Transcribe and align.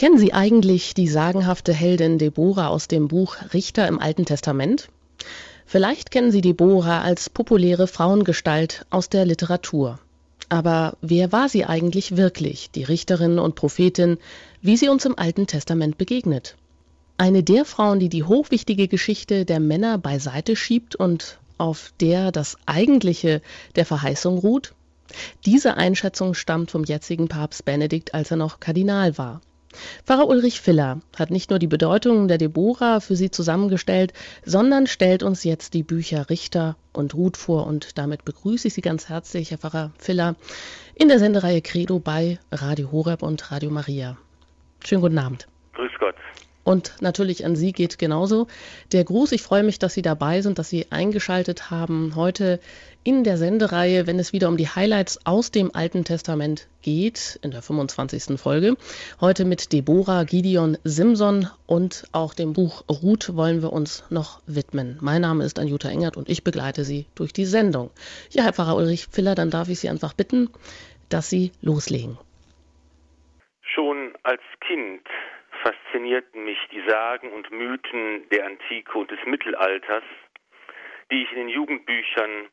Kennen 0.00 0.16
Sie 0.16 0.32
eigentlich 0.32 0.94
die 0.94 1.08
sagenhafte 1.08 1.74
Heldin 1.74 2.16
Deborah 2.16 2.68
aus 2.68 2.88
dem 2.88 3.06
Buch 3.06 3.36
Richter 3.52 3.86
im 3.86 3.98
Alten 3.98 4.24
Testament? 4.24 4.88
Vielleicht 5.66 6.10
kennen 6.10 6.32
Sie 6.32 6.40
Deborah 6.40 7.02
als 7.02 7.28
populäre 7.28 7.86
Frauengestalt 7.86 8.86
aus 8.88 9.10
der 9.10 9.26
Literatur. 9.26 9.98
Aber 10.48 10.96
wer 11.02 11.32
war 11.32 11.50
sie 11.50 11.66
eigentlich 11.66 12.16
wirklich, 12.16 12.70
die 12.70 12.84
Richterin 12.84 13.38
und 13.38 13.56
Prophetin, 13.56 14.16
wie 14.62 14.78
sie 14.78 14.88
uns 14.88 15.04
im 15.04 15.18
Alten 15.18 15.46
Testament 15.46 15.98
begegnet? 15.98 16.56
Eine 17.18 17.42
der 17.42 17.66
Frauen, 17.66 18.00
die 18.00 18.08
die 18.08 18.24
hochwichtige 18.24 18.88
Geschichte 18.88 19.44
der 19.44 19.60
Männer 19.60 19.98
beiseite 19.98 20.56
schiebt 20.56 20.96
und 20.96 21.38
auf 21.58 21.92
der 22.00 22.32
das 22.32 22.56
Eigentliche 22.64 23.42
der 23.76 23.84
Verheißung 23.84 24.38
ruht? 24.38 24.72
Diese 25.44 25.76
Einschätzung 25.76 26.32
stammt 26.32 26.70
vom 26.70 26.84
jetzigen 26.84 27.28
Papst 27.28 27.66
Benedikt, 27.66 28.14
als 28.14 28.30
er 28.30 28.38
noch 28.38 28.60
Kardinal 28.60 29.18
war. 29.18 29.42
Pfarrer 30.04 30.26
Ulrich 30.26 30.60
Filler 30.60 31.00
hat 31.16 31.30
nicht 31.30 31.50
nur 31.50 31.58
die 31.58 31.66
Bedeutung 31.66 32.28
der 32.28 32.38
Deborah 32.38 33.00
für 33.00 33.16
Sie 33.16 33.30
zusammengestellt, 33.30 34.12
sondern 34.44 34.86
stellt 34.86 35.22
uns 35.22 35.44
jetzt 35.44 35.74
die 35.74 35.82
Bücher 35.82 36.28
Richter 36.28 36.76
und 36.92 37.14
Ruth 37.14 37.36
vor. 37.36 37.66
Und 37.66 37.98
damit 37.98 38.24
begrüße 38.24 38.68
ich 38.68 38.74
Sie 38.74 38.80
ganz 38.80 39.08
herzlich, 39.08 39.50
Herr 39.50 39.58
Pfarrer 39.58 39.92
Filler, 39.98 40.36
in 40.94 41.08
der 41.08 41.18
Sendereihe 41.18 41.62
Credo 41.62 41.98
bei 41.98 42.38
Radio 42.50 42.90
Horeb 42.90 43.22
und 43.22 43.50
Radio 43.50 43.70
Maria. 43.70 44.16
Schönen 44.84 45.02
guten 45.02 45.18
Abend. 45.18 45.46
Grüß 45.74 45.92
Gott. 45.98 46.16
Und 46.70 46.94
natürlich 47.00 47.44
an 47.44 47.56
Sie 47.56 47.72
geht 47.72 47.98
genauso 47.98 48.46
der 48.92 49.02
Gruß. 49.02 49.32
Ich 49.32 49.42
freue 49.42 49.64
mich, 49.64 49.80
dass 49.80 49.92
Sie 49.92 50.02
dabei 50.02 50.40
sind, 50.40 50.56
dass 50.60 50.70
Sie 50.70 50.86
eingeschaltet 50.90 51.72
haben 51.72 52.14
heute 52.14 52.60
in 53.02 53.24
der 53.24 53.38
Sendereihe, 53.38 54.06
wenn 54.06 54.20
es 54.20 54.32
wieder 54.32 54.46
um 54.46 54.56
die 54.56 54.68
Highlights 54.68 55.26
aus 55.26 55.50
dem 55.50 55.74
Alten 55.74 56.04
Testament 56.04 56.68
geht, 56.80 57.40
in 57.42 57.50
der 57.50 57.62
25. 57.62 58.38
Folge. 58.38 58.76
Heute 59.20 59.44
mit 59.46 59.72
Deborah 59.72 60.22
Gideon 60.22 60.78
Simson 60.84 61.48
und 61.66 62.04
auch 62.12 62.34
dem 62.34 62.52
Buch 62.52 62.84
Ruth 62.88 63.34
wollen 63.34 63.62
wir 63.62 63.72
uns 63.72 64.04
noch 64.08 64.40
widmen. 64.46 64.96
Mein 65.00 65.22
Name 65.22 65.42
ist 65.42 65.58
Anjuta 65.58 65.88
Engert 65.88 66.16
und 66.16 66.28
ich 66.28 66.44
begleite 66.44 66.84
Sie 66.84 67.06
durch 67.16 67.32
die 67.32 67.46
Sendung. 67.46 67.90
Ja, 68.30 68.44
Herr 68.44 68.52
Pfarrer 68.52 68.76
Ulrich 68.76 69.08
Filler, 69.10 69.34
dann 69.34 69.50
darf 69.50 69.68
ich 69.70 69.80
Sie 69.80 69.88
einfach 69.88 70.12
bitten, 70.12 70.48
dass 71.08 71.28
Sie 71.28 71.50
loslegen. 71.62 72.16
Schon 73.60 74.12
als 74.22 74.42
Kind 74.60 75.02
faszinierten 75.62 76.44
mich 76.44 76.58
die 76.72 76.82
Sagen 76.88 77.32
und 77.32 77.50
Mythen 77.50 78.28
der 78.30 78.46
Antike 78.46 78.98
und 78.98 79.10
des 79.10 79.24
Mittelalters, 79.24 80.04
die 81.10 81.22
ich 81.22 81.30
in 81.32 81.38
den 81.38 81.48
Jugendbüchern 81.48 82.48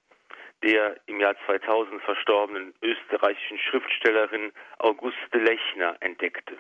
der 0.64 0.98
im 1.06 1.20
Jahr 1.20 1.36
2000 1.46 2.02
verstorbenen 2.02 2.74
österreichischen 2.82 3.60
Schriftstellerin 3.60 4.52
Auguste 4.80 5.38
Lechner 5.38 5.96
entdeckte. 6.00 6.58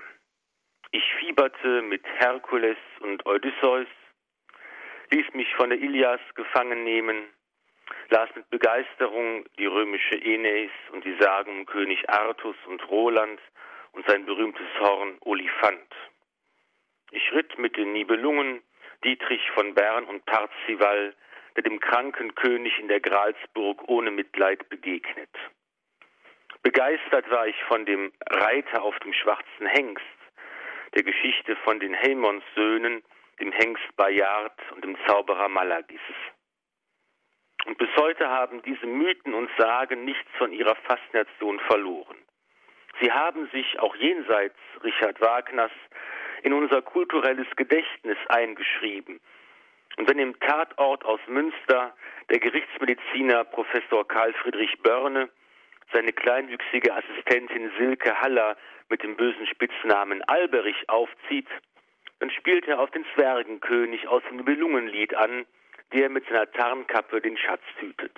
Ich 0.91 1.03
fieberte 1.19 1.81
mit 1.81 2.03
Herkules 2.19 2.77
und 2.99 3.25
Odysseus, 3.25 3.87
ließ 5.11 5.33
mich 5.33 5.53
von 5.55 5.69
der 5.69 5.79
Ilias 5.79 6.21
gefangen 6.35 6.83
nehmen, 6.83 7.25
las 8.09 8.29
mit 8.35 8.49
Begeisterung 8.49 9.45
die 9.57 9.65
römische 9.65 10.15
Aeneis 10.15 10.71
und 10.91 11.03
die 11.03 11.17
Sagen 11.19 11.59
um 11.59 11.65
König 11.65 12.07
Artus 12.09 12.55
und 12.67 12.87
Roland 12.89 13.39
und 13.93 14.07
sein 14.07 14.25
berühmtes 14.25 14.67
Horn 14.79 15.17
Oliphant. 15.21 15.93
Ich 17.11 17.31
ritt 17.31 17.57
mit 17.57 17.77
den 17.77 17.93
Nibelungen, 17.93 18.61
Dietrich 19.03 19.49
von 19.51 19.73
Bern 19.73 20.05
und 20.05 20.25
Parzival, 20.25 21.15
der 21.55 21.63
dem 21.63 21.79
kranken 21.79 22.35
König 22.35 22.77
in 22.79 22.87
der 22.87 22.99
Gralsburg 22.99 23.87
ohne 23.87 24.11
Mitleid 24.11 24.67
begegnet. 24.69 25.29
Begeistert 26.63 27.29
war 27.31 27.47
ich 27.47 27.55
von 27.63 27.85
dem 27.85 28.11
Reiter 28.29 28.81
auf 28.81 28.97
dem 28.99 29.13
schwarzen 29.13 29.67
Hengst, 29.67 30.03
der 30.95 31.03
Geschichte 31.03 31.55
von 31.57 31.79
den 31.79 31.93
Helmons 31.93 32.43
Söhnen, 32.55 33.03
dem 33.39 33.51
Hengst 33.51 33.95
Bayard 33.95 34.59
und 34.71 34.83
dem 34.83 34.97
Zauberer 35.07 35.47
Malagis. 35.47 36.01
Und 37.65 37.77
bis 37.77 37.89
heute 37.97 38.29
haben 38.29 38.61
diese 38.63 38.85
Mythen 38.85 39.33
und 39.33 39.49
Sagen 39.57 40.05
nichts 40.05 40.29
von 40.37 40.51
ihrer 40.51 40.75
Faszination 40.75 41.59
verloren. 41.61 42.17
Sie 43.01 43.11
haben 43.11 43.47
sich 43.49 43.79
auch 43.79 43.95
jenseits 43.95 44.57
Richard 44.83 45.21
Wagners 45.21 45.71
in 46.43 46.53
unser 46.53 46.81
kulturelles 46.81 47.47
Gedächtnis 47.55 48.17
eingeschrieben. 48.29 49.19
Und 49.97 50.09
wenn 50.09 50.19
im 50.19 50.39
Tatort 50.39 51.03
aus 51.05 51.19
Münster 51.27 51.95
der 52.29 52.39
Gerichtsmediziner 52.39 53.43
Professor 53.45 54.07
Karl 54.07 54.33
Friedrich 54.33 54.77
Börne 54.81 55.29
seine 55.91 56.13
kleinwüchsige 56.13 56.93
Assistentin 56.93 57.71
Silke 57.77 58.21
Haller 58.21 58.57
mit 58.89 59.03
dem 59.03 59.15
bösen 59.15 59.47
Spitznamen 59.47 60.21
Alberich 60.23 60.87
aufzieht, 60.89 61.47
dann 62.19 62.31
spielt 62.31 62.67
er 62.67 62.79
auf 62.79 62.91
den 62.91 63.05
Zwergenkönig 63.15 64.07
aus 64.07 64.23
dem 64.29 64.37
Nibelungenlied 64.37 65.15
an, 65.15 65.45
der 65.93 66.09
mit 66.09 66.27
seiner 66.27 66.51
Tarnkappe 66.51 67.21
den 67.21 67.37
Schatz 67.37 67.63
hütet. 67.79 68.15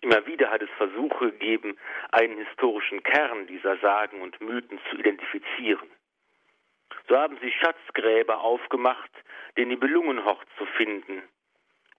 Immer 0.00 0.26
wieder 0.26 0.50
hat 0.50 0.62
es 0.62 0.70
Versuche 0.76 1.32
gegeben, 1.32 1.76
einen 2.12 2.38
historischen 2.38 3.02
Kern 3.02 3.46
dieser 3.46 3.76
Sagen 3.78 4.22
und 4.22 4.40
Mythen 4.40 4.78
zu 4.90 4.96
identifizieren. 4.96 5.88
So 7.08 7.16
haben 7.16 7.38
sie 7.40 7.52
Schatzgräber 7.52 8.40
aufgemacht, 8.40 9.10
den 9.56 9.68
Nibelungenhort 9.68 10.46
zu 10.58 10.66
finden. 10.66 11.22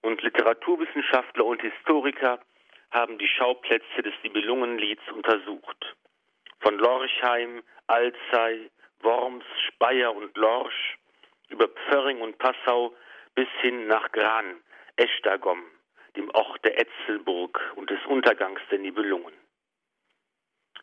Und 0.02 0.22
Literaturwissenschaftler 0.22 1.46
und 1.46 1.62
Historiker 1.62 2.40
haben 2.92 3.18
die 3.18 3.28
Schauplätze 3.28 4.02
des 4.02 4.14
Nibelungenlieds 4.24 5.02
untersucht. 5.12 5.96
Von 6.62 6.78
Lorchheim, 6.78 7.62
Alzey, 7.88 8.70
Worms, 9.02 9.46
Speyer 9.68 10.16
und 10.16 10.36
Lorsch 10.38 10.98
über 11.50 11.68
Pförring 11.68 12.22
und 12.22 12.38
Passau 12.38 12.94
bis 13.36 13.48
hin 13.62 13.88
nach 13.88 14.12
Gran, 14.12 14.62
Eschdagom, 14.96 15.64
dem 16.16 16.30
Ort 16.32 16.64
der 16.64 16.80
Etzelburg 16.80 17.60
und 17.76 17.90
des 17.90 18.04
Untergangs 18.06 18.62
der 18.72 18.80
Nibelungen. 18.80 19.34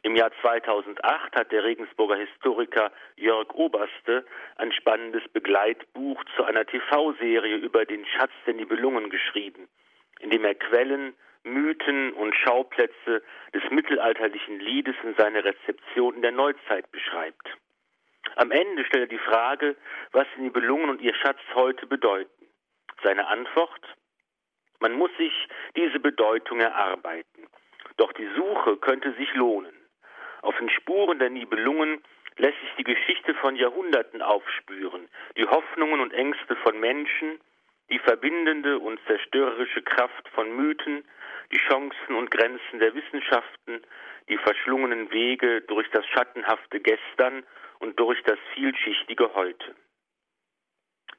Im 0.06 0.14
Jahr 0.14 0.30
2008 0.40 1.34
hat 1.34 1.50
der 1.50 1.64
Regensburger 1.64 2.14
Historiker 2.14 2.92
Jörg 3.16 3.52
Oberste 3.54 4.24
ein 4.54 4.70
spannendes 4.70 5.26
Begleitbuch 5.32 6.22
zu 6.36 6.44
einer 6.44 6.64
TV-Serie 6.64 7.56
über 7.56 7.84
den 7.84 8.06
Schatz 8.06 8.30
der 8.46 8.54
Nibelungen 8.54 9.10
geschrieben, 9.10 9.68
in 10.20 10.30
dem 10.30 10.44
er 10.44 10.54
Quellen, 10.54 11.16
Mythen 11.42 12.12
und 12.12 12.36
Schauplätze 12.36 13.20
des 13.52 13.68
mittelalterlichen 13.70 14.60
Liedes 14.60 14.94
in 15.02 15.16
seiner 15.16 15.42
Rezeption 15.42 16.14
in 16.14 16.22
der 16.22 16.30
Neuzeit 16.30 16.88
beschreibt. 16.92 17.56
Am 18.36 18.52
Ende 18.52 18.84
stellt 18.84 19.10
er 19.10 19.18
die 19.18 19.24
Frage, 19.24 19.74
was 20.12 20.28
die 20.36 20.42
Nibelungen 20.42 20.88
und 20.88 21.02
ihr 21.02 21.16
Schatz 21.16 21.40
heute 21.56 21.84
bedeuten. 21.84 22.46
Seine 23.02 23.26
Antwort? 23.26 23.82
Man 24.78 24.92
muss 24.92 25.10
sich 25.18 25.48
diese 25.74 25.98
Bedeutung 25.98 26.60
erarbeiten. 26.60 27.48
Doch 27.96 28.12
die 28.12 28.28
Suche 28.36 28.76
könnte 28.76 29.12
sich 29.14 29.34
lohnen. 29.34 29.75
Auf 30.42 30.56
den 30.58 30.70
Spuren 30.70 31.18
der 31.18 31.30
Nibelungen 31.30 32.02
lässt 32.36 32.60
sich 32.60 32.70
die 32.78 32.84
Geschichte 32.84 33.34
von 33.34 33.56
Jahrhunderten 33.56 34.22
aufspüren, 34.22 35.08
die 35.36 35.46
Hoffnungen 35.46 36.00
und 36.00 36.12
Ängste 36.12 36.56
von 36.56 36.78
Menschen, 36.78 37.40
die 37.90 37.98
verbindende 37.98 38.78
und 38.78 39.00
zerstörerische 39.06 39.82
Kraft 39.82 40.28
von 40.34 40.54
Mythen, 40.54 41.04
die 41.52 41.58
Chancen 41.68 42.14
und 42.16 42.30
Grenzen 42.30 42.78
der 42.78 42.94
Wissenschaften, 42.94 43.82
die 44.28 44.38
verschlungenen 44.38 45.10
Wege 45.12 45.62
durch 45.62 45.88
das 45.90 46.04
schattenhafte 46.08 46.80
Gestern 46.80 47.44
und 47.78 47.98
durch 48.00 48.22
das 48.24 48.38
vielschichtige 48.54 49.32
Heute. 49.34 49.74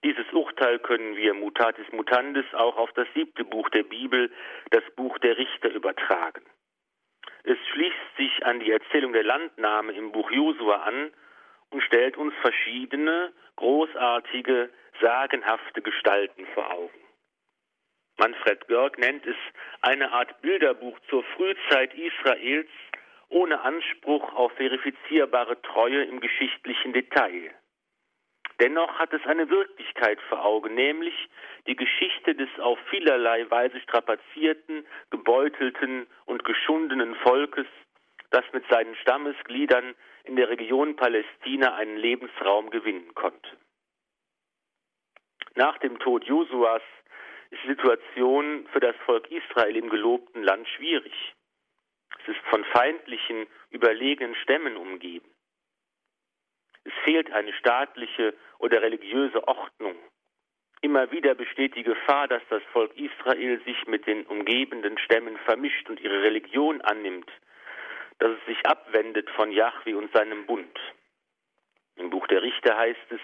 Dieses 0.03 0.31
Urteil 0.31 0.79
können 0.79 1.15
wir 1.15 1.33
mutatis 1.33 1.85
mutandis 1.91 2.45
auch 2.53 2.77
auf 2.77 2.91
das 2.93 3.07
siebte 3.15 3.43
Buch 3.43 3.69
der 3.69 3.83
Bibel, 3.83 4.31
das 4.69 4.83
Buch 4.95 5.17
der 5.19 5.37
Richter, 5.37 5.69
übertragen. 5.69 6.43
Es 7.49 7.57
schließt 7.71 8.17
sich 8.17 8.45
an 8.45 8.59
die 8.59 8.71
Erzählung 8.71 9.13
der 9.13 9.23
Landnahme 9.23 9.93
im 9.93 10.11
Buch 10.11 10.29
Josua 10.31 10.81
an 10.83 11.13
und 11.69 11.81
stellt 11.81 12.17
uns 12.17 12.33
verschiedene, 12.41 13.31
großartige, 13.55 14.69
sagenhafte 14.99 15.81
Gestalten 15.81 16.45
vor 16.53 16.69
Augen. 16.69 16.99
Manfred 18.17 18.67
Görg 18.67 18.97
nennt 18.97 19.25
es 19.25 19.37
eine 19.79 20.11
Art 20.11 20.41
Bilderbuch 20.41 20.99
zur 21.09 21.23
Frühzeit 21.23 21.93
Israels 21.93 22.69
ohne 23.29 23.61
Anspruch 23.61 24.33
auf 24.33 24.51
verifizierbare 24.57 25.61
Treue 25.61 26.03
im 26.03 26.19
geschichtlichen 26.19 26.91
Detail. 26.91 27.51
Dennoch 28.59 28.97
hat 28.97 29.13
es 29.13 29.23
eine 29.25 29.49
Wirklichkeit 29.49 30.19
vor 30.29 30.43
Augen, 30.43 30.73
nämlich 30.73 31.13
die 31.67 31.75
Geschichte 31.75 32.33
des 32.33 32.49
auf 32.59 32.79
vielerlei 32.89 33.49
Weise 33.51 33.79
strapazierten, 33.81 34.85
gebeutelten 35.11 36.07
und 36.25 36.43
geschundenen 36.43 37.15
Volkes, 37.15 37.67
das 38.31 38.43
mit 38.53 38.67
seinen 38.69 38.95
Stammesgliedern 38.95 39.93
in 40.23 40.35
der 40.35 40.49
Region 40.49 40.95
Palästina 40.95 41.75
einen 41.75 41.97
Lebensraum 41.97 42.71
gewinnen 42.71 43.13
konnte. 43.13 43.57
Nach 45.55 45.77
dem 45.77 45.99
Tod 45.99 46.23
Josuas 46.25 46.81
ist 47.51 47.63
die 47.63 47.69
Situation 47.69 48.67
für 48.73 48.79
das 48.79 48.95
Volk 49.05 49.29
Israel 49.31 49.75
im 49.75 49.89
gelobten 49.89 50.43
Land 50.43 50.67
schwierig. 50.69 51.13
Es 52.21 52.35
ist 52.35 52.45
von 52.49 52.63
feindlichen, 52.65 53.47
überlegenen 53.69 54.35
Stämmen 54.35 54.75
umgeben. 54.77 55.29
Es 56.83 56.93
fehlt 57.03 57.31
eine 57.31 57.53
staatliche 57.53 58.33
oder 58.59 58.81
religiöse 58.81 59.47
Ordnung. 59.47 59.95
Immer 60.81 61.11
wieder 61.11 61.33
besteht 61.35 61.75
die 61.75 61.83
Gefahr, 61.83 62.27
dass 62.27 62.43
das 62.49 62.61
Volk 62.71 62.91
Israel 62.95 63.59
sich 63.65 63.87
mit 63.87 64.05
den 64.05 64.25
umgebenden 64.25 64.97
Stämmen 64.99 65.37
vermischt 65.45 65.89
und 65.89 65.99
ihre 65.99 66.21
Religion 66.21 66.81
annimmt, 66.81 67.31
dass 68.19 68.31
es 68.31 68.45
sich 68.45 68.65
abwendet 68.65 69.29
von 69.31 69.51
Yahweh 69.51 69.95
und 69.95 70.11
seinem 70.13 70.45
Bund. 70.45 70.79
Im 71.97 72.11
Buch 72.11 72.27
der 72.27 72.43
Richter 72.43 72.77
heißt 72.77 73.11
es, 73.11 73.19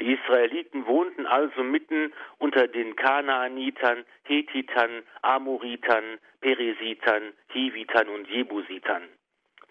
die 0.00 0.12
Israeliten 0.12 0.86
wohnten 0.86 1.26
also 1.26 1.64
mitten 1.64 2.12
unter 2.38 2.68
den 2.68 2.94
Kanaanitern, 2.94 4.04
Hethitern, 4.22 5.02
Amoritern, 5.22 6.18
Peresitern, 6.40 7.32
Hivitern 7.48 8.08
und 8.08 8.28
Jebusitern. 8.28 9.08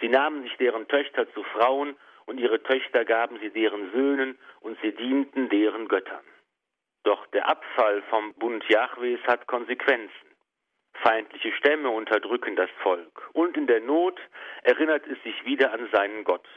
Sie 0.02 0.10
nahmen 0.10 0.44
sich 0.44 0.56
deren 0.57 0.88
Töchter 0.90 1.31
zu 1.34 1.44
Frauen 1.44 1.96
und 2.25 2.39
ihre 2.39 2.62
Töchter 2.63 3.06
gaben 3.06 3.39
sie 3.39 3.50
deren 3.50 3.91
Söhnen 3.91 4.38
und 4.62 4.77
sie 4.81 4.91
dienten 4.91 5.50
deren 5.50 5.88
Göttern. 5.88 6.23
Doch 7.03 7.25
der 7.27 7.50
Abfall 7.50 8.01
vom 8.09 8.33
Bund 8.35 8.63
Jahwes 8.69 9.19
hat 9.27 9.47
Konsequenzen. 9.47 10.31
Feindliche 10.94 11.51
Stämme 11.53 11.89
unterdrücken 11.89 12.56
das 12.56 12.69
Volk 12.83 13.29
und 13.33 13.57
in 13.57 13.68
der 13.68 13.79
Not 13.79 14.19
erinnert 14.63 15.07
es 15.07 15.21
sich 15.23 15.45
wieder 15.45 15.73
an 15.73 15.89
seinen 15.91 16.23
Gott. 16.23 16.47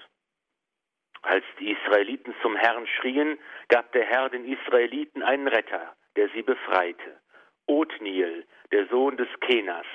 Als 1.22 1.44
die 1.58 1.72
Israeliten 1.72 2.34
zum 2.42 2.54
Herrn 2.54 2.86
schrien, 2.86 3.38
gab 3.68 3.92
der 3.92 4.04
Herr 4.04 4.28
den 4.28 4.44
Israeliten 4.44 5.22
einen 5.22 5.48
Retter, 5.48 5.96
der 6.16 6.28
sie 6.30 6.42
befreite. 6.42 7.18
Othniel, 7.66 8.46
der 8.72 8.86
Sohn 8.88 9.16
des 9.16 9.28
Kenas, 9.40 9.86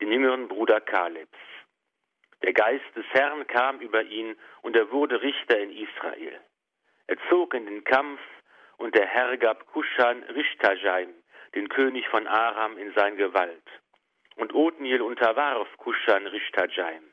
den 0.00 0.12
jüngeren 0.12 0.46
Bruder 0.46 0.80
Kalebs. 0.80 1.36
Der 2.42 2.52
Geist 2.52 2.84
des 2.94 3.06
Herrn 3.10 3.46
kam 3.46 3.80
über 3.80 4.02
ihn 4.02 4.36
und 4.62 4.76
er 4.76 4.90
wurde 4.90 5.20
Richter 5.22 5.58
in 5.58 5.70
Israel. 5.70 6.40
Er 7.06 7.16
zog 7.28 7.54
in 7.54 7.66
den 7.66 7.84
Kampf 7.84 8.20
und 8.78 8.94
der 8.94 9.06
Herr 9.06 9.36
gab 9.36 9.66
Kushan 9.66 10.22
Rishtajaim, 10.24 11.14
den 11.54 11.68
König 11.68 12.06
von 12.08 12.26
Aram, 12.26 12.76
in 12.78 12.92
sein 12.94 13.16
Gewalt. 13.16 13.64
Und 14.36 14.54
Othniel 14.54 15.00
unterwarf 15.00 15.68
Kushan 15.78 16.26
Rishtajaim. 16.26 17.04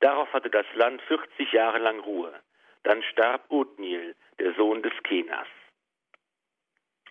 Darauf 0.00 0.30
hatte 0.32 0.50
das 0.50 0.66
Land 0.74 1.00
40 1.02 1.52
Jahre 1.52 1.78
lang 1.78 2.00
Ruhe. 2.00 2.32
Dann 2.82 3.02
starb 3.04 3.50
Othniel, 3.50 4.14
der 4.38 4.54
Sohn 4.54 4.82
des 4.82 4.92
Kenas. 5.04 5.48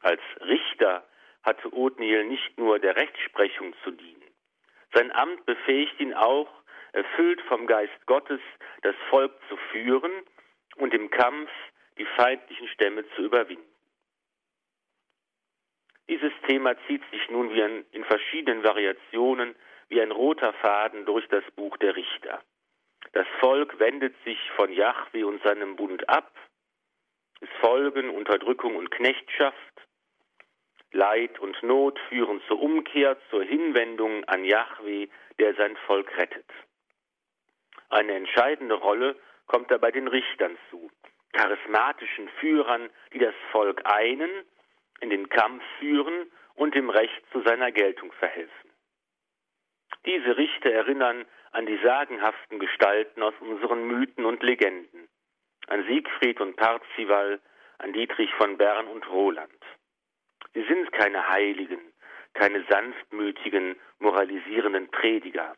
Als 0.01 0.21
Richter 0.41 1.07
hatte 1.43 1.73
Othniel 1.73 2.25
nicht 2.25 2.57
nur 2.57 2.79
der 2.79 2.95
Rechtsprechung 2.95 3.73
zu 3.83 3.91
dienen. 3.91 4.21
Sein 4.93 5.11
Amt 5.11 5.45
befähigt 5.45 5.99
ihn 5.99 6.13
auch, 6.13 6.49
erfüllt 6.95 7.41
vom 7.41 7.67
Geist 7.67 8.05
Gottes, 8.05 8.39
das 8.81 8.95
Volk 9.09 9.33
zu 9.49 9.57
führen 9.71 10.11
und 10.77 10.93
im 10.93 11.09
Kampf 11.09 11.51
die 11.97 12.05
feindlichen 12.05 12.67
Stämme 12.69 13.05
zu 13.15 13.23
überwinden. 13.23 13.63
Dieses 16.07 16.31
Thema 16.47 16.75
zieht 16.87 17.03
sich 17.11 17.29
nun 17.29 17.53
wie 17.53 17.63
ein, 17.63 17.85
in 17.91 18.05
verschiedenen 18.05 18.63
Variationen 18.63 19.55
wie 19.89 20.01
ein 20.01 20.11
roter 20.11 20.53
Faden 20.53 21.05
durch 21.05 21.27
das 21.27 21.43
Buch 21.55 21.75
der 21.77 21.95
Richter. 21.95 22.41
Das 23.11 23.27
Volk 23.39 23.77
wendet 23.79 24.15
sich 24.23 24.39
von 24.55 24.71
Jahwe 24.71 25.27
und 25.27 25.43
seinem 25.43 25.75
Bund 25.75 26.07
ab. 26.07 26.31
Es 27.41 27.49
folgen 27.59 28.09
Unterdrückung 28.09 28.75
und 28.75 28.91
Knechtschaft. 28.91 29.57
Leid 30.91 31.39
und 31.39 31.61
Not 31.61 31.99
führen 32.07 32.41
zur 32.47 32.61
Umkehr, 32.61 33.17
zur 33.29 33.43
Hinwendung 33.43 34.23
an 34.25 34.45
Jahwe, 34.45 35.09
der 35.39 35.55
sein 35.55 35.75
Volk 35.87 36.17
rettet. 36.17 36.45
Eine 37.95 38.15
entscheidende 38.15 38.75
Rolle 38.75 39.15
kommt 39.47 39.71
dabei 39.71 39.89
den 39.89 40.09
Richtern 40.09 40.57
zu, 40.69 40.91
charismatischen 41.31 42.27
Führern, 42.41 42.89
die 43.13 43.19
das 43.19 43.33
Volk 43.53 43.83
einen, 43.85 44.29
in 44.99 45.11
den 45.11 45.29
Kampf 45.29 45.63
führen 45.79 46.29
und 46.55 46.75
dem 46.75 46.89
Recht 46.89 47.23
zu 47.31 47.41
seiner 47.43 47.71
Geltung 47.71 48.11
verhelfen. 48.11 48.69
Diese 50.05 50.35
Richter 50.35 50.71
erinnern 50.71 51.25
an 51.53 51.67
die 51.67 51.79
sagenhaften 51.85 52.59
Gestalten 52.59 53.23
aus 53.23 53.33
unseren 53.39 53.87
Mythen 53.87 54.25
und 54.25 54.43
Legenden, 54.43 55.07
an 55.67 55.85
Siegfried 55.87 56.41
und 56.41 56.57
Parzival, 56.57 57.39
an 57.77 57.93
Dietrich 57.93 58.33
von 58.33 58.57
Bern 58.57 58.87
und 58.87 59.09
Roland. 59.09 59.63
Sie 60.53 60.63
sind 60.63 60.91
keine 60.91 61.29
Heiligen, 61.29 61.93
keine 62.33 62.65
sanftmütigen, 62.69 63.79
moralisierenden 63.99 64.91
Prediger. 64.91 65.55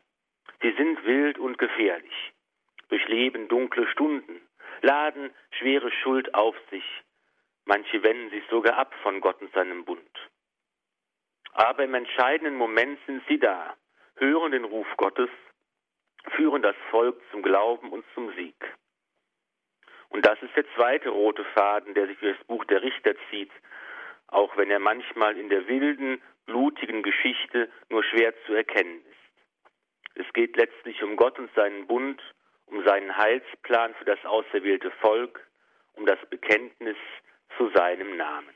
Sie 0.60 0.72
sind 0.72 1.04
wild 1.04 1.38
und 1.38 1.58
gefährlich, 1.58 2.32
durchleben 2.88 3.48
dunkle 3.48 3.86
Stunden, 3.88 4.40
laden 4.82 5.30
schwere 5.52 5.90
Schuld 5.90 6.34
auf 6.34 6.56
sich. 6.70 6.84
Manche 7.64 8.02
wenden 8.02 8.30
sich 8.30 8.44
sogar 8.50 8.76
ab 8.76 8.94
von 9.02 9.20
Gott 9.20 9.40
und 9.40 9.52
seinem 9.52 9.84
Bund. 9.84 10.30
Aber 11.52 11.84
im 11.84 11.94
entscheidenden 11.94 12.56
Moment 12.56 12.98
sind 13.06 13.22
sie 13.28 13.38
da, 13.38 13.76
hören 14.16 14.52
den 14.52 14.64
Ruf 14.64 14.86
Gottes 14.96 15.30
führen 16.32 16.62
das 16.62 16.76
Volk 16.90 17.20
zum 17.30 17.42
Glauben 17.42 17.90
und 17.90 18.04
zum 18.14 18.32
Sieg. 18.34 18.56
Und 20.10 20.24
das 20.26 20.40
ist 20.42 20.54
der 20.56 20.64
zweite 20.74 21.10
rote 21.10 21.44
Faden, 21.54 21.94
der 21.94 22.06
sich 22.06 22.18
durch 22.18 22.36
das 22.36 22.46
Buch 22.46 22.64
der 22.64 22.82
Richter 22.82 23.14
zieht, 23.30 23.50
auch 24.28 24.56
wenn 24.56 24.70
er 24.70 24.78
manchmal 24.78 25.36
in 25.36 25.48
der 25.48 25.68
wilden, 25.68 26.22
blutigen 26.46 27.02
Geschichte 27.02 27.70
nur 27.90 28.02
schwer 28.04 28.34
zu 28.46 28.54
erkennen. 28.54 29.02
Es 30.18 30.32
geht 30.32 30.56
letztlich 30.56 31.02
um 31.04 31.14
Gott 31.14 31.38
und 31.38 31.48
seinen 31.54 31.86
Bund, 31.86 32.20
um 32.66 32.84
seinen 32.84 33.16
Heilsplan 33.16 33.94
für 33.94 34.04
das 34.04 34.18
auserwählte 34.24 34.90
Volk, 35.00 35.46
um 35.94 36.06
das 36.06 36.18
Bekenntnis 36.28 36.96
zu 37.56 37.70
seinem 37.70 38.16
Namen. 38.16 38.50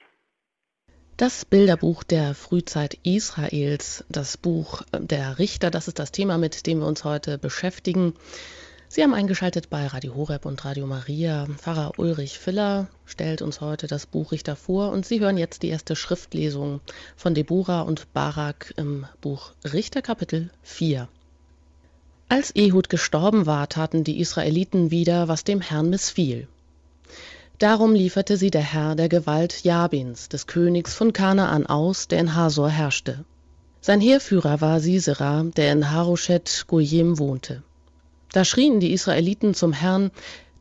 Das 1.17 1.45
Bilderbuch 1.45 2.03
der 2.03 2.35
Frühzeit 2.35 2.99
Israels, 3.05 4.05
das 4.09 4.37
Buch 4.37 4.83
der 4.93 5.39
Richter, 5.39 5.71
das 5.71 5.87
ist 5.87 6.01
das 6.01 6.11
Thema, 6.11 6.37
mit 6.37 6.67
dem 6.67 6.81
wir 6.81 6.87
uns 6.87 7.05
heute 7.05 7.39
beschäftigen. 7.39 8.15
Sie 8.89 9.05
haben 9.05 9.15
eingeschaltet 9.15 9.71
bei 9.71 9.87
Radio 9.87 10.17
Horeb 10.17 10.45
und 10.47 10.65
Radio 10.65 10.87
Maria. 10.87 11.47
Pfarrer 11.47 11.93
Ulrich 11.97 12.41
Filler 12.41 12.89
stellt 13.07 13.41
uns 13.41 13.61
heute 13.61 13.87
das 13.87 14.07
Buch 14.07 14.33
Richter 14.33 14.57
vor 14.57 14.91
und 14.91 15.07
Sie 15.07 15.21
hören 15.21 15.39
jetzt 15.39 15.63
die 15.63 15.69
erste 15.69 15.95
Schriftlesung 15.95 16.81
von 17.17 17.35
Deborah 17.35 17.83
und 17.83 18.13
Barak 18.13 18.75
im 18.77 19.07
Buch 19.21 19.53
Richter 19.73 20.03
Kapitel 20.03 20.51
4. 20.63 21.09
Als 22.33 22.51
Ehud 22.57 22.89
gestorben 22.89 23.45
war, 23.45 23.69
taten 23.69 24.05
die 24.05 24.19
Israeliten 24.19 24.91
wieder, 24.91 25.29
was 25.29 25.45
dem 25.45 25.61
Herrn 25.61 25.91
missfiel. 25.91 26.49
Darum 27.59 27.95
lieferte 27.95 28.39
sie 28.39 28.51
der 28.51 28.63
Herr 28.63 28.95
der 28.95 29.11
Gewalt 29.11 29.65
Jabins, 29.65 30.31
des 30.31 30.47
Königs 30.47 30.95
von 30.95 31.13
Kanaan 31.13 31.67
aus, 31.67 32.09
der 32.09 32.21
in 32.21 32.35
Hasor 32.35 32.71
herrschte. 32.71 33.27
Sein 33.83 34.01
Heerführer 34.01 34.63
war 34.63 34.81
Sisera, 34.81 35.43
der 35.43 35.73
in 35.73 35.91
Harosheth 35.91 36.65
Goyim 36.69 37.19
wohnte. 37.19 37.63
Da 38.33 38.47
schrien 38.47 38.81
die 38.81 38.95
Israeliten 38.95 39.53
zum 39.53 39.75
Herrn, 39.75 40.11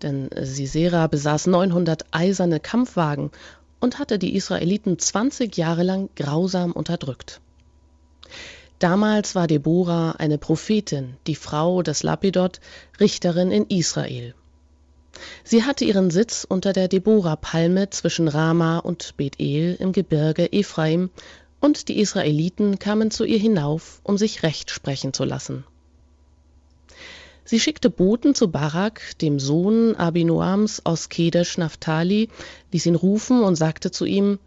denn 0.01 0.29
Sisera 0.41 1.07
besaß 1.07 1.47
900 1.47 2.05
eiserne 2.11 2.59
Kampfwagen 2.59 3.31
und 3.79 3.97
hatte 3.97 4.19
die 4.19 4.35
Israeliten 4.35 4.99
20 4.99 5.55
Jahre 5.55 5.83
lang 5.83 6.09
grausam 6.17 6.73
unterdrückt. 6.73 7.39
Damals 8.81 9.35
war 9.35 9.45
Deborah 9.45 10.13
eine 10.13 10.39
Prophetin, 10.39 11.15
die 11.27 11.35
Frau 11.35 11.83
des 11.83 12.01
Lapidot, 12.01 12.59
Richterin 12.99 13.51
in 13.51 13.67
Israel. 13.67 14.33
Sie 15.43 15.63
hatte 15.63 15.85
ihren 15.85 16.09
Sitz 16.09 16.47
unter 16.49 16.73
der 16.73 16.87
Deborah-Palme 16.87 17.91
zwischen 17.91 18.27
Rama 18.27 18.79
und 18.79 19.15
Bethel 19.17 19.77
im 19.79 19.91
Gebirge 19.91 20.51
Ephraim, 20.51 21.11
und 21.59 21.89
die 21.89 21.99
Israeliten 21.99 22.79
kamen 22.79 23.11
zu 23.11 23.23
ihr 23.23 23.37
hinauf, 23.37 24.01
um 24.03 24.17
sich 24.17 24.41
Recht 24.41 24.71
sprechen 24.71 25.13
zu 25.13 25.25
lassen. 25.25 25.63
Sie 27.45 27.59
schickte 27.59 27.91
Boten 27.91 28.33
zu 28.33 28.49
Barak, 28.49 29.15
dem 29.19 29.39
Sohn 29.39 29.95
Abinoams 29.95 30.87
aus 30.87 31.09
Kedesh 31.09 31.59
Naphtali, 31.59 32.29
ließ 32.71 32.87
ihn 32.87 32.95
rufen 32.95 33.43
und 33.43 33.55
sagte 33.57 33.91
zu 33.91 34.05
ihm, 34.05 34.39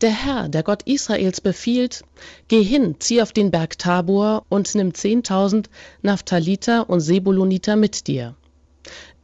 der 0.00 0.10
Herr, 0.10 0.48
der 0.48 0.62
Gott 0.62 0.82
Israels, 0.84 1.40
befiehlt, 1.40 2.04
geh 2.48 2.62
hin, 2.62 2.96
zieh 2.98 3.22
auf 3.22 3.32
den 3.32 3.50
Berg 3.50 3.78
Tabor 3.78 4.44
und 4.48 4.74
nimm 4.74 4.94
zehntausend 4.94 5.70
Naphthaliter 6.02 6.88
und 6.90 7.00
Sebuloniter 7.00 7.76
mit 7.76 8.06
dir. 8.06 8.34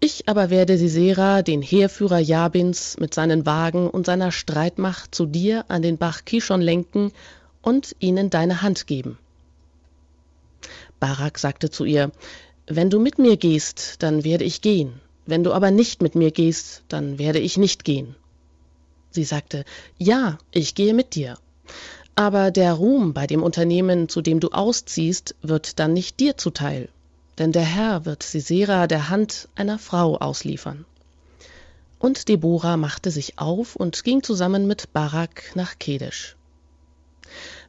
Ich 0.00 0.28
aber 0.28 0.50
werde 0.50 0.78
Sisera, 0.78 1.42
den 1.42 1.62
Heerführer 1.62 2.18
Jabins, 2.18 2.96
mit 2.98 3.14
seinen 3.14 3.46
Wagen 3.46 3.88
und 3.88 4.06
seiner 4.06 4.32
Streitmacht 4.32 5.14
zu 5.14 5.26
dir 5.26 5.64
an 5.68 5.82
den 5.82 5.98
Bach 5.98 6.24
Kishon 6.24 6.60
lenken 6.60 7.12
und 7.60 7.94
ihn 8.00 8.16
in 8.16 8.30
deine 8.30 8.62
Hand 8.62 8.86
geben. 8.86 9.18
Barak 10.98 11.38
sagte 11.38 11.70
zu 11.70 11.84
ihr, 11.84 12.10
Wenn 12.66 12.90
du 12.90 12.98
mit 12.98 13.18
mir 13.18 13.36
gehst, 13.36 14.02
dann 14.02 14.24
werde 14.24 14.44
ich 14.44 14.60
gehen, 14.60 15.00
wenn 15.26 15.44
du 15.44 15.52
aber 15.52 15.70
nicht 15.70 16.02
mit 16.02 16.14
mir 16.14 16.32
gehst, 16.32 16.82
dann 16.88 17.18
werde 17.18 17.38
ich 17.38 17.56
nicht 17.56 17.84
gehen. 17.84 18.16
Sie 19.12 19.24
sagte, 19.24 19.64
Ja, 19.98 20.38
ich 20.50 20.74
gehe 20.74 20.94
mit 20.94 21.14
dir. 21.14 21.36
Aber 22.14 22.50
der 22.50 22.74
Ruhm 22.74 23.14
bei 23.14 23.26
dem 23.26 23.42
Unternehmen, 23.42 24.08
zu 24.08 24.20
dem 24.20 24.40
du 24.40 24.48
ausziehst, 24.50 25.34
wird 25.42 25.78
dann 25.78 25.92
nicht 25.92 26.18
dir 26.18 26.36
zuteil, 26.36 26.88
denn 27.38 27.52
der 27.52 27.64
Herr 27.64 28.04
wird 28.04 28.22
Sisera 28.22 28.86
der 28.86 29.08
Hand 29.08 29.48
einer 29.54 29.78
Frau 29.78 30.16
ausliefern. 30.16 30.84
Und 31.98 32.28
Deborah 32.28 32.76
machte 32.76 33.10
sich 33.10 33.38
auf 33.38 33.76
und 33.76 34.02
ging 34.02 34.22
zusammen 34.22 34.66
mit 34.66 34.92
Barak 34.92 35.52
nach 35.54 35.78
Kedesh. 35.78 36.36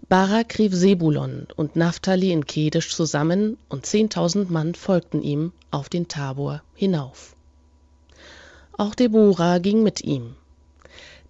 Barak 0.10 0.60
rief 0.60 0.74
Sebulon 0.74 1.48
und 1.56 1.76
Naphtali 1.76 2.32
in 2.32 2.46
Kedesh 2.46 2.94
zusammen, 2.94 3.58
und 3.70 3.86
zehntausend 3.86 4.50
Mann 4.52 4.76
folgten 4.76 5.22
ihm 5.22 5.54
auf 5.72 5.88
den 5.88 6.08
Tabor 6.08 6.62
hinauf. 6.76 7.36
Auch 8.78 8.96
Deborah 8.96 9.60
ging 9.60 9.84
mit 9.84 10.02
ihm. 10.02 10.36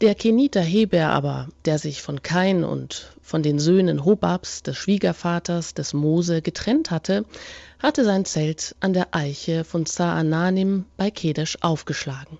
Der 0.03 0.15
Keniter 0.15 0.59
Heber 0.59 1.11
aber, 1.11 1.47
der 1.63 1.79
sich 1.79 2.01
von 2.01 2.21
Kain 2.21 2.65
und 2.65 3.13
von 3.21 3.41
den 3.41 3.57
Söhnen 3.57 4.03
Hobabs, 4.03 4.61
des 4.61 4.75
Schwiegervaters 4.75 5.75
des 5.75 5.93
Mose, 5.93 6.41
getrennt 6.41 6.91
hatte, 6.91 7.23
hatte 7.79 8.03
sein 8.03 8.25
Zelt 8.25 8.75
an 8.81 8.91
der 8.91 9.15
Eiche 9.15 9.63
von 9.63 9.85
Zaananim 9.85 10.83
bei 10.97 11.09
Kedesh 11.09 11.57
aufgeschlagen. 11.61 12.37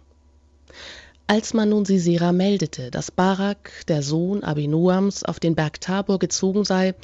Als 1.25 1.53
man 1.53 1.69
nun 1.69 1.85
Sisera 1.85 2.33
meldete, 2.33 2.91
dass 2.91 3.11
Barak, 3.11 3.71
der 3.87 4.03
Sohn 4.03 4.43
Abinoams, 4.43 5.23
auf 5.23 5.39
den 5.39 5.55
Berg 5.55 5.79
Tabor 5.79 6.19
gezogen 6.19 6.65
sei, 6.65 6.95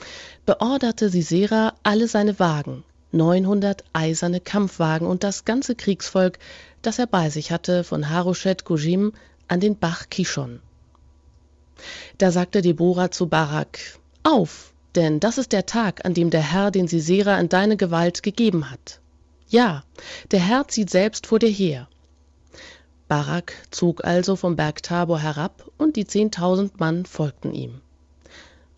beorderte 0.46 1.10
Sisera 1.10 1.74
alle 1.84 2.10
seine 2.10 2.38
Wagen, 2.38 2.84
900 3.14 3.86
eiserne 3.94 4.42
Kampfwagen 4.42 5.08
und 5.08 5.24
das 5.24 5.46
ganze 5.46 5.76
Kriegsvolk, 5.76 6.38
das 6.82 7.00
er 7.00 7.08
bei 7.08 7.30
sich 7.30 7.50
hatte, 7.50 7.86
von 7.86 8.10
Haroshet 8.10 8.66
Gojim 8.66 9.14
an 9.50 9.60
den 9.60 9.78
Bach 9.78 10.10
Kishon. 10.10 10.62
Da 12.18 12.32
sagte 12.32 12.62
Deborah 12.62 13.12
zu 13.12 13.28
Barak, 13.28 13.80
Auf, 14.24 14.74
denn 14.96 15.20
das 15.20 15.38
ist 15.38 15.52
der 15.52 15.66
Tag, 15.66 16.06
an 16.06 16.14
dem 16.14 16.30
der 16.30 16.42
Herr 16.42 16.72
den 16.72 16.88
Sisera 16.88 17.40
in 17.40 17.50
deine 17.50 17.78
Gewalt 17.78 18.24
gegeben 18.24 18.70
hat. 18.72 19.00
Ja, 19.48 19.84
der 20.32 20.40
Herr 20.40 20.68
zieht 20.68 20.90
selbst 20.90 21.28
vor 21.28 21.40
dir 21.40 21.50
her. 21.50 21.88
Barak 23.08 23.54
zog 23.72 24.06
also 24.06 24.36
vom 24.36 24.56
Berg 24.56 24.84
Tabor 24.84 25.20
herab, 25.20 25.70
und 25.78 25.96
die 25.96 26.06
zehntausend 26.06 26.80
Mann 26.80 27.06
folgten 27.06 27.54
ihm. 27.54 27.82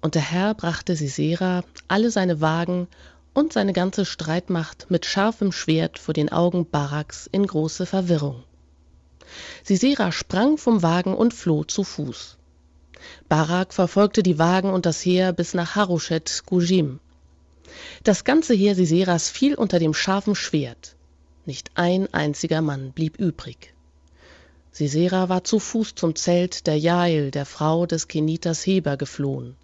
Und 0.02 0.16
der 0.16 0.22
Herr 0.22 0.54
brachte 0.54 0.96
Sisera, 0.96 1.64
alle 1.88 2.12
seine 2.12 2.40
Wagen 2.40 2.88
und 3.34 3.54
seine 3.54 3.74
ganze 3.74 4.06
Streitmacht 4.06 4.88
mit 4.90 5.06
scharfem 5.06 5.52
Schwert 5.52 6.00
vor 6.00 6.14
den 6.14 6.32
Augen 6.32 6.70
Baraks 6.70 7.28
in 7.32 7.46
große 7.46 7.86
Verwirrung. 7.86 8.44
Sisera 9.64 10.12
sprang 10.12 10.58
vom 10.58 10.82
Wagen 10.82 11.14
und 11.14 11.34
floh 11.34 11.64
zu 11.64 11.84
Fuß. 11.84 12.38
Barak 13.30 13.74
verfolgte 13.74 14.24
die 14.24 14.38
Wagen 14.38 14.70
und 14.70 14.86
das 14.86 15.04
Heer 15.04 15.34
bis 15.34 15.54
nach 15.54 15.76
Haroshet 15.76 16.44
Gujim. 16.46 17.00
Das 18.04 18.24
ganze 18.24 18.54
Heer 18.54 18.76
Siseras 18.76 19.30
fiel 19.30 19.56
unter 19.56 19.80
dem 19.80 19.94
scharfen 19.94 20.36
Schwert. 20.36 20.96
Nicht 21.46 21.72
ein 21.76 22.14
einziger 22.14 22.62
Mann 22.62 22.92
blieb 22.92 23.18
übrig. 23.20 23.74
Sisera 24.72 25.28
war 25.28 25.44
zu 25.44 25.60
Fuß 25.60 25.96
zum 25.96 26.16
Zelt 26.16 26.68
der 26.68 26.78
Jael, 26.78 27.32
der 27.32 27.46
Frau 27.46 27.86
des 27.86 28.08
Keniters 28.08 28.66
Heber, 28.66 28.96
geflohen. 28.96 29.56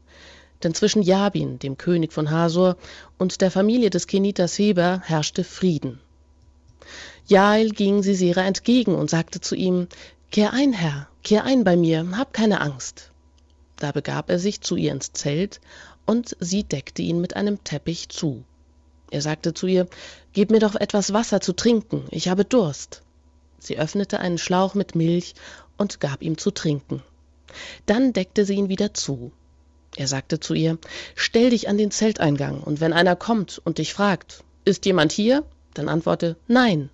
Denn 0.64 0.74
zwischen 0.74 1.02
Jabin, 1.02 1.60
dem 1.60 1.78
König 1.78 2.12
von 2.12 2.32
Hasor, 2.32 2.78
und 3.18 3.42
der 3.42 3.52
Familie 3.52 3.90
des 3.90 4.08
Keniters 4.08 4.58
Heber 4.58 5.02
herrschte 5.06 5.44
Frieden. 5.44 6.00
Jael 7.30 7.72
ging 7.72 8.04
Sisera 8.04 8.46
entgegen 8.46 8.96
und 8.96 9.10
sagte 9.10 9.42
zu 9.42 9.54
ihm, 9.54 9.88
Kehr 10.32 10.54
ein, 10.54 10.72
Herr, 10.72 11.10
kehr 11.24 11.44
ein 11.44 11.66
bei 11.66 11.76
mir, 11.76 12.08
hab 12.16 12.32
keine 12.32 12.62
Angst. 12.62 13.12
Da 13.76 13.92
begab 13.92 14.30
er 14.30 14.40
sich 14.40 14.62
zu 14.62 14.78
ihr 14.78 14.94
ins 14.94 15.12
Zelt, 15.12 15.60
und 16.06 16.38
sie 16.40 16.64
deckte 16.64 17.02
ihn 17.02 17.20
mit 17.20 17.36
einem 17.36 17.64
Teppich 17.66 18.08
zu. 18.08 18.46
Er 19.12 19.22
sagte 19.22 19.54
zu 19.54 19.68
ihr, 19.68 19.88
Gib 20.32 20.52
mir 20.52 20.60
doch 20.60 20.76
etwas 20.76 21.12
Wasser 21.12 21.42
zu 21.42 21.54
trinken, 21.54 22.06
ich 22.12 22.30
habe 22.30 22.46
Durst. 22.46 23.04
Sie 23.60 23.78
öffnete 23.78 24.20
einen 24.20 24.38
Schlauch 24.38 24.74
mit 24.74 24.96
Milch 24.96 25.36
und 25.78 26.00
gab 26.00 26.22
ihm 26.22 26.38
zu 26.38 26.52
trinken. 26.52 27.04
Dann 27.86 28.14
deckte 28.14 28.46
sie 28.46 28.56
ihn 28.56 28.70
wieder 28.70 28.94
zu. 28.94 29.34
Er 29.98 30.08
sagte 30.08 30.40
zu 30.40 30.54
ihr, 30.54 30.78
Stell 31.16 31.50
dich 31.50 31.68
an 31.68 31.78
den 31.78 31.92
Zelteingang, 31.92 32.62
und 32.62 32.80
wenn 32.80 32.94
einer 32.94 33.18
kommt 33.18 33.62
und 33.66 33.80
dich 33.80 33.94
fragt, 33.94 34.46
Ist 34.64 34.86
jemand 34.86 35.12
hier? 35.12 35.44
dann 35.74 35.90
antworte 35.90 36.38
Nein. 36.48 36.90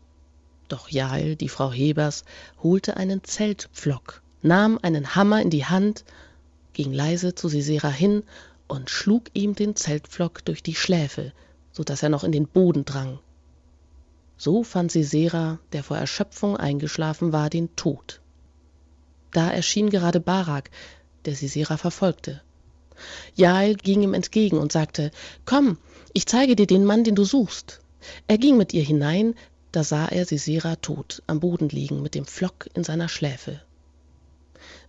Doch 0.68 0.90
Jael, 0.90 1.36
die 1.36 1.50
Frau 1.50 1.72
Hebers, 1.72 2.24
holte 2.62 2.98
einen 2.98 3.24
Zeltpflock, 3.24 4.22
nahm 4.42 4.80
einen 4.82 5.16
Hammer 5.16 5.42
in 5.42 5.50
die 5.50 5.66
Hand, 5.66 6.06
ging 6.74 6.92
leise 6.94 7.36
zu 7.36 7.50
Sisera 7.50 7.90
hin 7.90 8.24
und 8.68 8.90
schlug 8.90 9.26
ihm 9.34 9.56
den 9.56 9.76
Zeltpflock 9.76 10.44
durch 10.46 10.64
die 10.64 10.76
Schläfe, 10.76 11.34
so 11.72 11.84
dass 11.84 12.04
er 12.04 12.10
noch 12.10 12.24
in 12.24 12.32
den 12.32 12.48
Boden 12.48 12.86
drang. 12.86 13.20
So 14.38 14.64
fand 14.64 14.92
Sisera, 14.92 15.60
der 15.74 15.84
vor 15.84 15.98
Erschöpfung 15.98 16.58
eingeschlafen 16.58 17.32
war, 17.32 17.50
den 17.50 17.76
Tod. 17.76 18.20
Da 19.32 19.50
erschien 19.50 19.90
gerade 19.90 20.20
Barak, 20.20 20.70
der 21.26 21.36
Sisera 21.36 21.78
verfolgte. 21.78 22.42
Jael 23.36 23.76
ging 23.76 24.02
ihm 24.02 24.14
entgegen 24.14 24.58
und 24.58 24.72
sagte, 24.72 25.12
Komm, 25.46 25.78
ich 26.14 26.26
zeige 26.26 26.56
dir 26.56 26.68
den 26.68 26.86
Mann, 26.86 27.04
den 27.04 27.16
du 27.16 27.24
suchst. 27.24 27.82
Er 28.28 28.38
ging 28.38 28.58
mit 28.58 28.74
ihr 28.74 28.84
hinein, 28.84 29.36
da 29.74 29.84
sah 29.84 30.08
er 30.08 30.26
Sisera 30.26 30.76
tot 30.78 31.22
am 31.28 31.40
Boden 31.40 31.68
liegen 31.68 32.02
mit 32.02 32.16
dem 32.16 32.26
Pflock 32.26 32.68
in 32.76 32.84
seiner 32.84 33.10
Schläfe. 33.10 33.62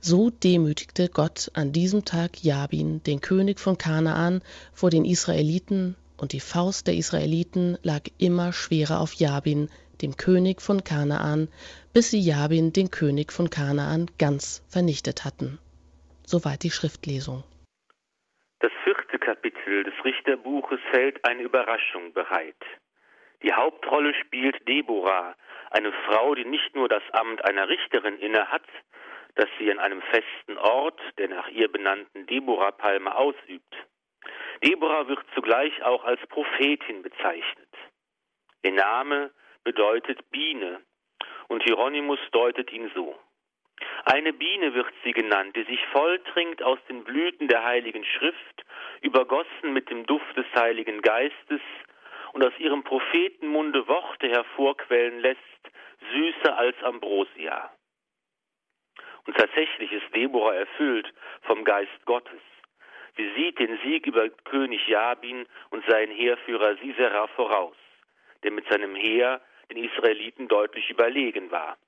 So 0.00 0.30
demütigte 0.30 1.08
Gott 1.08 1.50
an 1.54 1.72
diesem 1.72 2.04
Tag 2.04 2.44
Jabin, 2.44 3.02
den 3.02 3.20
König 3.20 3.58
von 3.58 3.78
Kanaan, 3.78 4.42
vor 4.72 4.90
den 4.90 5.04
Israeliten 5.04 5.96
und 6.18 6.32
die 6.32 6.40
Faust 6.40 6.86
der 6.86 6.94
Israeliten 6.94 7.78
lag 7.82 8.02
immer 8.18 8.52
schwerer 8.52 9.00
auf 9.00 9.14
Jabin, 9.14 9.70
dem 10.02 10.16
König 10.16 10.60
von 10.60 10.84
Kanaan, 10.84 11.48
bis 11.94 12.10
sie 12.10 12.20
Jabin, 12.20 12.72
den 12.72 12.90
König 12.90 13.32
von 13.32 13.48
Kanaan, 13.48 14.10
ganz 14.18 14.62
vernichtet 14.68 15.24
hatten. 15.24 15.58
Soweit 16.26 16.62
die 16.62 16.70
Schriftlesung. 16.70 17.42
Das 18.60 18.72
vierte 18.84 19.18
Kapitel 19.18 19.84
des 19.84 19.94
Richterbuches 20.04 20.80
hält 20.92 21.24
eine 21.24 21.42
Überraschung 21.42 22.12
bereit. 22.12 22.62
Die 23.44 23.52
Hauptrolle 23.52 24.14
spielt 24.14 24.66
Deborah, 24.66 25.36
eine 25.70 25.92
Frau, 26.06 26.34
die 26.34 26.46
nicht 26.46 26.74
nur 26.74 26.88
das 26.88 27.02
Amt 27.12 27.44
einer 27.44 27.68
Richterin 27.68 28.18
innehat, 28.18 28.64
das 29.34 29.48
sie 29.58 29.70
an 29.70 29.78
einem 29.80 30.00
festen 30.00 30.56
Ort, 30.56 30.98
der 31.18 31.28
nach 31.28 31.48
ihr 31.48 31.70
benannten 31.70 32.24
Deborah-Palme 32.24 33.14
ausübt. 33.14 33.76
Deborah 34.64 35.08
wird 35.08 35.20
zugleich 35.34 35.82
auch 35.82 36.04
als 36.04 36.26
Prophetin 36.28 37.02
bezeichnet. 37.02 37.68
Ihr 38.62 38.72
Name 38.72 39.30
bedeutet 39.62 40.30
Biene 40.30 40.80
und 41.48 41.62
Hieronymus 41.64 42.20
deutet 42.32 42.72
ihn 42.72 42.90
so. 42.94 43.14
Eine 44.06 44.32
Biene 44.32 44.72
wird 44.72 44.90
sie 45.04 45.12
genannt, 45.12 45.54
die 45.54 45.64
sich 45.64 45.84
volltrinkt 45.88 46.62
aus 46.62 46.78
den 46.88 47.04
Blüten 47.04 47.48
der 47.48 47.62
Heiligen 47.62 48.06
Schrift, 48.06 48.64
übergossen 49.02 49.74
mit 49.74 49.90
dem 49.90 50.06
Duft 50.06 50.34
des 50.34 50.46
Heiligen 50.54 51.02
Geistes 51.02 51.60
und 52.34 52.44
aus 52.44 52.52
ihrem 52.58 52.82
Prophetenmunde 52.82 53.86
Worte 53.86 54.28
hervorquellen 54.28 55.20
lässt, 55.20 55.40
süßer 56.12 56.58
als 56.58 56.76
Ambrosia. 56.82 57.72
Und 59.26 59.36
tatsächlich 59.36 59.90
ist 59.92 60.14
Deborah 60.14 60.54
erfüllt 60.54 61.10
vom 61.42 61.64
Geist 61.64 62.04
Gottes. 62.04 62.40
Sie 63.16 63.30
sieht 63.36 63.60
den 63.60 63.78
Sieg 63.84 64.06
über 64.06 64.28
König 64.28 64.86
Jabin 64.88 65.46
und 65.70 65.84
seinen 65.86 66.12
Heerführer 66.12 66.76
Sisera 66.78 67.28
voraus, 67.28 67.76
der 68.42 68.50
mit 68.50 68.68
seinem 68.68 68.96
Heer 68.96 69.40
den 69.70 69.76
Israeliten 69.84 70.48
deutlich 70.48 70.90
überlegen 70.90 71.52
war. 71.52 71.78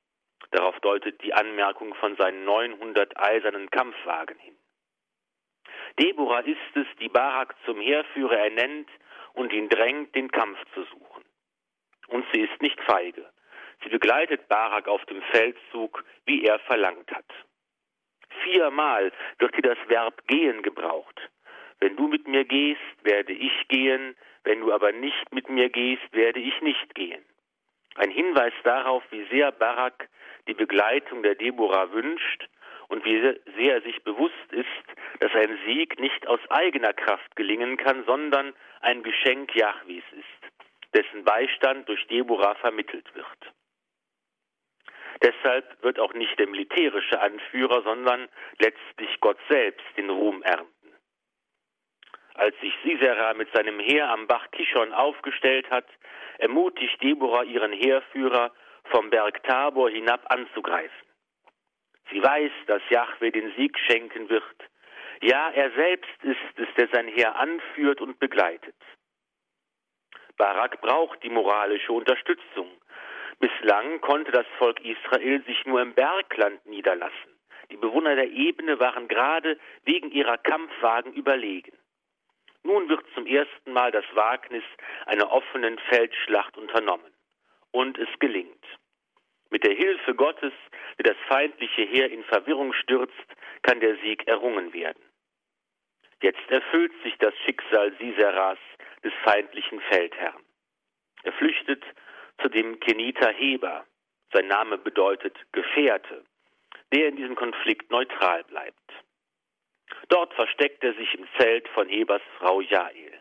Darauf 0.53 0.79
deutet 0.79 1.23
die 1.25 1.35
Anmerkung 1.35 1.93
von 1.95 2.17
seinen 2.17 2.45
900 2.45 3.19
eisernen 3.19 3.69
Kampfwagen 3.71 4.39
hin. 4.39 4.57
Deborah 5.99 6.41
ist 6.41 6.77
es, 6.77 6.87
die 7.01 7.09
Barak 7.09 7.57
zum 7.65 7.81
Heerführer 7.81 8.39
ernennt 8.39 8.89
und 9.37 9.53
ihn 9.53 9.69
drängt, 9.69 10.15
den 10.15 10.31
Kampf 10.31 10.59
zu 10.75 10.83
suchen. 10.85 11.25
Und 12.09 12.25
sie 12.33 12.41
ist 12.41 12.61
nicht 12.61 12.81
feige. 12.83 13.31
Sie 13.83 13.91
begleitet 13.91 14.49
Barak 14.49 14.89
auf 14.89 15.05
dem 15.05 15.23
Feldzug, 15.31 16.05
wie 16.25 16.45
er 16.45 16.59
verlangt 16.61 17.11
hat. 17.13 17.27
Viermal 18.43 19.13
wird 19.39 19.55
hier 19.55 19.75
das 19.75 19.79
Verb 19.89 20.27
gehen 20.27 20.63
gebraucht. 20.63 21.21
Wenn 21.79 21.97
du 21.97 22.09
mit 22.09 22.27
mir 22.27 22.45
gehst, 22.45 22.81
werde 23.03 23.33
ich 23.33 23.69
gehen, 23.69 24.17
wenn 24.45 24.61
du 24.61 24.73
aber 24.73 24.93
nicht 24.93 25.33
mit 25.33 25.49
mir 25.51 25.69
gehst, 25.69 26.13
werde 26.13 26.41
ich 26.41 26.61
nicht 26.63 26.95
gehen. 26.95 27.23
Ein 27.97 28.11
Hinweis 28.11 28.55
darauf, 28.65 29.03
wie 29.11 29.27
sehr 29.27 29.53
Barak 29.53 30.09
die 30.49 30.55
Begleitung 30.55 31.23
der 31.23 31.35
Deborah 31.35 31.93
wünscht 31.93 32.49
und 32.89 33.05
wie 33.05 33.21
sehr 33.21 33.75
er 33.75 33.83
sich 33.83 34.03
bewusst 34.03 34.53
ist, 34.53 34.67
dass 35.21 35.33
ein 35.35 35.59
Sieg 35.67 35.99
nicht 35.99 36.27
aus 36.27 36.41
eigener 36.51 36.93
Kraft 36.93 37.35
gelingen 37.37 37.77
kann, 37.77 38.05
sondern 38.07 38.55
ein 38.81 39.03
Geschenk 39.03 39.55
Jahwes 39.55 40.05
ist, 40.13 40.95
dessen 40.95 41.25
Beistand 41.25 41.89
durch 41.89 42.07
Deborah 42.07 42.55
vermittelt 42.57 43.13
wird. 43.15 43.53
Deshalb 45.23 45.83
wird 45.83 45.99
auch 45.99 46.13
nicht 46.13 46.39
der 46.39 46.47
militärische 46.47 47.21
Anführer, 47.21 47.83
sondern 47.83 48.29
letztlich 48.59 49.21
Gott 49.21 49.39
selbst 49.49 49.87
den 49.97 50.11
Ruhm 50.11 50.43
ernten. 50.43 50.73
Als 52.35 52.55
sich 52.61 52.75
Sisera 52.85 53.33
mit 53.33 53.51
seinem 53.55 53.81
Heer 53.81 54.11
am 54.11 54.27
Bach 54.27 54.51
Kishon 54.51 54.93
aufgestellt 54.93 55.71
hat, 55.71 55.87
ermutigt 56.39 57.03
Deborah 57.03 57.45
ihren 57.45 57.73
Heerführer, 57.73 58.53
vom 58.91 59.11
Berg 59.11 59.43
Tabor 59.45 59.91
hinab 59.91 60.21
anzugreifen. 60.31 61.06
Sie 62.11 62.23
weiß, 62.23 62.53
dass 62.67 62.83
Jahwe 62.91 63.31
den 63.31 63.53
Sieg 63.57 63.79
schenken 63.79 64.29
wird. 64.29 64.45
Ja, 65.23 65.51
er 65.51 65.71
selbst 65.73 66.25
ist 66.25 66.59
es, 66.59 66.69
der 66.77 66.89
sein 66.93 67.09
Heer 67.09 67.37
anführt 67.37 68.01
und 68.01 68.19
begleitet. 68.19 68.77
Barak 70.37 70.81
braucht 70.81 71.23
die 71.23 71.31
moralische 71.31 71.93
Unterstützung. 71.93 72.71
Bislang 73.39 74.01
konnte 74.01 74.33
das 74.33 74.47
Volk 74.59 74.81
Israel 74.85 75.43
sich 75.45 75.65
nur 75.67 75.81
im 75.81 75.95
Bergland 75.95 76.65
niederlassen. 76.67 77.37
Die 77.71 77.77
Bewohner 77.77 78.15
der 78.15 78.31
Ebene 78.31 78.79
waren 78.79 79.09
gerade 79.09 79.59
wegen 79.85 80.11
ihrer 80.11 80.39
Kampfwagen 80.39 81.13
überlegen. 81.15 81.77
Nun 82.63 82.89
wird 82.89 83.05
zum 83.15 83.27
ersten 83.27 83.73
Mal 83.73 83.91
das 83.91 84.05
Wagnis 84.15 84.65
einer 85.07 85.31
offenen 85.31 85.79
Feldschlacht 85.91 86.57
unternommen. 86.57 87.13
Und 87.73 87.99
es 87.99 88.09
gelingt. 88.19 88.65
Mit 89.51 89.65
der 89.65 89.75
Hilfe 89.75 90.15
Gottes, 90.15 90.53
der 90.99 91.13
das 91.13 91.17
feindliche 91.29 91.83
Heer 91.83 92.11
in 92.11 92.25
Verwirrung 92.25 92.73
stürzt, 92.73 93.15
kann 93.63 93.81
der 93.81 93.97
Sieg 93.99 94.27
errungen 94.27 94.73
werden. 94.73 95.03
Jetzt 96.23 96.51
erfüllt 96.51 96.93
sich 97.03 97.17
das 97.19 97.35
Schicksal 97.45 97.93
Siseras, 97.99 98.59
des 99.07 99.13
feindlichen 99.23 99.81
Feldherrn. 99.83 100.43
Er 101.23 101.33
flüchtet 101.33 101.85
zu 102.43 102.49
dem 102.49 102.81
Keniter 102.81 103.31
Heber. 103.31 103.87
Sein 104.33 104.49
Name 104.49 104.79
bedeutet 104.79 105.37
Gefährte, 105.53 106.25
der 106.93 107.09
in 107.09 107.17
diesem 107.17 107.37
Konflikt 107.37 107.91
neutral 107.91 108.43
bleibt. 108.45 108.93
Dort 110.09 110.35
versteckt 110.35 110.83
er 110.83 110.95
sich 110.95 111.15
im 111.15 111.27
Zelt 111.39 111.69
von 111.69 111.89
Hebers 111.89 112.23
Frau 112.39 112.61
Jael. 112.61 113.21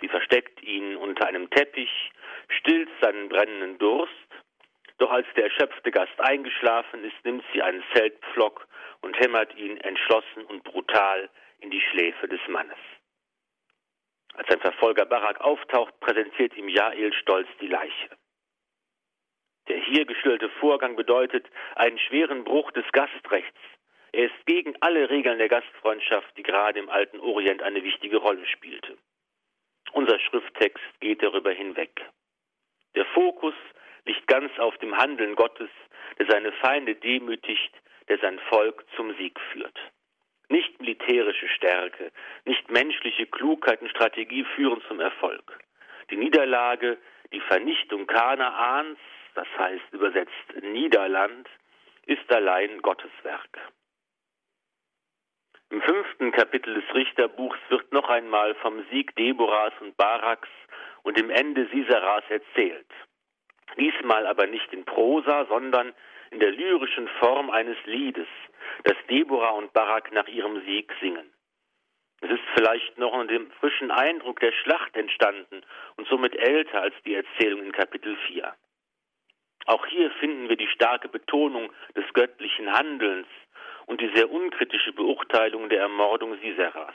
Sie 0.00 0.08
versteckt 0.08 0.62
ihn 0.62 0.96
unter 0.96 1.26
einem 1.26 1.48
Teppich, 1.50 2.12
stillt 2.48 2.90
seinen 3.00 3.28
brennenden 3.30 3.78
Durst, 3.78 4.12
doch 4.98 5.10
als 5.10 5.26
der 5.36 5.44
erschöpfte 5.44 5.90
Gast 5.90 6.18
eingeschlafen 6.20 7.04
ist, 7.04 7.24
nimmt 7.24 7.44
sie 7.52 7.62
einen 7.62 7.82
Zeltpflock 7.94 8.66
und 9.00 9.18
hämmert 9.18 9.54
ihn 9.56 9.76
entschlossen 9.78 10.44
und 10.44 10.62
brutal 10.64 11.28
in 11.60 11.70
die 11.70 11.80
Schläfe 11.80 12.28
des 12.28 12.40
Mannes. 12.48 12.78
Als 14.34 14.48
sein 14.48 14.60
Verfolger 14.60 15.06
Barak 15.06 15.40
auftaucht, 15.40 15.98
präsentiert 16.00 16.56
ihm 16.56 16.68
Jael 16.68 17.12
stolz 17.12 17.48
die 17.60 17.68
Leiche. 17.68 18.10
Der 19.68 19.78
hier 19.78 20.04
geschilderte 20.04 20.50
Vorgang 20.60 20.96
bedeutet 20.96 21.46
einen 21.76 21.98
schweren 21.98 22.44
Bruch 22.44 22.70
des 22.72 22.84
Gastrechts. 22.92 23.58
Er 24.12 24.26
ist 24.26 24.46
gegen 24.46 24.74
alle 24.80 25.08
Regeln 25.08 25.38
der 25.38 25.48
Gastfreundschaft, 25.48 26.36
die 26.36 26.42
gerade 26.42 26.78
im 26.78 26.88
alten 26.88 27.18
Orient 27.20 27.62
eine 27.62 27.82
wichtige 27.82 28.18
Rolle 28.18 28.46
spielte. 28.46 28.96
Unser 29.92 30.18
Schrifttext 30.18 30.84
geht 31.00 31.22
darüber 31.22 31.52
hinweg. 31.52 32.04
Der 32.94 33.06
Fokus 33.06 33.54
liegt 34.04 34.26
ganz 34.26 34.56
auf 34.58 34.76
dem 34.78 34.96
Handeln 34.96 35.34
Gottes, 35.34 35.70
der 36.18 36.26
seine 36.26 36.52
Feinde 36.52 36.94
demütigt, 36.94 37.72
der 38.08 38.18
sein 38.18 38.38
Volk 38.48 38.84
zum 38.96 39.14
Sieg 39.16 39.38
führt. 39.52 39.78
Nicht 40.48 40.78
militärische 40.80 41.48
Stärke, 41.48 42.12
nicht 42.44 42.70
menschliche 42.70 43.26
Klugheit 43.26 43.80
und 43.80 43.88
Strategie 43.90 44.44
führen 44.56 44.82
zum 44.88 45.00
Erfolg. 45.00 45.58
Die 46.10 46.16
Niederlage, 46.16 46.98
die 47.32 47.40
Vernichtung 47.40 48.06
Kanaans, 48.06 48.98
das 49.34 49.48
heißt 49.58 49.92
übersetzt 49.92 50.62
Niederland, 50.62 51.48
ist 52.06 52.30
allein 52.30 52.82
Gottes 52.82 53.10
Werk. 53.22 53.58
Im 55.70 55.80
fünften 55.82 56.30
Kapitel 56.30 56.74
des 56.74 56.94
Richterbuchs 56.94 57.58
wird 57.68 57.90
noch 57.92 58.08
einmal 58.08 58.54
vom 58.56 58.84
Sieg 58.90 59.16
Deborahs 59.16 59.72
und 59.80 59.96
Baraks 59.96 60.48
und 61.02 61.18
dem 61.18 61.30
Ende 61.30 61.66
Siseras 61.72 62.22
erzählt. 62.28 62.86
Diesmal 63.78 64.26
aber 64.26 64.46
nicht 64.46 64.72
in 64.72 64.84
Prosa, 64.84 65.46
sondern 65.46 65.92
in 66.30 66.40
der 66.40 66.50
lyrischen 66.50 67.08
Form 67.20 67.50
eines 67.50 67.76
Liedes, 67.84 68.28
das 68.84 68.96
Deborah 69.08 69.50
und 69.50 69.72
Barak 69.72 70.12
nach 70.12 70.28
ihrem 70.28 70.64
Sieg 70.64 70.92
singen. 71.00 71.32
Es 72.20 72.30
ist 72.30 72.42
vielleicht 72.54 72.96
noch 72.98 73.12
unter 73.12 73.34
dem 73.34 73.50
frischen 73.60 73.90
Eindruck 73.90 74.40
der 74.40 74.52
Schlacht 74.52 74.96
entstanden 74.96 75.62
und 75.96 76.08
somit 76.08 76.34
älter 76.34 76.80
als 76.80 76.94
die 77.04 77.14
Erzählung 77.14 77.62
in 77.62 77.72
Kapitel 77.72 78.16
4. 78.28 78.54
Auch 79.66 79.86
hier 79.86 80.10
finden 80.12 80.48
wir 80.48 80.56
die 80.56 80.68
starke 80.68 81.08
Betonung 81.08 81.72
des 81.96 82.04
göttlichen 82.12 82.72
Handelns 82.72 83.26
und 83.86 84.00
die 84.00 84.10
sehr 84.14 84.30
unkritische 84.30 84.92
Beurteilung 84.92 85.68
der 85.68 85.80
Ermordung 85.80 86.38
Siseras. 86.40 86.94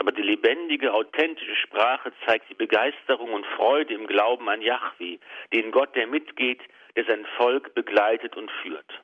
Aber 0.00 0.12
die 0.12 0.22
lebendige, 0.22 0.94
authentische 0.94 1.56
Sprache 1.56 2.10
zeigt 2.24 2.48
die 2.48 2.54
Begeisterung 2.54 3.34
und 3.34 3.44
Freude 3.44 3.92
im 3.92 4.06
Glauben 4.06 4.48
an 4.48 4.62
Yahweh, 4.62 5.18
den 5.52 5.70
Gott, 5.72 5.94
der 5.94 6.06
mitgeht, 6.06 6.62
der 6.96 7.04
sein 7.04 7.26
Volk 7.36 7.74
begleitet 7.74 8.34
und 8.34 8.50
führt. 8.62 9.02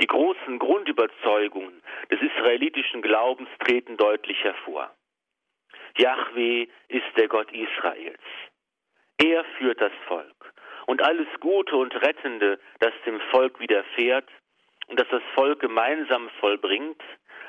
Die 0.00 0.08
großen 0.08 0.58
Grundüberzeugungen 0.58 1.80
des 2.10 2.20
israelitischen 2.20 3.00
Glaubens 3.00 3.48
treten 3.60 3.96
deutlich 3.96 4.42
hervor. 4.42 4.92
Yahweh 5.96 6.66
ist 6.88 7.16
der 7.16 7.28
Gott 7.28 7.52
Israels. 7.52 8.18
Er 9.22 9.44
führt 9.56 9.80
das 9.80 9.92
Volk. 10.08 10.52
Und 10.86 11.00
alles 11.00 11.28
Gute 11.38 11.76
und 11.76 11.94
Rettende, 11.94 12.58
das 12.80 12.92
dem 13.06 13.20
Volk 13.30 13.60
widerfährt 13.60 14.28
und 14.88 14.98
das 14.98 15.06
das 15.10 15.22
Volk 15.36 15.60
gemeinsam 15.60 16.28
vollbringt, 16.40 17.00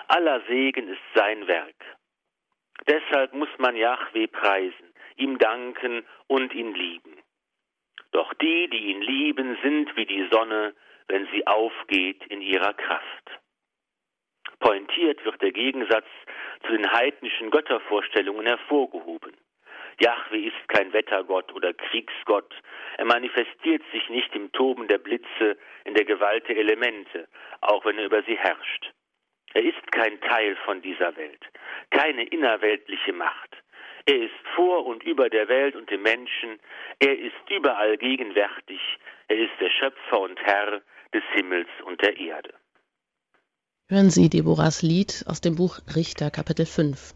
aller 0.08 0.42
Segen 0.42 0.88
ist 0.88 1.02
sein 1.16 1.48
Werk. 1.48 1.74
Deshalb 2.88 3.34
muss 3.34 3.50
man 3.58 3.76
Yahweh 3.76 4.28
preisen, 4.28 4.94
ihm 5.16 5.38
danken 5.38 6.06
und 6.28 6.54
ihn 6.54 6.74
lieben. 6.74 7.18
Doch 8.12 8.34
die, 8.36 8.70
die 8.70 8.92
ihn 8.92 9.02
lieben, 9.02 9.58
sind 9.64 9.96
wie 9.96 10.06
die 10.06 10.28
Sonne, 10.32 10.76
wenn 11.08 11.28
sie 11.34 11.46
aufgeht 11.48 12.26
in 12.28 12.42
ihrer 12.42 12.74
Kraft. 12.74 13.40
Pointiert 14.60 15.24
wird 15.26 15.42
der 15.42 15.52
Gegensatz 15.52 16.08
zu 16.66 16.72
den 16.72 16.90
heidnischen 16.92 17.50
Göttervorstellungen 17.50 18.46
hervorgehoben. 18.46 19.36
Jahwe 20.00 20.46
ist 20.46 20.70
kein 20.70 20.94
Wettergott 20.94 21.54
oder 21.54 21.74
Kriegsgott. 21.74 22.54
Er 22.98 23.06
manifestiert 23.06 23.84
sich 23.92 24.10
nicht 24.10 24.34
im 24.36 24.52
Toben 24.52 24.88
der 24.88 24.98
Blitze, 24.98 25.58
in 25.86 25.94
der 25.94 26.06
Gewalt 26.06 26.48
der 26.48 26.58
Elemente, 26.58 27.28
auch 27.62 27.86
wenn 27.86 27.98
er 27.98 28.06
über 28.06 28.24
sie 28.24 28.38
herrscht. 28.38 28.94
Er 29.54 29.64
ist 29.64 29.92
kein 29.92 30.20
Teil 30.22 30.56
von 30.66 30.82
dieser 30.82 31.16
Welt, 31.16 31.42
keine 31.92 32.24
innerweltliche 32.24 33.14
Macht. 33.14 33.58
Er 34.06 34.18
ist 34.24 34.34
vor 34.56 34.86
und 34.86 35.04
über 35.04 35.30
der 35.30 35.48
Welt 35.48 35.76
und 35.76 35.90
dem 35.90 36.02
Menschen. 36.02 36.60
Er 37.00 37.18
ist 37.18 37.50
überall 37.50 37.98
gegenwärtig. 37.98 38.82
Er 39.28 39.38
ist 39.38 39.54
der 39.62 39.70
Schöpfer 39.70 40.20
und 40.20 40.40
Herr 40.44 40.82
des 41.14 41.24
Himmels 41.34 41.70
und 41.86 42.02
der 42.02 42.18
Erde. 42.18 42.54
Hören 43.88 44.10
Sie 44.10 44.30
Deborahs 44.30 44.82
Lied 44.82 45.24
aus 45.28 45.40
dem 45.40 45.56
Buch 45.56 45.80
Richter 45.96 46.32
Kapitel 46.32 46.66
5. 46.66 47.14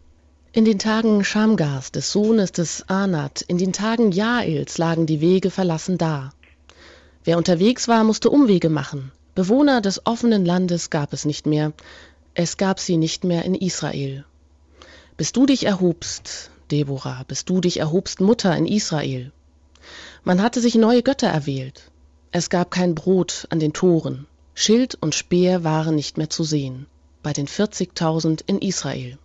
In 0.52 0.64
den 0.64 0.78
Tagen 0.78 1.24
Schamgars, 1.24 1.92
des 1.92 2.10
Sohnes 2.10 2.52
des 2.52 2.88
Anat, 2.88 3.42
in 3.42 3.58
den 3.58 3.72
Tagen 3.72 4.12
Jaels 4.12 4.78
lagen 4.78 5.06
die 5.06 5.20
Wege 5.20 5.50
verlassen 5.50 5.98
da. 5.98 6.30
Wer 7.24 7.36
unterwegs 7.36 7.88
war, 7.88 8.04
musste 8.04 8.30
Umwege 8.30 8.70
machen. 8.70 9.12
Bewohner 9.34 9.82
des 9.82 10.06
offenen 10.06 10.46
Landes 10.46 10.88
gab 10.88 11.12
es 11.12 11.26
nicht 11.26 11.46
mehr. 11.46 11.72
Es 12.40 12.56
gab 12.56 12.78
sie 12.78 12.98
nicht 12.98 13.24
mehr 13.24 13.44
in 13.44 13.56
Israel. 13.56 14.24
Bis 15.16 15.32
du 15.32 15.44
dich 15.44 15.66
erhobst, 15.66 16.52
Deborah, 16.70 17.24
bis 17.26 17.44
du 17.44 17.60
dich 17.60 17.80
erhobst, 17.80 18.20
Mutter 18.20 18.56
in 18.56 18.64
Israel. 18.64 19.32
Man 20.22 20.40
hatte 20.40 20.60
sich 20.60 20.76
neue 20.76 21.02
Götter 21.02 21.26
erwählt. 21.26 21.90
Es 22.30 22.48
gab 22.48 22.70
kein 22.70 22.94
Brot 22.94 23.48
an 23.50 23.58
den 23.58 23.72
Toren. 23.72 24.28
Schild 24.54 24.94
und 25.00 25.16
Speer 25.16 25.64
waren 25.64 25.96
nicht 25.96 26.16
mehr 26.16 26.30
zu 26.30 26.44
sehen. 26.44 26.86
Bei 27.24 27.32
den 27.32 27.48
40.000 27.48 28.42
in 28.46 28.60
Israel. 28.60 29.18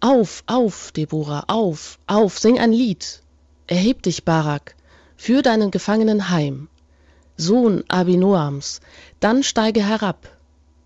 Auf, 0.00 0.42
auf, 0.48 0.90
Deborah, 0.90 1.44
auf, 1.46 2.00
auf, 2.08 2.40
sing 2.40 2.58
ein 2.58 2.72
Lied. 2.72 3.22
Erheb 3.68 4.02
dich, 4.02 4.24
Barak, 4.24 4.74
führ 5.16 5.42
deinen 5.42 5.70
Gefangenen 5.70 6.28
heim. 6.28 6.66
Sohn 7.36 7.84
Abinoams, 7.86 8.80
dann 9.20 9.44
steige 9.44 9.86
herab, 9.86 10.28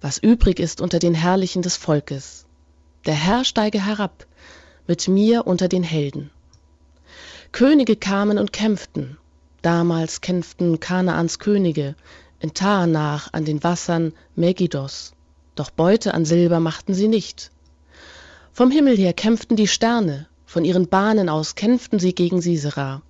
was 0.03 0.19
übrig 0.19 0.61
ist 0.61 0.83
unter 0.83 0.99
den 0.99 1.15
Herrlichen 1.15 1.63
des 1.63 1.77
Volkes. 1.77 2.45
Der 3.07 3.15
Herr 3.15 3.45
steige 3.45 3.85
herab, 3.85 4.27
mit 4.87 5.09
mir 5.09 5.47
unter 5.47 5.69
den 5.69 5.83
Helden. 5.83 6.31
Könige 7.53 7.97
kamen 7.97 8.39
und 8.39 8.53
kämpften, 8.53 9.17
Damals 9.63 10.21
kämpften 10.21 10.81
Kanaans 10.81 11.39
Könige 11.39 11.95
in 12.41 12.53
Taanach 12.53 13.29
an 13.33 13.45
den 13.45 13.63
Wassern 13.63 14.13
Megiddos, 14.35 15.13
doch 15.55 15.71
Beute 15.71 16.15
an 16.15 16.25
Silber 16.25 16.59
machten 16.59 16.95
sie 16.95 17.07
nicht. 17.07 17.53
Vom 18.53 18.73
Himmel 18.73 18.97
her 18.97 19.13
kämpften 19.13 19.57
die 19.57 19.69
Sterne, 19.69 20.27
von 20.47 20.65
ihren 20.65 20.89
Bahnen 20.89 21.29
aus 21.29 21.55
kämpften 21.55 22.01
sie 22.01 22.13
gegen 22.13 22.43
Sisera. 22.43 23.03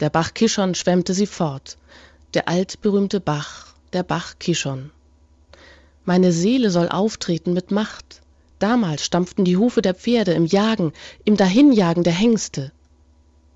Der 0.00 0.10
Bach 0.10 0.34
Kishon 0.34 0.74
schwemmte 0.74 1.14
sie 1.14 1.26
fort, 1.26 1.78
der 2.34 2.48
altberühmte 2.48 3.20
Bach, 3.20 3.74
der 3.92 4.02
Bach 4.02 4.34
Kishon. 4.40 4.90
Meine 6.08 6.32
Seele 6.32 6.70
soll 6.70 6.88
auftreten 6.88 7.52
mit 7.52 7.70
Macht. 7.70 8.22
Damals 8.58 9.04
stampften 9.04 9.44
die 9.44 9.58
Hufe 9.58 9.82
der 9.82 9.92
Pferde 9.92 10.32
im 10.32 10.46
Jagen, 10.46 10.94
im 11.26 11.36
Dahinjagen 11.36 12.02
der 12.02 12.14
Hengste. 12.14 12.72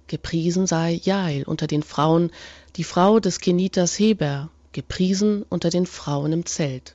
Gepriesen 0.06 0.66
sei 0.66 1.00
Jael 1.02 1.44
unter 1.44 1.66
den 1.66 1.82
Frauen, 1.82 2.30
die 2.76 2.84
Frau 2.84 3.20
des 3.20 3.40
Keniters 3.40 3.98
Heber, 3.98 4.50
gepriesen 4.72 5.46
unter 5.48 5.70
den 5.70 5.86
Frauen 5.86 6.30
im 6.34 6.44
Zelt. 6.44 6.94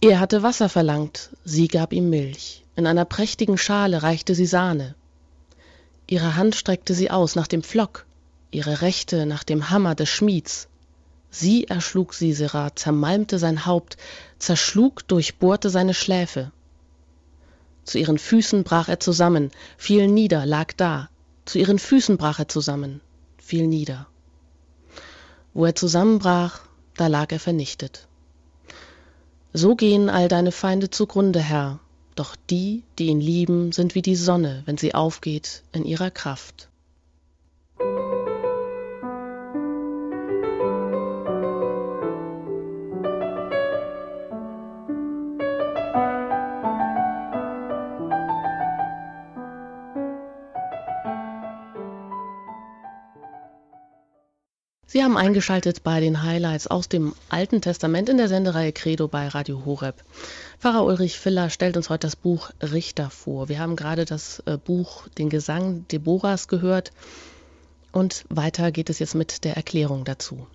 Er 0.00 0.20
hatte 0.20 0.44
Wasser 0.44 0.68
verlangt, 0.68 1.30
sie 1.44 1.66
gab 1.66 1.92
ihm 1.92 2.08
Milch. 2.08 2.62
In 2.76 2.86
einer 2.86 3.04
prächtigen 3.04 3.58
Schale 3.58 4.04
reichte 4.04 4.36
sie 4.36 4.46
Sahne. 4.46 4.94
Ihre 6.06 6.36
Hand 6.36 6.54
streckte 6.54 6.94
sie 6.94 7.10
aus 7.10 7.34
nach 7.34 7.48
dem 7.48 7.64
Pflock, 7.64 8.06
ihre 8.52 8.82
rechte 8.82 9.26
nach 9.26 9.42
dem 9.42 9.68
Hammer 9.68 9.96
des 9.96 10.10
Schmieds. 10.10 10.68
Sie 11.34 11.64
erschlug 11.64 12.12
Sisera, 12.12 12.76
zermalmte 12.76 13.38
sein 13.38 13.64
Haupt, 13.64 13.96
zerschlug, 14.38 15.08
durchbohrte 15.08 15.70
seine 15.70 15.94
Schläfe. 15.94 16.52
Zu 17.84 17.98
ihren 17.98 18.18
Füßen 18.18 18.64
brach 18.64 18.90
er 18.90 19.00
zusammen, 19.00 19.50
fiel 19.78 20.08
nieder, 20.08 20.44
lag 20.44 20.74
da. 20.76 21.08
Zu 21.46 21.58
ihren 21.58 21.78
Füßen 21.78 22.18
brach 22.18 22.38
er 22.38 22.48
zusammen, 22.48 23.00
fiel 23.38 23.66
nieder. 23.66 24.06
Wo 25.54 25.64
er 25.64 25.74
zusammenbrach, 25.74 26.60
da 26.96 27.06
lag 27.06 27.32
er 27.32 27.40
vernichtet. 27.40 28.06
So 29.54 29.74
gehen 29.74 30.10
all 30.10 30.28
deine 30.28 30.52
Feinde 30.52 30.90
zugrunde, 30.90 31.40
Herr, 31.40 31.80
doch 32.14 32.36
die, 32.50 32.84
die 32.98 33.06
ihn 33.06 33.20
lieben, 33.20 33.72
sind 33.72 33.94
wie 33.94 34.02
die 34.02 34.16
Sonne, 34.16 34.62
wenn 34.66 34.76
sie 34.76 34.94
aufgeht 34.94 35.62
in 35.72 35.86
ihrer 35.86 36.10
Kraft. 36.10 36.68
Sie 54.92 55.02
haben 55.02 55.16
eingeschaltet 55.16 55.82
bei 55.82 56.00
den 56.00 56.22
Highlights 56.22 56.66
aus 56.66 56.86
dem 56.86 57.14
Alten 57.30 57.62
Testament 57.62 58.10
in 58.10 58.18
der 58.18 58.28
Sendereihe 58.28 58.74
Credo 58.74 59.08
bei 59.08 59.26
Radio 59.26 59.64
Horeb. 59.64 59.94
Pfarrer 60.60 60.84
Ulrich 60.84 61.18
Filler 61.18 61.48
stellt 61.48 61.78
uns 61.78 61.88
heute 61.88 62.08
das 62.08 62.14
Buch 62.14 62.50
Richter 62.60 63.08
vor. 63.08 63.48
Wir 63.48 63.58
haben 63.58 63.74
gerade 63.74 64.04
das 64.04 64.40
äh, 64.40 64.58
Buch 64.58 65.08
Den 65.16 65.30
Gesang 65.30 65.86
Deborahs 65.90 66.46
gehört 66.46 66.90
und 67.94 68.26
weiter 68.28 68.70
geht 68.70 68.90
es 68.90 68.98
jetzt 68.98 69.14
mit 69.14 69.46
der 69.46 69.56
Erklärung 69.56 70.04
dazu. 70.04 70.46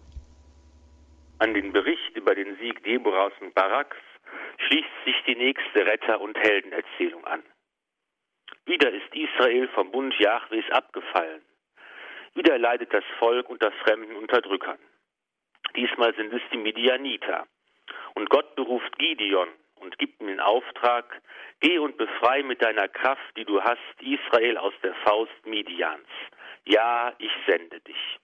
An 1.39 1.55
den 1.55 1.73
Bericht 1.73 2.15
über 2.15 2.35
den 2.35 2.57
Sieg 2.57 2.83
Deborahs 2.83 3.33
und 3.41 3.55
Baraks 3.55 3.97
schließt 4.67 4.97
sich 5.03 5.15
die 5.25 5.35
nächste 5.35 5.83
Retter- 5.83 6.21
und 6.21 6.37
Heldenerzählung 6.37 7.25
an. 7.25 7.41
Wieder 8.67 8.91
ist 8.91 9.15
Israel 9.15 9.67
vom 9.69 9.89
Bund 9.89 10.13
Jahwes 10.19 10.69
abgefallen. 10.69 11.41
Wieder 12.37 12.59
leidet 12.59 12.93
das 12.93 13.03
Volk 13.17 13.49
unter 13.49 13.71
fremden 13.83 14.15
Unterdrückern. 14.15 14.77
Diesmal 15.75 16.13
sind 16.13 16.31
es 16.31 16.41
die 16.51 16.57
Midianiter. 16.57 17.47
Und 18.13 18.29
Gott 18.29 18.55
beruft 18.55 18.95
Gideon 18.99 19.47
und 19.79 19.97
gibt 19.97 20.21
ihm 20.21 20.27
den 20.27 20.39
Auftrag, 20.39 21.19
geh 21.61 21.79
und 21.79 21.97
befrei 21.97 22.43
mit 22.43 22.61
deiner 22.61 22.87
Kraft, 22.89 23.35
die 23.37 23.45
du 23.45 23.59
hast, 23.63 23.79
Israel 24.01 24.57
aus 24.57 24.73
der 24.83 24.93
Faust 25.03 25.47
Midians. 25.47 26.07
Ja, 26.65 27.11
ich 27.17 27.31
sende 27.47 27.79
dich. 27.79 28.19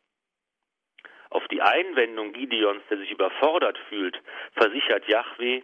Auf 1.32 1.48
die 1.48 1.64
Einwendung 1.64 2.34
Gideons, 2.34 2.84
der 2.92 3.00
sich 3.00 3.10
überfordert 3.10 3.80
fühlt, 3.90 4.22
versichert 4.56 5.08
Yahweh, 5.08 5.64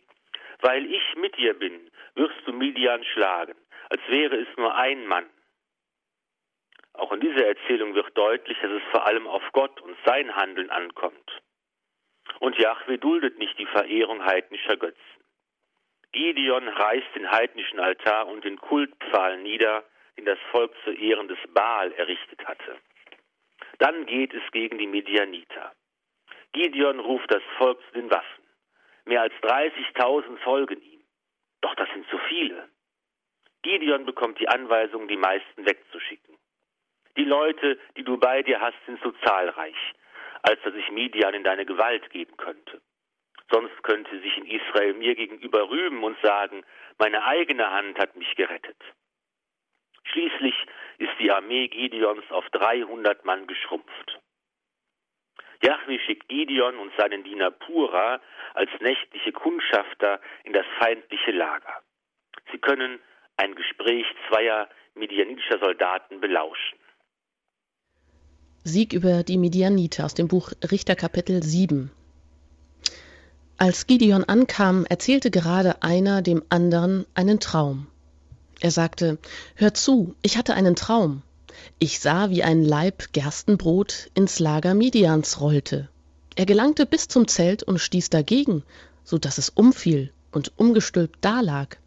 weil 0.61 0.91
ich 0.91 1.15
mit 1.17 1.37
dir 1.37 1.53
bin, 1.53 1.91
wirst 2.15 2.41
du 2.47 2.53
Midian 2.53 3.03
schlagen, 3.13 3.53
als 3.89 4.01
wäre 4.07 4.37
es 4.37 4.47
nur 4.57 4.73
ein 4.75 5.05
Mann. 5.05 5.29
Auch 6.99 7.13
in 7.13 7.21
dieser 7.21 7.47
Erzählung 7.47 7.95
wird 7.95 8.17
deutlich, 8.17 8.57
dass 8.61 8.71
es 8.71 8.83
vor 8.91 9.05
allem 9.07 9.25
auf 9.25 9.43
Gott 9.53 9.79
und 9.79 9.95
sein 10.05 10.35
Handeln 10.35 10.69
ankommt. 10.69 11.41
Und 12.41 12.57
Jahwe 12.57 12.97
duldet 12.97 13.39
nicht 13.39 13.57
die 13.57 13.65
Verehrung 13.67 14.25
heidnischer 14.25 14.75
Götzen. 14.75 15.23
Gideon 16.11 16.67
reißt 16.67 17.15
den 17.15 17.31
heidnischen 17.31 17.79
Altar 17.79 18.27
und 18.27 18.43
den 18.43 18.57
Kultpfahl 18.57 19.37
nieder, 19.37 19.85
den 20.17 20.25
das 20.25 20.39
Volk 20.51 20.73
zu 20.83 20.91
Ehren 20.91 21.29
des 21.29 21.39
Baal 21.53 21.93
errichtet 21.93 22.45
hatte. 22.45 22.77
Dann 23.77 24.05
geht 24.05 24.33
es 24.33 24.43
gegen 24.51 24.77
die 24.77 24.87
Medianiter. 24.87 25.71
Gideon 26.51 26.99
ruft 26.99 27.31
das 27.31 27.43
Volk 27.57 27.79
zu 27.87 27.93
den 27.93 28.11
Waffen. 28.11 28.43
Mehr 29.05 29.21
als 29.21 29.33
30.000 29.35 30.37
folgen 30.39 30.81
ihm. 30.81 31.01
Doch 31.61 31.75
das 31.75 31.87
sind 31.93 32.09
zu 32.09 32.17
viele. 32.27 32.67
Gideon 33.61 34.05
bekommt 34.05 34.37
die 34.39 34.49
Anweisung, 34.49 35.07
die 35.07 35.17
meisten 35.17 35.65
wegzuschicken. 35.65 36.38
Die 37.17 37.25
Leute, 37.25 37.79
die 37.97 38.03
du 38.03 38.17
bei 38.17 38.43
dir 38.43 38.59
hast, 38.59 38.77
sind 38.85 39.01
so 39.01 39.11
zahlreich, 39.23 39.93
als 40.43 40.61
dass 40.63 40.73
ich 40.73 40.89
Midian 40.91 41.33
in 41.33 41.43
deine 41.43 41.65
Gewalt 41.65 42.09
geben 42.09 42.37
könnte. 42.37 42.81
Sonst 43.51 43.81
könnte 43.83 44.19
sich 44.21 44.37
in 44.37 44.45
Israel 44.45 44.93
mir 44.93 45.15
gegenüber 45.15 45.69
rühmen 45.69 46.03
und 46.03 46.17
sagen, 46.21 46.63
meine 46.97 47.23
eigene 47.23 47.69
Hand 47.69 47.97
hat 47.97 48.15
mich 48.15 48.35
gerettet. 48.35 48.77
Schließlich 50.03 50.55
ist 50.97 51.13
die 51.19 51.31
Armee 51.31 51.67
Gideons 51.67 52.29
auf 52.31 52.47
300 52.51 53.25
Mann 53.25 53.47
geschrumpft. 53.47 54.19
Jahwe 55.61 55.99
schickt 55.99 56.29
Gideon 56.29 56.77
und 56.77 56.93
seinen 56.97 57.23
Diener 57.23 57.51
Pura 57.51 58.21
als 58.53 58.69
nächtliche 58.79 59.31
Kundschafter 59.31 60.21
in 60.43 60.53
das 60.53 60.65
feindliche 60.79 61.31
Lager. 61.31 61.81
Sie 62.51 62.59
können 62.59 62.99
ein 63.37 63.55
Gespräch 63.55 64.05
zweier 64.29 64.69
medianitischer 64.95 65.59
Soldaten 65.59 66.21
belauschen. 66.21 66.79
Sieg 68.69 68.93
über 68.93 69.23
die 69.23 69.37
Midianiter 69.37 70.05
aus 70.05 70.13
dem 70.13 70.27
Buch 70.27 70.51
Richter 70.71 70.95
Kapitel 70.95 71.43
7. 71.43 71.91
Als 73.57 73.87
Gideon 73.87 74.23
ankam, 74.23 74.85
erzählte 74.85 75.31
gerade 75.31 75.81
einer 75.81 76.21
dem 76.21 76.43
anderen 76.49 77.05
einen 77.15 77.39
Traum. 77.39 77.87
Er 78.61 78.71
sagte, 78.71 79.17
Hör 79.55 79.73
zu, 79.73 80.15
ich 80.21 80.37
hatte 80.37 80.53
einen 80.53 80.75
Traum. 80.75 81.23
Ich 81.79 81.99
sah, 81.99 82.29
wie 82.29 82.43
ein 82.43 82.63
Leib 82.63 83.11
Gerstenbrot 83.11 84.11
ins 84.13 84.39
Lager 84.39 84.75
Midians 84.75 85.41
rollte. 85.41 85.89
Er 86.35 86.45
gelangte 86.45 86.85
bis 86.85 87.07
zum 87.07 87.27
Zelt 87.27 87.63
und 87.63 87.79
stieß 87.79 88.09
dagegen, 88.09 88.63
so 89.03 89.17
dass 89.17 89.39
es 89.39 89.49
umfiel 89.49 90.13
und 90.31 90.53
umgestülpt 90.57 91.17
dalag. 91.21 91.77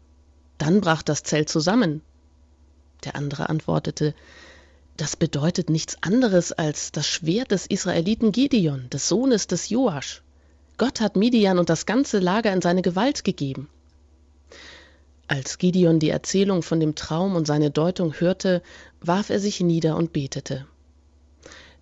Dann 0.57 0.81
brach 0.81 1.01
das 1.01 1.23
Zelt 1.23 1.49
zusammen. 1.49 2.01
Der 3.05 3.15
andere 3.15 3.49
antwortete, 3.49 4.13
das 4.97 5.15
bedeutet 5.15 5.69
nichts 5.69 5.97
anderes 6.01 6.51
als 6.51 6.91
das 6.91 7.07
Schwert 7.07 7.51
des 7.51 7.65
Israeliten 7.65 8.31
Gideon, 8.31 8.89
des 8.91 9.07
Sohnes 9.07 9.47
des 9.47 9.69
Joasch. 9.69 10.21
Gott 10.77 11.01
hat 11.01 11.15
Midian 11.15 11.59
und 11.59 11.69
das 11.69 11.85
ganze 11.85 12.19
Lager 12.19 12.53
in 12.53 12.61
seine 12.61 12.81
Gewalt 12.81 13.23
gegeben. 13.23 13.69
Als 15.27 15.57
Gideon 15.57 15.99
die 15.99 16.09
Erzählung 16.09 16.61
von 16.61 16.79
dem 16.79 16.95
Traum 16.95 17.35
und 17.35 17.47
seine 17.47 17.71
Deutung 17.71 18.13
hörte, 18.13 18.61
warf 19.01 19.29
er 19.29 19.39
sich 19.39 19.61
nieder 19.61 19.95
und 19.95 20.13
betete. 20.13 20.67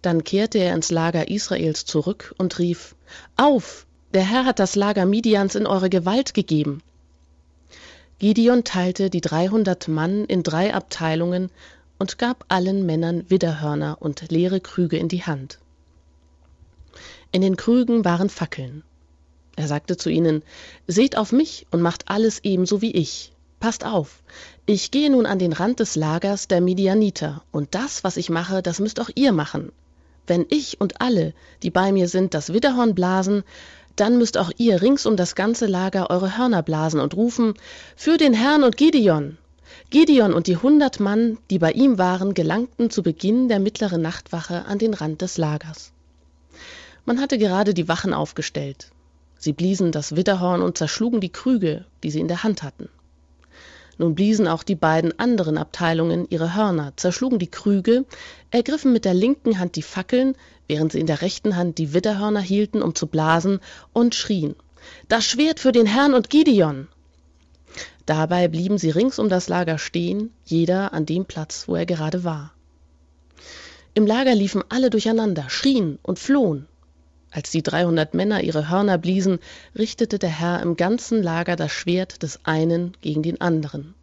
Dann 0.01 0.23
kehrte 0.23 0.59
er 0.59 0.73
ins 0.73 0.89
Lager 0.89 1.29
Israels 1.29 1.85
zurück 1.85 2.33
und 2.37 2.59
rief, 2.59 2.95
Auf! 3.35 3.85
Der 4.13 4.23
Herr 4.23 4.45
hat 4.45 4.59
das 4.59 4.75
Lager 4.75 5.05
Midians 5.05 5.55
in 5.55 5.65
eure 5.65 5.89
Gewalt 5.89 6.33
gegeben. 6.33 6.81
Gideon 8.19 8.63
teilte 8.63 9.09
die 9.09 9.21
dreihundert 9.21 9.87
Mann 9.87 10.25
in 10.25 10.43
drei 10.43 10.73
Abteilungen 10.73 11.49
und 12.01 12.17
gab 12.17 12.45
allen 12.47 12.83
Männern 12.87 13.29
Widderhörner 13.29 13.97
und 13.99 14.31
leere 14.31 14.59
Krüge 14.59 14.97
in 14.97 15.07
die 15.07 15.21
Hand. 15.21 15.59
In 17.31 17.41
den 17.41 17.57
Krügen 17.57 18.03
waren 18.03 18.27
Fackeln. 18.27 18.81
Er 19.55 19.67
sagte 19.67 19.97
zu 19.97 20.09
ihnen, 20.09 20.41
Seht 20.87 21.15
auf 21.15 21.31
mich 21.31 21.67
und 21.69 21.83
macht 21.83 22.09
alles 22.09 22.39
ebenso 22.43 22.81
wie 22.81 22.91
ich. 22.91 23.33
Passt 23.59 23.85
auf, 23.85 24.23
ich 24.65 24.89
gehe 24.89 25.11
nun 25.11 25.27
an 25.27 25.37
den 25.37 25.53
Rand 25.53 25.79
des 25.79 25.95
Lagers 25.95 26.47
der 26.47 26.59
Midianiter, 26.59 27.43
und 27.51 27.75
das, 27.75 28.03
was 28.03 28.17
ich 28.17 28.31
mache, 28.31 28.63
das 28.63 28.79
müsst 28.79 28.99
auch 28.99 29.11
ihr 29.13 29.31
machen. 29.31 29.71
Wenn 30.25 30.47
ich 30.49 30.81
und 30.81 31.01
alle, 31.01 31.35
die 31.61 31.69
bei 31.69 31.91
mir 31.91 32.07
sind, 32.07 32.33
das 32.33 32.51
Widderhorn 32.51 32.95
blasen, 32.95 33.43
dann 33.95 34.17
müsst 34.17 34.39
auch 34.39 34.49
ihr 34.57 34.81
rings 34.81 35.05
um 35.05 35.17
das 35.17 35.35
ganze 35.35 35.67
Lager 35.67 36.09
eure 36.09 36.35
Hörner 36.35 36.63
blasen 36.63 36.99
und 36.99 37.15
rufen, 37.15 37.53
Für 37.95 38.17
den 38.17 38.33
Herrn 38.33 38.63
und 38.63 38.75
Gideon! 38.75 39.37
Gideon 39.91 40.33
und 40.33 40.47
die 40.47 40.55
hundert 40.55 41.01
Mann, 41.01 41.37
die 41.49 41.59
bei 41.59 41.73
ihm 41.73 41.97
waren, 41.97 42.33
gelangten 42.33 42.89
zu 42.89 43.03
Beginn 43.03 43.49
der 43.49 43.59
mittleren 43.59 44.01
Nachtwache 44.01 44.63
an 44.63 44.77
den 44.77 44.93
Rand 44.93 45.21
des 45.21 45.37
Lagers. 45.37 45.91
Man 47.03 47.19
hatte 47.19 47.37
gerade 47.37 47.73
die 47.73 47.89
Wachen 47.89 48.13
aufgestellt. 48.13 48.91
Sie 49.37 49.51
bliesen 49.51 49.91
das 49.91 50.15
Widderhorn 50.15 50.61
und 50.61 50.77
zerschlugen 50.77 51.19
die 51.19 51.33
Krüge, 51.33 51.83
die 52.03 52.09
sie 52.09 52.21
in 52.21 52.29
der 52.29 52.41
Hand 52.41 52.63
hatten. 52.63 52.87
Nun 53.97 54.15
bliesen 54.15 54.47
auch 54.47 54.63
die 54.63 54.75
beiden 54.75 55.19
anderen 55.19 55.57
Abteilungen 55.57 56.25
ihre 56.29 56.55
Hörner, 56.55 56.93
zerschlugen 56.95 57.37
die 57.37 57.51
Krüge, 57.51 58.05
ergriffen 58.49 58.93
mit 58.93 59.03
der 59.03 59.13
linken 59.13 59.59
Hand 59.59 59.75
die 59.75 59.81
Fackeln, 59.81 60.37
während 60.69 60.93
sie 60.93 61.01
in 61.01 61.05
der 61.05 61.21
rechten 61.21 61.57
Hand 61.57 61.79
die 61.79 61.93
Widderhörner 61.93 62.39
hielten, 62.39 62.81
um 62.81 62.95
zu 62.95 63.07
blasen, 63.07 63.59
und 63.91 64.15
schrien 64.15 64.55
Das 65.09 65.25
Schwert 65.25 65.59
für 65.59 65.73
den 65.73 65.85
Herrn 65.85 66.13
und 66.13 66.29
Gideon. 66.29 66.87
Dabei 68.05 68.47
blieben 68.47 68.77
sie 68.77 68.89
rings 68.89 69.19
um 69.19 69.29
das 69.29 69.47
Lager 69.47 69.77
stehen, 69.77 70.31
jeder 70.45 70.93
an 70.93 71.05
dem 71.05 71.25
Platz, 71.25 71.67
wo 71.67 71.75
er 71.75 71.85
gerade 71.85 72.23
war. 72.23 72.53
Im 73.93 74.07
Lager 74.07 74.33
liefen 74.33 74.63
alle 74.69 74.89
durcheinander, 74.89 75.49
schrien 75.49 75.99
und 76.01 76.17
flohen. 76.17 76.67
Als 77.29 77.51
die 77.51 77.63
300 77.63 78.13
Männer 78.13 78.41
ihre 78.41 78.69
Hörner 78.69 78.97
bliesen, 78.97 79.39
richtete 79.77 80.19
der 80.19 80.29
Herr 80.29 80.61
im 80.61 80.75
ganzen 80.75 81.21
Lager 81.21 81.55
das 81.55 81.71
Schwert 81.71 82.23
des 82.23 82.39
einen 82.43 82.93
gegen 83.01 83.23
den 83.23 83.39
anderen. 83.39 83.93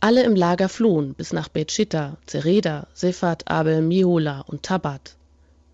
Alle 0.00 0.22
im 0.22 0.34
Lager 0.34 0.68
flohen 0.68 1.14
bis 1.14 1.32
nach 1.32 1.48
Bethschitta, 1.48 2.16
Zereda, 2.26 2.88
Sephat, 2.92 3.48
Abel, 3.48 3.82
Mihola 3.82 4.40
und 4.40 4.62
Tabat. 4.62 5.16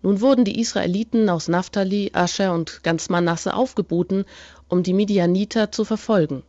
Nun 0.03 0.21
wurden 0.21 0.45
die 0.45 0.59
Israeliten 0.59 1.29
aus 1.29 1.47
Naphtali, 1.47 2.11
Ascher 2.13 2.53
und 2.53 2.83
ganz 2.83 3.09
Manasse 3.09 3.53
aufgeboten, 3.53 4.25
um 4.67 4.83
die 4.83 4.93
Midianiter 4.93 5.71
zu 5.71 5.85
verfolgen. 5.85 6.43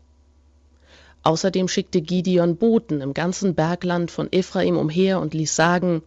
Außerdem 1.25 1.69
schickte 1.69 2.01
Gideon 2.01 2.57
Boten 2.57 3.01
im 3.01 3.15
ganzen 3.15 3.55
Bergland 3.55 4.11
von 4.11 4.33
Ephraim 4.33 4.77
umher 4.77 5.21
und 5.21 5.35
ließ 5.35 5.55
sagen, 5.55 6.03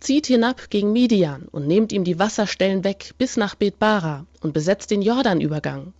zieht 0.00 0.26
hinab 0.26 0.70
gegen 0.70 0.92
Midian 0.92 1.48
und 1.50 1.66
nehmt 1.66 1.92
ihm 1.92 2.04
die 2.04 2.18
Wasserstellen 2.18 2.84
weg 2.84 3.12
bis 3.18 3.36
nach 3.36 3.54
Betbara 3.54 4.26
und 4.40 4.54
besetzt 4.54 4.90
den 4.90 5.02
Jordanübergang. 5.02 5.92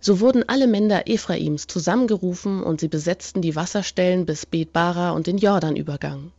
So 0.00 0.20
wurden 0.20 0.48
alle 0.48 0.66
Männer 0.66 1.08
Ephraims 1.08 1.66
zusammengerufen 1.66 2.62
und 2.62 2.80
sie 2.80 2.88
besetzten 2.88 3.42
die 3.42 3.54
Wasserstellen 3.54 4.24
bis 4.24 4.46
Betbara 4.46 5.10
und 5.10 5.26
den 5.26 5.36
Jordanübergang. 5.36 6.32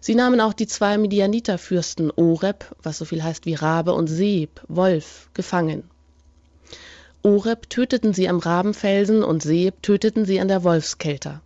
Sie 0.00 0.14
nahmen 0.14 0.40
auch 0.40 0.52
die 0.52 0.68
zwei 0.68 0.96
Midianiterfürsten 0.96 2.12
Oreb, 2.12 2.72
was 2.82 2.98
so 2.98 3.04
viel 3.04 3.24
heißt 3.24 3.46
wie 3.46 3.54
Rabe, 3.54 3.94
und 3.94 4.06
Seb, 4.06 4.62
Wolf, 4.68 5.28
gefangen. 5.34 5.90
Oreb 7.22 7.68
töteten 7.68 8.12
sie 8.12 8.28
am 8.28 8.38
Rabenfelsen 8.38 9.24
und 9.24 9.42
Seb 9.42 9.82
töteten 9.82 10.24
sie 10.24 10.40
an 10.40 10.48
der 10.48 10.62
Wolfskelter. 10.62 11.42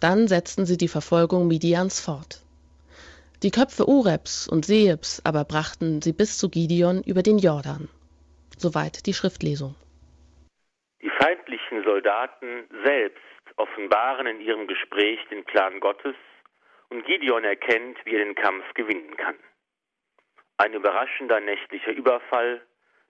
Dann 0.00 0.28
setzten 0.28 0.66
sie 0.66 0.76
die 0.76 0.88
Verfolgung 0.88 1.48
Midians 1.48 2.00
fort. 2.00 2.44
Die 3.42 3.50
Köpfe 3.50 3.88
Orebs 3.88 4.48
und 4.48 4.64
Seebs 4.64 5.20
aber 5.24 5.44
brachten 5.44 6.00
sie 6.00 6.12
bis 6.12 6.38
zu 6.38 6.48
Gideon 6.48 7.02
über 7.02 7.22
den 7.22 7.38
Jordan. 7.38 7.88
Soweit 8.56 9.06
die 9.06 9.14
Schriftlesung. 9.14 9.74
Die 11.02 11.10
feindlichen 11.10 11.82
Soldaten 11.84 12.64
selbst 12.84 13.20
offenbaren 13.56 14.26
in 14.26 14.40
ihrem 14.40 14.66
Gespräch 14.68 15.18
den 15.30 15.44
Plan 15.44 15.80
Gottes 15.80 16.14
und 16.88 17.04
Gideon 17.04 17.44
erkennt, 17.44 17.98
wie 18.04 18.14
er 18.14 18.24
den 18.24 18.34
Kampf 18.34 18.64
gewinnen 18.74 19.16
kann. 19.16 19.36
Ein 20.56 20.72
überraschender 20.72 21.40
nächtlicher 21.40 21.92
Überfall, 21.92 22.62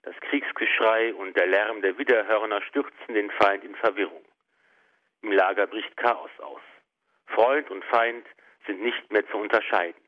das 0.05 0.15
Kriegsgeschrei 0.21 1.13
und 1.15 1.35
der 1.35 1.47
Lärm 1.47 1.81
der 1.81 1.97
Widerhörner 1.97 2.61
stürzen 2.61 3.13
den 3.13 3.31
Feind 3.31 3.63
in 3.63 3.75
Verwirrung. 3.75 4.23
Im 5.23 5.31
Lager 5.31 5.65
bricht 5.65 5.97
Chaos 5.97 6.29
aus. 6.39 6.61
Freund 7.25 7.69
und 7.71 7.83
Feind 7.85 8.25
sind 8.67 8.81
nicht 8.81 9.11
mehr 9.11 9.27
zu 9.29 9.37
unterscheiden. 9.37 9.99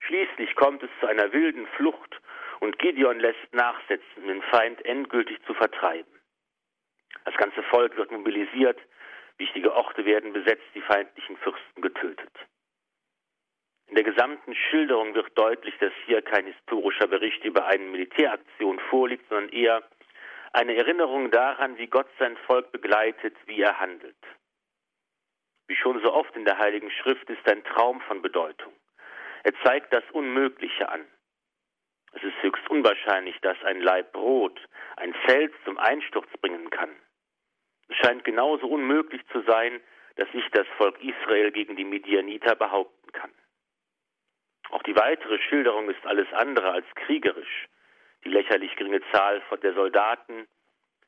Schließlich 0.00 0.54
kommt 0.54 0.82
es 0.82 0.90
zu 1.00 1.06
einer 1.06 1.30
wilden 1.32 1.66
Flucht 1.76 2.20
und 2.60 2.78
Gideon 2.78 3.20
lässt 3.20 3.52
nachsetzen, 3.52 4.26
den 4.26 4.42
Feind 4.42 4.84
endgültig 4.86 5.38
zu 5.44 5.52
vertreiben. 5.52 6.10
Das 7.24 7.36
ganze 7.36 7.62
Volk 7.64 7.96
wird 7.96 8.10
mobilisiert, 8.10 8.80
wichtige 9.36 9.74
Orte 9.74 10.04
werden 10.06 10.32
besetzt, 10.32 10.64
die 10.74 10.80
feindlichen 10.80 11.36
Fürsten 11.36 11.82
getötet. 11.82 12.32
In 13.88 13.94
der 13.94 14.04
gesamten 14.04 14.54
Schilderung 14.54 15.14
wird 15.14 15.36
deutlich, 15.36 15.74
dass 15.78 15.92
hier 16.04 16.20
kein 16.20 16.44
historischer 16.44 17.06
Bericht 17.06 17.42
über 17.44 17.66
eine 17.66 17.84
Militäraktion 17.84 18.78
vorliegt, 18.90 19.26
sondern 19.30 19.48
eher 19.48 19.82
eine 20.52 20.76
Erinnerung 20.76 21.30
daran, 21.30 21.78
wie 21.78 21.86
Gott 21.86 22.08
sein 22.18 22.36
Volk 22.46 22.70
begleitet, 22.70 23.34
wie 23.46 23.62
er 23.62 23.80
handelt. 23.80 24.16
Wie 25.68 25.76
schon 25.76 26.02
so 26.02 26.12
oft 26.12 26.34
in 26.36 26.44
der 26.44 26.58
Heiligen 26.58 26.90
Schrift 26.90 27.28
ist 27.30 27.48
ein 27.48 27.64
Traum 27.64 28.00
von 28.02 28.20
Bedeutung. 28.20 28.72
Er 29.42 29.54
zeigt 29.64 29.92
das 29.92 30.04
Unmögliche 30.12 30.88
an. 30.88 31.06
Es 32.12 32.22
ist 32.22 32.42
höchst 32.42 32.68
unwahrscheinlich, 32.68 33.38
dass 33.40 33.62
ein 33.64 33.80
Leib 33.80 34.12
Brot 34.12 34.60
ein 34.96 35.14
Feld 35.26 35.52
zum 35.64 35.78
Einsturz 35.78 36.28
bringen 36.40 36.68
kann. 36.70 36.90
Es 37.88 37.96
scheint 37.96 38.24
genauso 38.24 38.66
unmöglich 38.66 39.22
zu 39.32 39.42
sein, 39.42 39.80
dass 40.16 40.30
sich 40.32 40.44
das 40.52 40.66
Volk 40.76 41.02
Israel 41.02 41.52
gegen 41.52 41.76
die 41.76 41.84
Midianiter 41.84 42.54
behaupten 42.54 43.12
kann. 43.12 43.30
Auch 44.70 44.82
die 44.82 44.96
weitere 44.96 45.38
Schilderung 45.38 45.88
ist 45.88 46.04
alles 46.06 46.26
andere 46.32 46.72
als 46.72 46.86
kriegerisch. 46.94 47.68
Die 48.24 48.28
lächerlich 48.28 48.74
geringe 48.76 49.00
Zahl 49.12 49.42
der 49.62 49.74
Soldaten, 49.74 50.46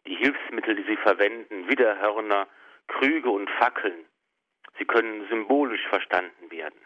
die 0.06 0.16
Hilfsmittel, 0.16 0.76
die 0.76 0.84
sie 0.84 0.96
verwenden, 0.96 1.68
Widerhörner, 1.68 2.46
Krüge 2.88 3.30
und 3.30 3.50
Fackeln, 3.50 4.06
sie 4.78 4.84
können 4.84 5.28
symbolisch 5.28 5.86
verstanden 5.88 6.50
werden. 6.50 6.80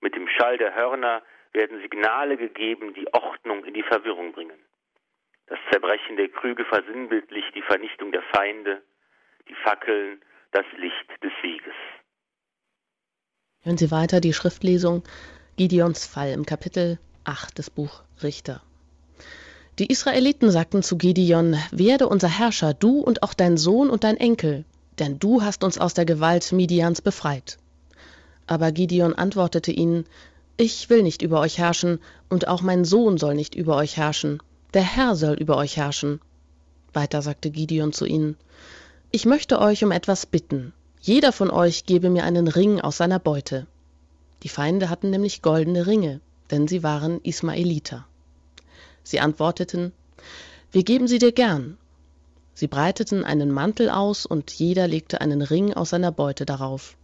Mit 0.00 0.14
dem 0.14 0.28
Schall 0.28 0.58
der 0.58 0.74
Hörner 0.74 1.22
werden 1.52 1.80
Signale 1.80 2.36
gegeben, 2.36 2.94
die 2.94 3.12
Ordnung 3.14 3.64
in 3.64 3.74
die 3.74 3.82
Verwirrung 3.82 4.32
bringen. 4.32 4.58
Das 5.46 5.58
Zerbrechen 5.70 6.16
der 6.16 6.28
Krüge 6.28 6.64
versinnbildlicht 6.64 7.54
die 7.54 7.62
Vernichtung 7.62 8.12
der 8.12 8.22
Feinde, 8.34 8.82
die 9.48 9.54
Fackeln 9.54 10.22
das 10.52 10.64
Licht 10.76 11.08
des 11.22 11.32
Sieges. 11.42 11.74
Hören 13.62 13.78
Sie 13.78 13.90
weiter 13.90 14.20
die 14.20 14.32
Schriftlesung 14.32 15.04
Gideons 15.62 16.06
Fall 16.06 16.32
im 16.32 16.44
Kapitel 16.44 16.98
8 17.22 17.56
des 17.56 17.70
Buch 17.70 18.02
Richter. 18.20 18.62
Die 19.78 19.86
Israeliten 19.86 20.50
sagten 20.50 20.82
zu 20.82 20.98
Gideon, 20.98 21.56
werde 21.70 22.08
unser 22.08 22.26
Herrscher, 22.26 22.74
du 22.74 22.98
und 22.98 23.22
auch 23.22 23.32
dein 23.32 23.56
Sohn 23.56 23.88
und 23.88 24.02
dein 24.02 24.16
Enkel, 24.16 24.64
denn 24.98 25.20
du 25.20 25.42
hast 25.42 25.62
uns 25.62 25.78
aus 25.78 25.94
der 25.94 26.04
Gewalt 26.04 26.50
Midians 26.50 27.00
befreit. 27.00 27.58
Aber 28.48 28.72
Gideon 28.72 29.14
antwortete 29.14 29.70
ihnen, 29.70 30.04
Ich 30.56 30.90
will 30.90 31.04
nicht 31.04 31.22
über 31.22 31.38
euch 31.38 31.58
herrschen, 31.58 32.00
und 32.28 32.48
auch 32.48 32.62
mein 32.62 32.84
Sohn 32.84 33.16
soll 33.16 33.36
nicht 33.36 33.54
über 33.54 33.76
euch 33.76 33.96
herrschen, 33.96 34.42
der 34.74 34.82
Herr 34.82 35.14
soll 35.14 35.34
über 35.34 35.56
euch 35.56 35.76
herrschen. 35.76 36.20
Weiter 36.92 37.22
sagte 37.22 37.52
Gideon 37.52 37.92
zu 37.92 38.04
ihnen, 38.04 38.36
Ich 39.12 39.26
möchte 39.26 39.60
euch 39.60 39.84
um 39.84 39.92
etwas 39.92 40.26
bitten. 40.26 40.72
Jeder 41.00 41.30
von 41.30 41.50
euch 41.50 41.86
gebe 41.86 42.10
mir 42.10 42.24
einen 42.24 42.48
Ring 42.48 42.80
aus 42.80 42.96
seiner 42.96 43.20
Beute. 43.20 43.68
Die 44.42 44.48
Feinde 44.48 44.90
hatten 44.90 45.10
nämlich 45.10 45.42
goldene 45.42 45.86
Ringe, 45.86 46.20
denn 46.50 46.66
sie 46.66 46.82
waren 46.82 47.20
Ismaeliter. 47.22 48.06
Sie 49.04 49.20
antworteten, 49.20 49.92
Wir 50.70 50.82
geben 50.82 51.06
sie 51.06 51.18
dir 51.18 51.32
gern. 51.32 51.78
Sie 52.54 52.66
breiteten 52.66 53.24
einen 53.24 53.50
Mantel 53.50 53.88
aus, 53.88 54.26
und 54.26 54.50
jeder 54.50 54.88
legte 54.88 55.20
einen 55.20 55.42
Ring 55.42 55.72
aus 55.72 55.90
seiner 55.90 56.12
Beute 56.12 56.44
darauf. 56.44 56.96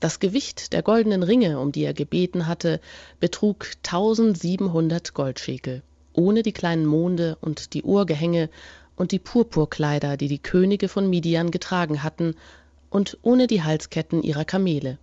Das 0.00 0.18
Gewicht 0.18 0.72
der 0.72 0.82
goldenen 0.82 1.22
Ringe, 1.22 1.60
um 1.60 1.70
die 1.70 1.84
er 1.84 1.94
gebeten 1.94 2.48
hatte, 2.48 2.80
betrug 3.20 3.66
1700 3.84 5.14
Goldschekel, 5.14 5.82
ohne 6.12 6.42
die 6.42 6.52
kleinen 6.52 6.86
Monde 6.86 7.38
und 7.40 7.74
die 7.74 7.84
Uhrgehänge 7.84 8.50
und 8.96 9.12
die 9.12 9.20
Purpurkleider, 9.20 10.16
die 10.16 10.28
die 10.28 10.40
Könige 10.40 10.88
von 10.88 11.08
Midian 11.08 11.52
getragen 11.52 12.02
hatten, 12.02 12.34
und 12.90 13.16
ohne 13.22 13.46
die 13.46 13.62
Halsketten 13.62 14.22
ihrer 14.22 14.44
Kamele. 14.44 14.98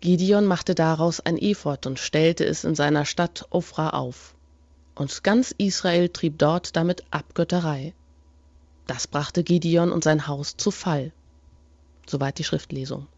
Gideon 0.00 0.46
machte 0.46 0.76
daraus 0.76 1.18
ein 1.18 1.36
Ephod 1.36 1.86
und 1.86 1.98
stellte 1.98 2.44
es 2.44 2.62
in 2.62 2.76
seiner 2.76 3.04
Stadt 3.04 3.46
Ophra 3.50 3.90
auf. 3.90 4.34
Und 4.94 5.24
ganz 5.24 5.52
Israel 5.58 6.08
trieb 6.08 6.38
dort 6.38 6.76
damit 6.76 7.02
Abgötterei. 7.10 7.94
Das 8.86 9.08
brachte 9.08 9.42
Gideon 9.42 9.90
und 9.90 10.04
sein 10.04 10.28
Haus 10.28 10.56
zu 10.56 10.70
Fall. 10.70 11.12
Soweit 12.06 12.38
die 12.38 12.44
Schriftlesung. 12.44 13.08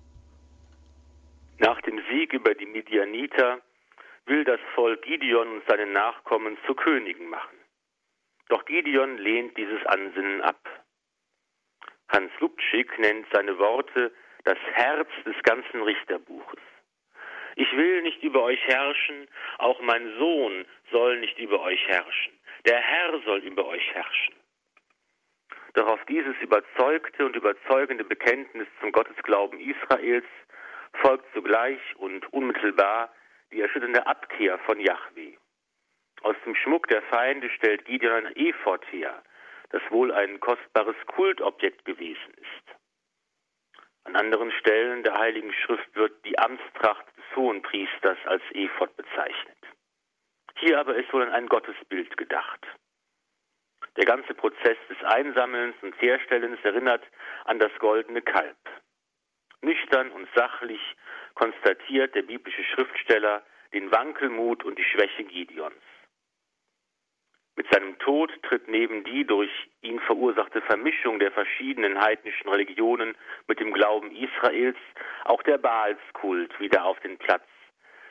Nach 1.58 1.80
dem 1.82 2.00
Sieg 2.10 2.32
über 2.32 2.54
die 2.54 2.66
Midianiter 2.66 3.60
will 4.24 4.44
das 4.44 4.60
Volk 4.74 5.02
Gideon 5.02 5.48
und 5.48 5.62
seine 5.68 5.86
Nachkommen 5.86 6.56
zu 6.66 6.74
Königen 6.74 7.28
machen. 7.28 7.58
Doch 8.48 8.64
Gideon 8.64 9.18
lehnt 9.18 9.56
dieses 9.58 9.84
Ansinnen 9.84 10.40
ab. 10.40 10.66
Hans 12.08 12.32
Lubtschik 12.40 12.98
nennt 12.98 13.26
seine 13.32 13.58
Worte 13.58 14.12
das 14.44 14.58
Herz 14.72 15.08
des 15.26 15.36
ganzen 15.42 15.82
Richterbuches. 15.82 16.58
Ich 17.56 17.76
will 17.76 18.02
nicht 18.02 18.22
über 18.22 18.42
euch 18.42 18.60
herrschen, 18.66 19.28
auch 19.58 19.80
mein 19.80 20.16
Sohn 20.18 20.64
soll 20.90 21.18
nicht 21.20 21.38
über 21.38 21.60
euch 21.60 21.86
herrschen. 21.88 22.32
Der 22.66 22.78
Herr 22.78 23.20
soll 23.24 23.40
über 23.40 23.66
euch 23.66 23.94
herrschen. 23.94 24.34
Doch 25.74 25.86
auf 25.86 26.04
dieses 26.06 26.36
überzeugte 26.40 27.24
und 27.24 27.36
überzeugende 27.36 28.04
Bekenntnis 28.04 28.66
zum 28.80 28.92
Gottesglauben 28.92 29.60
Israels 29.60 30.26
folgt 30.94 31.32
zugleich 31.32 31.80
und 31.96 32.32
unmittelbar 32.32 33.12
die 33.52 33.60
erschütternde 33.60 34.06
Abkehr 34.06 34.58
von 34.60 34.80
Yahweh. 34.80 35.36
Aus 36.22 36.36
dem 36.44 36.54
Schmuck 36.54 36.88
der 36.88 37.02
Feinde 37.02 37.48
stellt 37.50 37.84
Gideon 37.84 38.26
ein 38.26 38.36
Ephod 38.36 38.84
her, 38.92 39.22
das 39.70 39.82
wohl 39.90 40.12
ein 40.12 40.40
kostbares 40.40 40.96
Kultobjekt 41.06 41.84
gewesen 41.84 42.34
ist. 42.36 42.79
An 44.04 44.16
anderen 44.16 44.50
Stellen 44.52 45.02
der 45.02 45.18
Heiligen 45.18 45.52
Schrift 45.52 45.94
wird 45.94 46.24
die 46.24 46.38
Amtstracht 46.38 47.06
des 47.16 47.36
Hohenpriesters 47.36 48.18
als 48.24 48.42
Ephod 48.52 48.96
bezeichnet. 48.96 49.58
Hier 50.56 50.78
aber 50.78 50.94
ist 50.96 51.12
wohl 51.12 51.22
an 51.22 51.32
ein 51.32 51.46
Gottesbild 51.46 52.16
gedacht. 52.16 52.66
Der 53.96 54.04
ganze 54.04 54.34
Prozess 54.34 54.78
des 54.88 55.02
Einsammelns 55.04 55.76
und 55.82 56.00
Herstellens 56.00 56.58
erinnert 56.62 57.02
an 57.44 57.58
das 57.58 57.72
goldene 57.78 58.22
Kalb. 58.22 58.56
Nüchtern 59.62 60.10
und 60.12 60.28
sachlich 60.34 60.80
konstatiert 61.34 62.14
der 62.14 62.22
biblische 62.22 62.64
Schriftsteller 62.64 63.42
den 63.72 63.92
Wankelmut 63.92 64.64
und 64.64 64.78
die 64.78 64.84
Schwäche 64.84 65.24
Gideons. 65.24 65.82
Mit 67.60 67.70
seinem 67.74 67.98
Tod 67.98 68.32
tritt 68.44 68.68
neben 68.68 69.04
die 69.04 69.26
durch 69.26 69.50
ihn 69.82 70.00
verursachte 70.00 70.62
Vermischung 70.62 71.18
der 71.18 71.30
verschiedenen 71.30 72.00
heidnischen 72.00 72.48
Religionen 72.48 73.14
mit 73.48 73.60
dem 73.60 73.74
Glauben 73.74 74.10
Israels 74.16 74.78
auch 75.26 75.42
der 75.42 75.58
Baalskult 75.58 76.58
wieder 76.58 76.86
auf 76.86 76.98
den 77.00 77.18
Platz, 77.18 77.44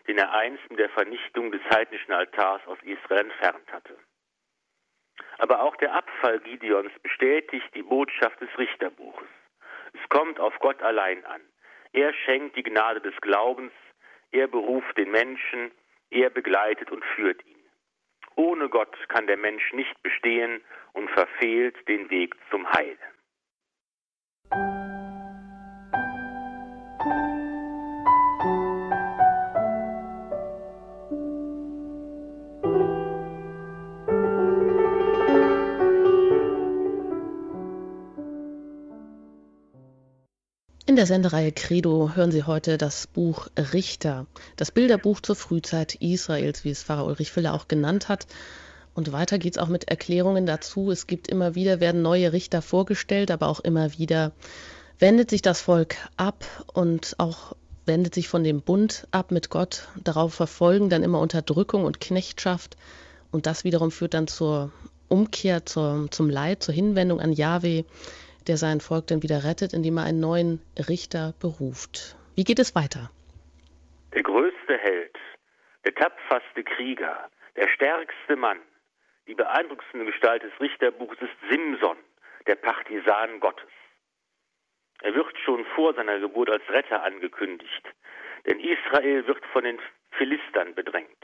den 0.07 0.19
er 0.19 0.31
einst 0.35 0.61
mit 0.69 0.77
der 0.77 0.91
Vernichtung 0.91 1.51
des 1.51 1.63
heidnischen 1.73 2.13
Altars 2.13 2.61
aus 2.67 2.77
Israel 2.83 3.21
entfernt 3.21 3.73
hatte. 3.73 3.97
Aber 5.39 5.63
auch 5.63 5.75
der 5.77 5.95
Abfall 5.95 6.39
Gideons 6.41 6.91
bestätigt 7.01 7.73
die 7.73 7.81
Botschaft 7.81 8.39
des 8.41 8.55
Richterbuches. 8.55 9.29
Es 9.93 10.09
kommt 10.09 10.39
auf 10.39 10.53
Gott 10.59 10.79
allein 10.83 11.25
an. 11.25 11.41
Er 11.91 12.13
schenkt 12.13 12.55
die 12.55 12.61
Gnade 12.61 13.01
des 13.01 13.19
Glaubens, 13.19 13.73
er 14.29 14.47
beruft 14.47 14.95
den 14.95 15.09
Menschen, 15.09 15.71
er 16.11 16.29
begleitet 16.29 16.91
und 16.91 17.03
führt 17.03 17.43
ihn. 17.47 17.58
Ohne 18.39 18.69
Gott 18.69 18.95
kann 19.09 19.27
der 19.27 19.35
Mensch 19.35 19.73
nicht 19.73 20.01
bestehen 20.01 20.61
und 20.93 21.09
verfehlt 21.09 21.75
den 21.89 22.09
Weg 22.09 22.35
zum 22.49 22.65
Heil. 22.71 22.97
Der 40.99 41.05
Sendereihe 41.05 41.53
Credo 41.53 42.11
hören 42.13 42.29
Sie 42.29 42.43
heute 42.43 42.77
das 42.77 43.07
Buch 43.07 43.47
Richter, 43.71 44.25
das 44.57 44.69
Bilderbuch 44.69 45.21
zur 45.21 45.37
Frühzeit 45.37 45.95
Israels, 45.95 46.65
wie 46.65 46.71
es 46.71 46.83
Pfarrer 46.83 47.05
Ulrich 47.05 47.31
Filler 47.31 47.53
auch 47.53 47.69
genannt 47.69 48.09
hat. 48.09 48.27
Und 48.93 49.13
weiter 49.13 49.39
geht 49.39 49.53
es 49.53 49.57
auch 49.59 49.69
mit 49.69 49.87
Erklärungen 49.87 50.45
dazu. 50.45 50.91
Es 50.91 51.07
gibt 51.07 51.29
immer 51.29 51.55
wieder, 51.55 51.79
werden 51.79 52.01
neue 52.01 52.33
Richter 52.33 52.61
vorgestellt, 52.61 53.31
aber 53.31 53.47
auch 53.47 53.61
immer 53.61 53.97
wieder 53.97 54.33
wendet 54.97 55.29
sich 55.29 55.41
das 55.41 55.61
Volk 55.61 55.95
ab 56.17 56.43
und 56.73 57.15
auch 57.17 57.55
wendet 57.85 58.13
sich 58.13 58.27
von 58.27 58.43
dem 58.43 58.61
Bund 58.61 59.07
ab 59.11 59.31
mit 59.31 59.49
Gott. 59.49 59.87
Darauf 60.03 60.33
verfolgen 60.33 60.89
dann 60.89 61.03
immer 61.03 61.21
Unterdrückung 61.21 61.85
und 61.85 62.01
Knechtschaft. 62.01 62.75
Und 63.31 63.45
das 63.45 63.63
wiederum 63.63 63.91
führt 63.91 64.13
dann 64.13 64.27
zur 64.27 64.73
Umkehr, 65.07 65.65
zur, 65.65 66.07
zum 66.11 66.29
Leid, 66.29 66.61
zur 66.61 66.73
Hinwendung 66.73 67.21
an 67.21 67.31
Yahweh 67.31 67.85
der 68.49 68.57
sein 68.57 68.81
Volk 68.81 69.05
dann 69.07 69.21
wieder 69.21 69.43
rettet, 69.45 69.73
indem 69.73 69.97
er 69.97 70.05
einen 70.05 70.19
neuen 70.19 70.59
Richter 70.89 71.33
beruft. 71.39 72.17
Wie 72.35 72.43
geht 72.43 72.57
es 72.57 72.75
weiter? 72.75 73.11
Der 74.13 74.23
größte 74.23 74.75
Held, 74.75 75.15
der 75.85 75.93
tapferste 75.93 76.63
Krieger, 76.63 77.29
der 77.55 77.67
stärkste 77.67 78.35
Mann, 78.35 78.59
die 79.27 79.35
beeindruckendste 79.35 80.03
Gestalt 80.03 80.41
des 80.41 80.59
Richterbuchs 80.59 81.17
ist 81.21 81.37
Simson, 81.49 81.97
der 82.47 82.55
Partisan 82.55 83.39
Gottes. 83.39 83.69
Er 85.03 85.13
wird 85.13 85.37
schon 85.45 85.63
vor 85.75 85.93
seiner 85.93 86.19
Geburt 86.19 86.49
als 86.49 86.67
Retter 86.69 87.03
angekündigt, 87.03 87.83
denn 88.47 88.59
Israel 88.59 89.27
wird 89.27 89.45
von 89.53 89.63
den 89.63 89.79
Philistern 90.17 90.73
bedrängt. 90.73 91.23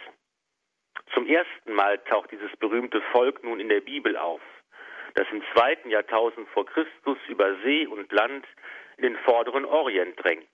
Zum 1.13 1.25
ersten 1.25 1.73
Mal 1.73 1.97
taucht 2.07 2.31
dieses 2.31 2.55
berühmte 2.57 3.01
Volk 3.11 3.43
nun 3.43 3.59
in 3.59 3.69
der 3.69 3.81
Bibel 3.81 4.15
auf 4.15 4.41
das 5.15 5.27
im 5.31 5.41
zweiten 5.53 5.89
Jahrtausend 5.89 6.47
vor 6.49 6.65
Christus 6.65 7.17
über 7.27 7.55
See 7.63 7.87
und 7.87 8.11
Land 8.11 8.45
in 8.97 9.03
den 9.03 9.17
vorderen 9.19 9.65
Orient 9.65 10.21
drängt, 10.21 10.47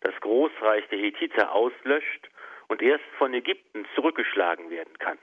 das 0.00 0.14
Großreich 0.20 0.88
der 0.88 0.98
Hethiter 0.98 1.52
auslöscht 1.52 2.28
und 2.68 2.82
erst 2.82 3.04
von 3.18 3.32
Ägypten 3.34 3.86
zurückgeschlagen 3.94 4.70
werden 4.70 4.98
kann. 4.98 5.18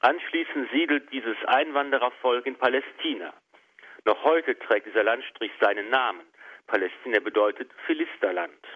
Anschließend 0.00 0.68
siedelt 0.72 1.12
dieses 1.12 1.36
Einwanderervolk 1.46 2.44
in 2.46 2.56
Palästina. 2.56 3.32
Noch 4.04 4.22
heute 4.24 4.58
trägt 4.58 4.86
dieser 4.86 5.04
Landstrich 5.04 5.52
seinen 5.60 5.88
Namen. 5.88 6.26
Palästina 6.66 7.20
bedeutet 7.20 7.70
Philisterland. 7.86 8.66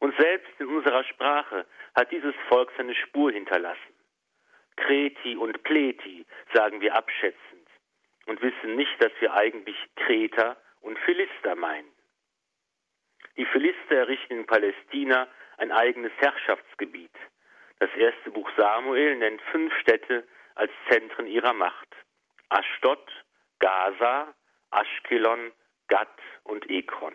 Und 0.00 0.14
selbst 0.18 0.52
in 0.58 0.66
unserer 0.66 1.02
Sprache 1.04 1.64
hat 1.94 2.10
dieses 2.10 2.34
Volk 2.48 2.70
seine 2.76 2.94
Spur 2.94 3.32
hinterlassen. 3.32 3.94
Kreti 4.76 5.36
und 5.36 5.62
Pleti 5.62 6.26
sagen 6.52 6.82
wir 6.82 6.94
abschätzend 6.94 7.53
und 8.26 8.40
wissen 8.42 8.76
nicht, 8.76 9.02
dass 9.02 9.12
wir 9.20 9.34
eigentlich 9.34 9.76
Kreter 9.96 10.56
und 10.80 10.98
Philister 11.00 11.54
meinen. 11.54 11.92
Die 13.36 13.46
Philister 13.46 13.96
errichten 13.96 14.38
in 14.38 14.46
Palästina 14.46 15.28
ein 15.58 15.72
eigenes 15.72 16.12
Herrschaftsgebiet. 16.16 17.14
Das 17.80 17.90
erste 17.96 18.30
Buch 18.30 18.48
Samuel 18.56 19.16
nennt 19.16 19.42
fünf 19.50 19.74
Städte 19.80 20.26
als 20.54 20.70
Zentren 20.88 21.26
ihrer 21.26 21.52
Macht. 21.52 21.88
Ashdod, 22.48 23.10
Gaza, 23.58 24.32
Aschkelon, 24.70 25.52
Gad 25.88 26.08
und 26.44 26.70
Ekron. 26.70 27.14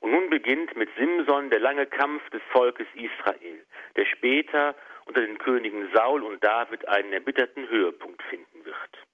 Und 0.00 0.12
nun 0.12 0.30
beginnt 0.30 0.76
mit 0.76 0.90
Simson 0.96 1.50
der 1.50 1.60
lange 1.60 1.86
Kampf 1.86 2.28
des 2.30 2.42
Volkes 2.52 2.86
Israel, 2.94 3.66
der 3.96 4.06
später 4.06 4.76
unter 5.06 5.22
den 5.22 5.38
Königen 5.38 5.90
Saul 5.92 6.22
und 6.22 6.44
David 6.44 6.86
einen 6.86 7.12
erbitterten 7.12 7.68
Höhepunkt 7.68 8.22
finden 8.24 8.64
wird. 8.64 9.07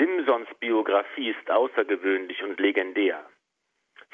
Simsons 0.00 0.48
Biografie 0.60 1.28
ist 1.28 1.50
außergewöhnlich 1.50 2.42
und 2.42 2.58
legendär. 2.58 3.22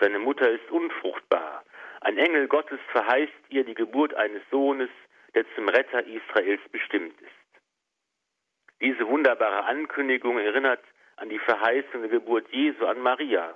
Seine 0.01 0.18
Mutter 0.18 0.51
ist 0.51 0.68
unfruchtbar. 0.68 1.62
Ein 2.01 2.18
Engel 2.18 2.49
Gottes 2.49 2.81
verheißt 2.90 3.33
ihr 3.51 3.62
die 3.62 3.75
Geburt 3.75 4.12
eines 4.14 4.42
Sohnes, 4.51 4.90
der 5.37 5.44
zum 5.55 5.68
Retter 5.68 6.05
Israels 6.05 6.61
bestimmt 6.72 7.14
ist. 7.20 7.61
Diese 8.81 9.07
wunderbare 9.07 9.64
Ankündigung 9.64 10.40
erinnert 10.40 10.83
an 11.18 11.29
die 11.29 11.38
verheißene 11.38 12.09
Geburt 12.09 12.49
Jesu 12.51 12.85
an 12.85 12.99
Maria, 12.99 13.55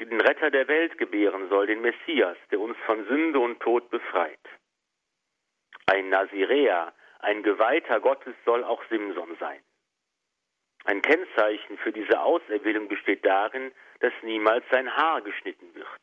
die 0.00 0.06
den 0.06 0.20
Retter 0.20 0.50
der 0.50 0.66
Welt 0.66 0.98
gebären 0.98 1.48
soll, 1.48 1.68
den 1.68 1.80
Messias, 1.80 2.36
der 2.50 2.58
uns 2.58 2.76
von 2.86 3.06
Sünde 3.06 3.38
und 3.38 3.60
Tod 3.60 3.88
befreit. 3.90 4.40
Ein 5.86 6.08
Naziräer, 6.08 6.92
ein 7.20 7.44
Geweihter 7.44 8.00
Gottes 8.00 8.34
soll 8.44 8.64
auch 8.64 8.82
Simson 8.90 9.36
sein. 9.38 9.60
Ein 10.84 11.02
Kennzeichen 11.02 11.78
für 11.78 11.92
diese 11.92 12.20
Auserwählung 12.20 12.88
besteht 12.88 13.24
darin, 13.24 13.72
dass 14.00 14.12
niemals 14.22 14.64
sein 14.70 14.94
Haar 14.96 15.20
geschnitten 15.22 15.74
wird. 15.74 16.00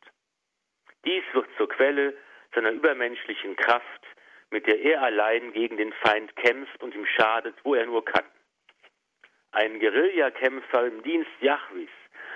Dies 1.04 1.24
wird 1.32 1.48
zur 1.56 1.68
Quelle 1.68 2.16
seiner 2.54 2.70
übermenschlichen 2.70 3.56
Kraft, 3.56 4.06
mit 4.50 4.66
der 4.66 4.80
er 4.80 5.02
allein 5.02 5.52
gegen 5.52 5.76
den 5.76 5.92
Feind 5.92 6.34
kämpft 6.36 6.82
und 6.82 6.94
ihm 6.94 7.06
schadet, 7.06 7.54
wo 7.64 7.74
er 7.74 7.86
nur 7.86 8.04
kann. 8.04 8.24
Ein 9.52 9.80
Guerillakämpfer 9.80 10.86
im 10.86 11.02
Dienst 11.02 11.30
Jahwis, 11.40 11.90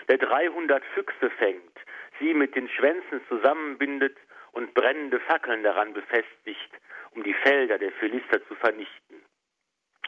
der 0.08 0.18
300 0.18 0.84
Füchse 0.94 1.30
fängt, 1.38 1.78
sie 2.18 2.34
mit 2.34 2.54
den 2.54 2.68
Schwänzen 2.68 3.20
zusammenbindet 3.28 4.16
und 4.52 4.74
brennende 4.74 5.20
Fackeln 5.20 5.62
daran 5.62 5.92
befestigt, 5.92 6.70
um 7.12 7.22
die 7.22 7.34
Felder 7.34 7.78
der 7.78 7.92
Philister 7.92 8.44
zu 8.46 8.54
vernichten. 8.56 9.24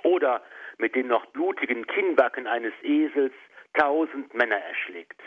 Oder 0.03 0.43
mit 0.83 0.97
den 0.97 1.07
noch 1.07 1.25
blutigen 1.27 1.87
Kinnbacken 1.87 2.47
eines 2.47 2.75
Esels 2.83 3.33
tausend 3.73 4.35
Männer 4.35 4.59
erschlägt. 4.59 5.21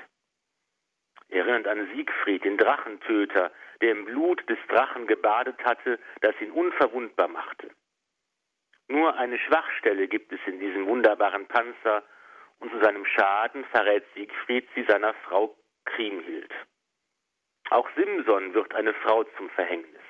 Erinnert 1.29 1.67
an 1.67 1.89
Siegfried, 1.95 2.43
den 2.43 2.57
Drachentöter, 2.57 3.51
der 3.81 3.91
im 3.91 4.05
Blut 4.05 4.47
des 4.49 4.59
Drachen 4.67 5.07
gebadet 5.07 5.57
hatte, 5.63 5.97
das 6.21 6.39
ihn 6.41 6.51
unverwundbar 6.51 7.29
machte. 7.29 7.71
Nur 8.89 9.15
eine 9.17 9.39
Schwachstelle 9.39 10.07
gibt 10.07 10.31
es 10.31 10.39
in 10.45 10.59
diesem 10.59 10.85
wunderbaren 10.85 11.47
Panzer, 11.47 12.03
und 12.59 12.71
zu 12.71 12.79
seinem 12.79 13.05
Schaden 13.05 13.65
verrät 13.65 14.05
Siegfried 14.13 14.67
sie 14.75 14.83
seiner 14.83 15.13
Frau 15.25 15.57
Kriemhild. 15.85 16.53
Auch 17.69 17.89
Simson 17.95 18.53
wird 18.53 18.73
eine 18.75 18.93
Frau 18.93 19.23
zum 19.37 19.49
Verhängnis. 19.49 20.01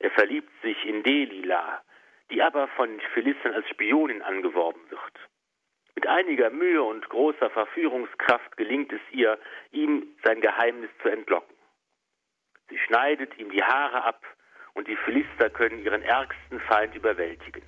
Er 0.00 0.10
verliebt 0.10 0.50
sich 0.62 0.84
in 0.84 1.02
Delila, 1.02 1.82
die 2.30 2.42
aber 2.42 2.68
von 2.68 3.00
Philistern 3.12 3.54
als 3.54 3.68
Spionin 3.68 4.22
angeworben 4.22 4.80
wird. 4.90 5.30
Mit 5.94 6.06
einiger 6.06 6.50
Mühe 6.50 6.82
und 6.82 7.08
großer 7.08 7.50
Verführungskraft 7.50 8.56
gelingt 8.56 8.92
es 8.92 9.00
ihr, 9.12 9.38
ihm 9.70 10.06
sein 10.24 10.40
Geheimnis 10.40 10.90
zu 11.02 11.08
entlocken. 11.08 11.54
Sie 12.68 12.78
schneidet 12.78 13.38
ihm 13.38 13.50
die 13.50 13.62
Haare 13.62 14.02
ab 14.04 14.22
und 14.74 14.88
die 14.88 14.96
Philister 14.96 15.50
können 15.50 15.82
ihren 15.82 16.02
ärgsten 16.02 16.60
Feind 16.60 16.94
überwältigen. 16.94 17.62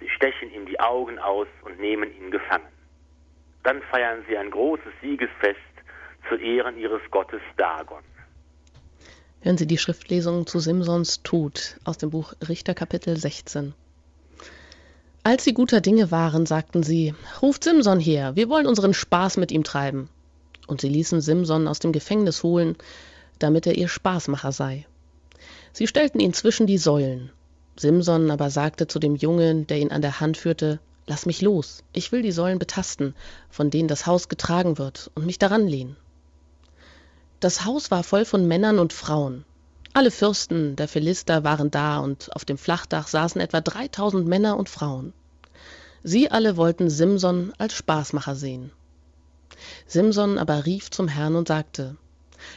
Sie 0.00 0.08
stechen 0.10 0.52
ihm 0.52 0.66
die 0.66 0.80
Augen 0.80 1.18
aus 1.18 1.48
und 1.62 1.78
nehmen 1.78 2.12
ihn 2.16 2.30
gefangen. 2.30 2.72
Dann 3.62 3.82
feiern 3.82 4.24
sie 4.28 4.36
ein 4.36 4.50
großes 4.50 4.92
Siegesfest 5.00 5.58
zu 6.28 6.36
Ehren 6.36 6.76
ihres 6.76 7.02
Gottes 7.10 7.42
Dagon. 7.56 8.02
Hören 9.40 9.56
Sie 9.56 9.68
die 9.68 9.78
Schriftlesung 9.78 10.48
zu 10.48 10.58
Simsons 10.58 11.22
Tod 11.22 11.76
aus 11.84 11.96
dem 11.96 12.10
Buch 12.10 12.32
Richter 12.48 12.74
Kapitel 12.74 13.16
16. 13.16 13.72
Als 15.22 15.44
sie 15.44 15.54
guter 15.54 15.80
Dinge 15.80 16.10
waren, 16.10 16.44
sagten 16.44 16.82
sie, 16.82 17.14
ruft 17.40 17.62
Simson 17.62 18.00
her, 18.00 18.34
wir 18.34 18.48
wollen 18.48 18.66
unseren 18.66 18.94
Spaß 18.94 19.36
mit 19.36 19.52
ihm 19.52 19.62
treiben. 19.62 20.08
Und 20.66 20.80
sie 20.80 20.88
ließen 20.88 21.20
Simson 21.20 21.68
aus 21.68 21.78
dem 21.78 21.92
Gefängnis 21.92 22.42
holen, 22.42 22.74
damit 23.38 23.68
er 23.68 23.78
ihr 23.78 23.86
Spaßmacher 23.86 24.50
sei. 24.50 24.86
Sie 25.72 25.86
stellten 25.86 26.18
ihn 26.18 26.32
zwischen 26.32 26.66
die 26.66 26.78
Säulen. 26.78 27.30
Simson 27.76 28.32
aber 28.32 28.50
sagte 28.50 28.88
zu 28.88 28.98
dem 28.98 29.14
Jungen, 29.14 29.68
der 29.68 29.78
ihn 29.78 29.92
an 29.92 30.02
der 30.02 30.18
Hand 30.18 30.36
führte, 30.36 30.80
Lass 31.06 31.26
mich 31.26 31.42
los, 31.42 31.84
ich 31.92 32.10
will 32.10 32.22
die 32.22 32.32
Säulen 32.32 32.58
betasten, 32.58 33.14
von 33.50 33.70
denen 33.70 33.86
das 33.86 34.04
Haus 34.04 34.28
getragen 34.28 34.78
wird, 34.78 35.12
und 35.14 35.26
mich 35.26 35.38
daran 35.38 35.68
lehnen. 35.68 35.96
Das 37.40 37.64
Haus 37.64 37.92
war 37.92 38.02
voll 38.02 38.24
von 38.24 38.48
Männern 38.48 38.80
und 38.80 38.92
Frauen. 38.92 39.44
Alle 39.92 40.10
Fürsten 40.10 40.74
der 40.74 40.88
Philister 40.88 41.44
waren 41.44 41.70
da, 41.70 41.98
und 41.98 42.34
auf 42.34 42.44
dem 42.44 42.58
Flachdach 42.58 43.06
saßen 43.06 43.40
etwa 43.40 43.60
dreitausend 43.60 44.26
Männer 44.26 44.56
und 44.56 44.68
Frauen. 44.68 45.12
Sie 46.02 46.32
alle 46.32 46.56
wollten 46.56 46.90
Simson 46.90 47.52
als 47.56 47.74
Spaßmacher 47.74 48.34
sehen. 48.34 48.72
Simson 49.86 50.36
aber 50.36 50.66
rief 50.66 50.90
zum 50.90 51.06
Herrn 51.06 51.36
und 51.36 51.46
sagte, 51.46 51.96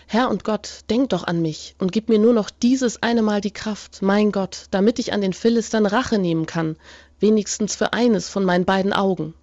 Herr 0.07 0.29
und 0.29 0.43
Gott, 0.43 0.81
denk 0.89 1.09
doch 1.09 1.25
an 1.25 1.43
mich 1.43 1.75
und 1.77 1.91
gib 1.91 2.09
mir 2.09 2.19
nur 2.19 2.33
noch 2.33 2.49
dieses 2.49 3.03
eine 3.03 3.21
Mal 3.21 3.41
die 3.41 3.51
Kraft, 3.51 4.01
mein 4.01 4.31
Gott, 4.31 4.65
damit 4.71 4.97
ich 4.97 5.13
an 5.13 5.21
den 5.21 5.33
Philistern 5.33 5.85
Rache 5.85 6.17
nehmen 6.17 6.47
kann, 6.47 6.75
wenigstens 7.19 7.75
für 7.75 7.93
eines 7.93 8.29
von 8.29 8.43
meinen 8.45 8.65
beiden 8.65 8.93
Augen. 8.93 9.35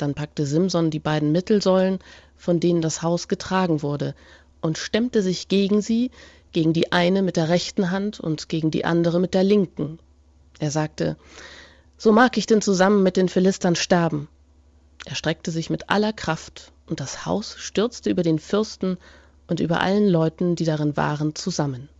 Dann 0.00 0.14
packte 0.14 0.46
Simson 0.46 0.90
die 0.90 0.98
beiden 0.98 1.30
Mittelsäulen, 1.30 1.98
von 2.34 2.58
denen 2.58 2.80
das 2.80 3.02
Haus 3.02 3.28
getragen 3.28 3.82
wurde, 3.82 4.14
und 4.62 4.78
stemmte 4.78 5.22
sich 5.22 5.48
gegen 5.48 5.82
sie, 5.82 6.10
gegen 6.52 6.72
die 6.72 6.90
eine 6.90 7.20
mit 7.20 7.36
der 7.36 7.50
rechten 7.50 7.90
Hand 7.90 8.18
und 8.18 8.48
gegen 8.48 8.70
die 8.70 8.86
andere 8.86 9.20
mit 9.20 9.34
der 9.34 9.44
linken. 9.44 9.98
Er 10.58 10.70
sagte, 10.70 11.16
So 11.98 12.12
mag 12.12 12.38
ich 12.38 12.46
denn 12.46 12.62
zusammen 12.62 13.02
mit 13.02 13.18
den 13.18 13.28
Philistern 13.28 13.76
sterben. 13.76 14.28
Er 15.04 15.16
streckte 15.16 15.50
sich 15.50 15.68
mit 15.68 15.90
aller 15.90 16.14
Kraft, 16.14 16.72
und 16.86 17.00
das 17.00 17.26
Haus 17.26 17.54
stürzte 17.58 18.08
über 18.08 18.22
den 18.22 18.38
Fürsten 18.38 18.96
und 19.48 19.60
über 19.60 19.80
allen 19.80 20.08
Leuten, 20.08 20.56
die 20.56 20.64
darin 20.64 20.96
waren, 20.96 21.34
zusammen. 21.34 21.90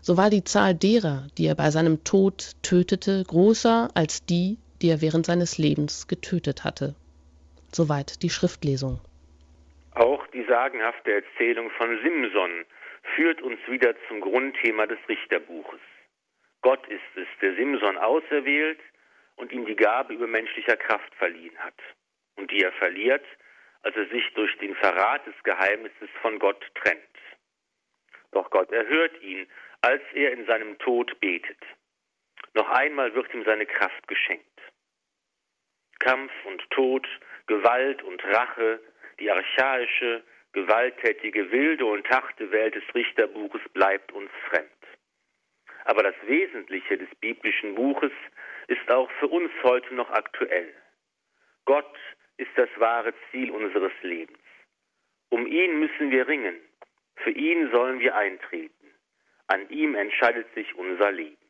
So 0.00 0.16
war 0.16 0.30
die 0.30 0.44
Zahl 0.44 0.76
derer, 0.76 1.26
die 1.38 1.46
er 1.46 1.54
bei 1.56 1.72
seinem 1.72 2.04
Tod 2.04 2.52
tötete, 2.62 3.24
größer 3.24 3.88
als 3.94 4.24
die, 4.24 4.58
die 4.82 4.90
er 4.90 5.00
während 5.00 5.26
seines 5.26 5.58
Lebens 5.58 6.08
getötet 6.08 6.64
hatte. 6.64 6.94
Soweit 7.72 8.22
die 8.22 8.30
Schriftlesung. 8.30 9.00
Auch 9.94 10.26
die 10.28 10.44
sagenhafte 10.44 11.12
Erzählung 11.12 11.70
von 11.70 11.98
Simson 12.02 12.64
führt 13.14 13.40
uns 13.42 13.58
wieder 13.68 13.94
zum 14.08 14.20
Grundthema 14.20 14.86
des 14.86 14.98
Richterbuches. 15.08 15.80
Gott 16.62 16.86
ist 16.88 17.00
es, 17.16 17.26
der 17.40 17.54
Simson 17.54 17.96
auserwählt 17.96 18.80
und 19.36 19.52
ihm 19.52 19.66
die 19.66 19.76
Gabe 19.76 20.14
übermenschlicher 20.14 20.76
Kraft 20.76 21.14
verliehen 21.14 21.56
hat 21.58 21.74
und 22.36 22.50
die 22.50 22.62
er 22.62 22.72
verliert, 22.72 23.24
als 23.82 23.96
er 23.96 24.06
sich 24.08 24.24
durch 24.34 24.56
den 24.58 24.74
Verrat 24.76 25.26
des 25.26 25.34
Geheimnisses 25.42 26.08
von 26.20 26.38
Gott 26.38 26.64
trennt. 26.74 27.00
Doch 28.30 28.48
Gott 28.50 28.70
erhört 28.72 29.20
ihn, 29.22 29.46
als 29.82 30.02
er 30.14 30.32
in 30.32 30.46
seinem 30.46 30.78
Tod 30.78 31.18
betet. 31.20 31.58
Noch 32.54 32.68
einmal 32.70 33.14
wird 33.14 33.32
ihm 33.34 33.44
seine 33.44 33.66
Kraft 33.66 34.06
geschenkt. 34.08 34.51
Kampf 36.02 36.32
und 36.44 36.68
Tod, 36.70 37.06
Gewalt 37.46 38.02
und 38.02 38.24
Rache, 38.24 38.80
die 39.20 39.30
archaische, 39.30 40.24
gewalttätige, 40.52 41.50
wilde 41.52 41.86
und 41.86 42.08
harte 42.10 42.50
Welt 42.50 42.74
des 42.74 42.82
Richterbuches 42.92 43.60
bleibt 43.72 44.10
uns 44.10 44.30
fremd. 44.48 44.68
Aber 45.84 46.02
das 46.02 46.16
Wesentliche 46.26 46.98
des 46.98 47.08
biblischen 47.20 47.76
Buches 47.76 48.10
ist 48.66 48.90
auch 48.90 49.10
für 49.20 49.28
uns 49.28 49.52
heute 49.62 49.94
noch 49.94 50.10
aktuell. 50.10 50.74
Gott 51.66 51.96
ist 52.36 52.50
das 52.56 52.68
wahre 52.78 53.14
Ziel 53.30 53.52
unseres 53.52 53.92
Lebens. 54.02 54.38
Um 55.28 55.46
ihn 55.46 55.78
müssen 55.78 56.10
wir 56.10 56.26
ringen. 56.26 56.56
Für 57.16 57.30
ihn 57.30 57.70
sollen 57.70 58.00
wir 58.00 58.16
eintreten. 58.16 58.90
An 59.46 59.68
ihm 59.68 59.94
entscheidet 59.94 60.52
sich 60.54 60.74
unser 60.74 61.12
Leben. 61.12 61.41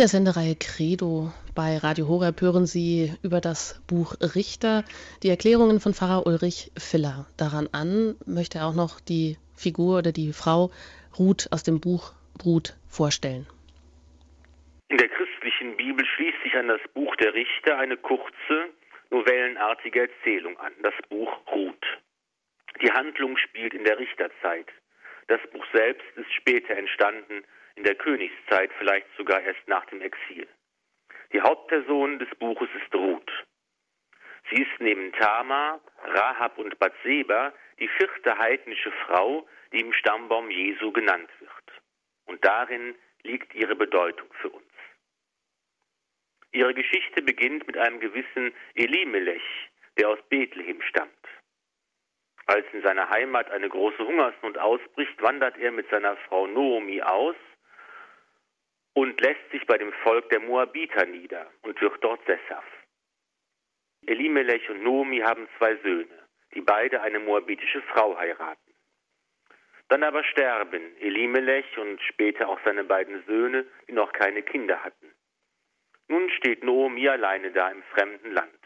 Der 0.00 0.08
Sendereihe 0.08 0.56
Credo 0.58 1.30
bei 1.54 1.76
Radio 1.76 2.08
Horeb 2.08 2.40
hören 2.40 2.64
Sie 2.64 3.12
über 3.22 3.42
das 3.42 3.84
Buch 3.86 4.14
Richter 4.34 4.82
die 5.22 5.28
Erklärungen 5.28 5.78
von 5.78 5.92
Pfarrer 5.92 6.26
Ulrich 6.26 6.72
Filler. 6.78 7.26
Daran 7.36 7.68
an 7.72 8.16
möchte 8.24 8.60
er 8.60 8.66
auch 8.68 8.74
noch 8.74 8.98
die 8.98 9.36
Figur 9.54 9.98
oder 9.98 10.12
die 10.12 10.32
Frau 10.32 10.70
Ruth 11.18 11.48
aus 11.52 11.64
dem 11.64 11.82
Buch 11.82 12.14
Brut 12.38 12.78
vorstellen. 12.88 13.46
In 14.88 14.96
der 14.96 15.10
christlichen 15.10 15.76
Bibel 15.76 16.06
schließt 16.16 16.42
sich 16.44 16.54
an 16.54 16.68
das 16.68 16.80
Buch 16.94 17.14
der 17.16 17.34
Richter 17.34 17.76
eine 17.76 17.98
kurze, 17.98 18.72
novellenartige 19.10 20.08
Erzählung 20.08 20.58
an, 20.60 20.72
das 20.82 20.94
Buch 21.10 21.30
Ruth. 21.52 21.86
Die 22.80 22.90
Handlung 22.90 23.36
spielt 23.36 23.74
in 23.74 23.84
der 23.84 23.98
Richterzeit. 23.98 24.68
Das 25.26 25.40
Buch 25.52 25.66
selbst 25.74 26.06
ist 26.16 26.32
später 26.32 26.74
entstanden, 26.74 27.44
in 27.76 27.84
der 27.84 27.94
Königszeit, 27.94 28.70
vielleicht 28.78 29.06
sogar 29.16 29.40
erst 29.40 29.66
nach 29.66 29.84
dem 29.86 30.00
Exil. 30.00 30.46
Die 31.32 31.40
Hauptperson 31.40 32.18
des 32.18 32.28
Buches 32.38 32.68
ist 32.82 32.94
Ruth. 32.94 33.30
Sie 34.50 34.62
ist 34.62 34.80
neben 34.80 35.12
Tama, 35.12 35.80
Rahab 36.02 36.58
und 36.58 36.78
Bathseba 36.78 37.52
die 37.78 37.88
vierte 37.88 38.36
heidnische 38.36 38.90
Frau, 39.06 39.46
die 39.72 39.80
im 39.80 39.92
Stammbaum 39.92 40.50
Jesu 40.50 40.92
genannt 40.92 41.30
wird. 41.38 41.50
Und 42.26 42.44
darin 42.44 42.94
liegt 43.22 43.54
ihre 43.54 43.76
Bedeutung 43.76 44.28
für 44.40 44.50
uns. 44.50 44.64
Ihre 46.52 46.74
Geschichte 46.74 47.22
beginnt 47.22 47.66
mit 47.66 47.76
einem 47.76 48.00
gewissen 48.00 48.52
Elimelech, 48.74 49.70
der 49.98 50.08
aus 50.08 50.18
Bethlehem 50.28 50.82
stammt. 50.82 51.12
Als 52.46 52.66
in 52.72 52.82
seiner 52.82 53.08
Heimat 53.08 53.48
eine 53.50 53.68
große 53.68 54.04
Hungersnot 54.04 54.58
ausbricht, 54.58 55.22
wandert 55.22 55.56
er 55.58 55.70
mit 55.70 55.88
seiner 55.90 56.16
Frau 56.16 56.48
Noomi 56.48 57.00
aus 57.02 57.36
und 58.94 59.20
lässt 59.20 59.50
sich 59.50 59.66
bei 59.66 59.78
dem 59.78 59.92
Volk 60.02 60.28
der 60.30 60.40
Moabiter 60.40 61.06
nieder 61.06 61.50
und 61.62 61.80
wird 61.80 62.02
dort 62.02 62.24
sesshaft. 62.26 62.66
Elimelech 64.06 64.68
und 64.70 64.82
Noomi 64.82 65.18
haben 65.20 65.48
zwei 65.58 65.76
Söhne, 65.76 66.28
die 66.54 66.60
beide 66.60 67.00
eine 67.02 67.20
moabitische 67.20 67.82
Frau 67.82 68.16
heiraten. 68.16 68.74
Dann 69.88 70.02
aber 70.02 70.24
sterben 70.24 70.96
Elimelech 70.98 71.78
und 71.78 72.00
später 72.02 72.48
auch 72.48 72.60
seine 72.64 72.84
beiden 72.84 73.24
Söhne, 73.26 73.66
die 73.88 73.92
noch 73.92 74.12
keine 74.12 74.42
Kinder 74.42 74.82
hatten. 74.82 75.12
Nun 76.08 76.30
steht 76.30 76.64
Noomi 76.64 77.08
alleine 77.08 77.52
da 77.52 77.70
im 77.70 77.82
fremden 77.94 78.32
Land. 78.32 78.60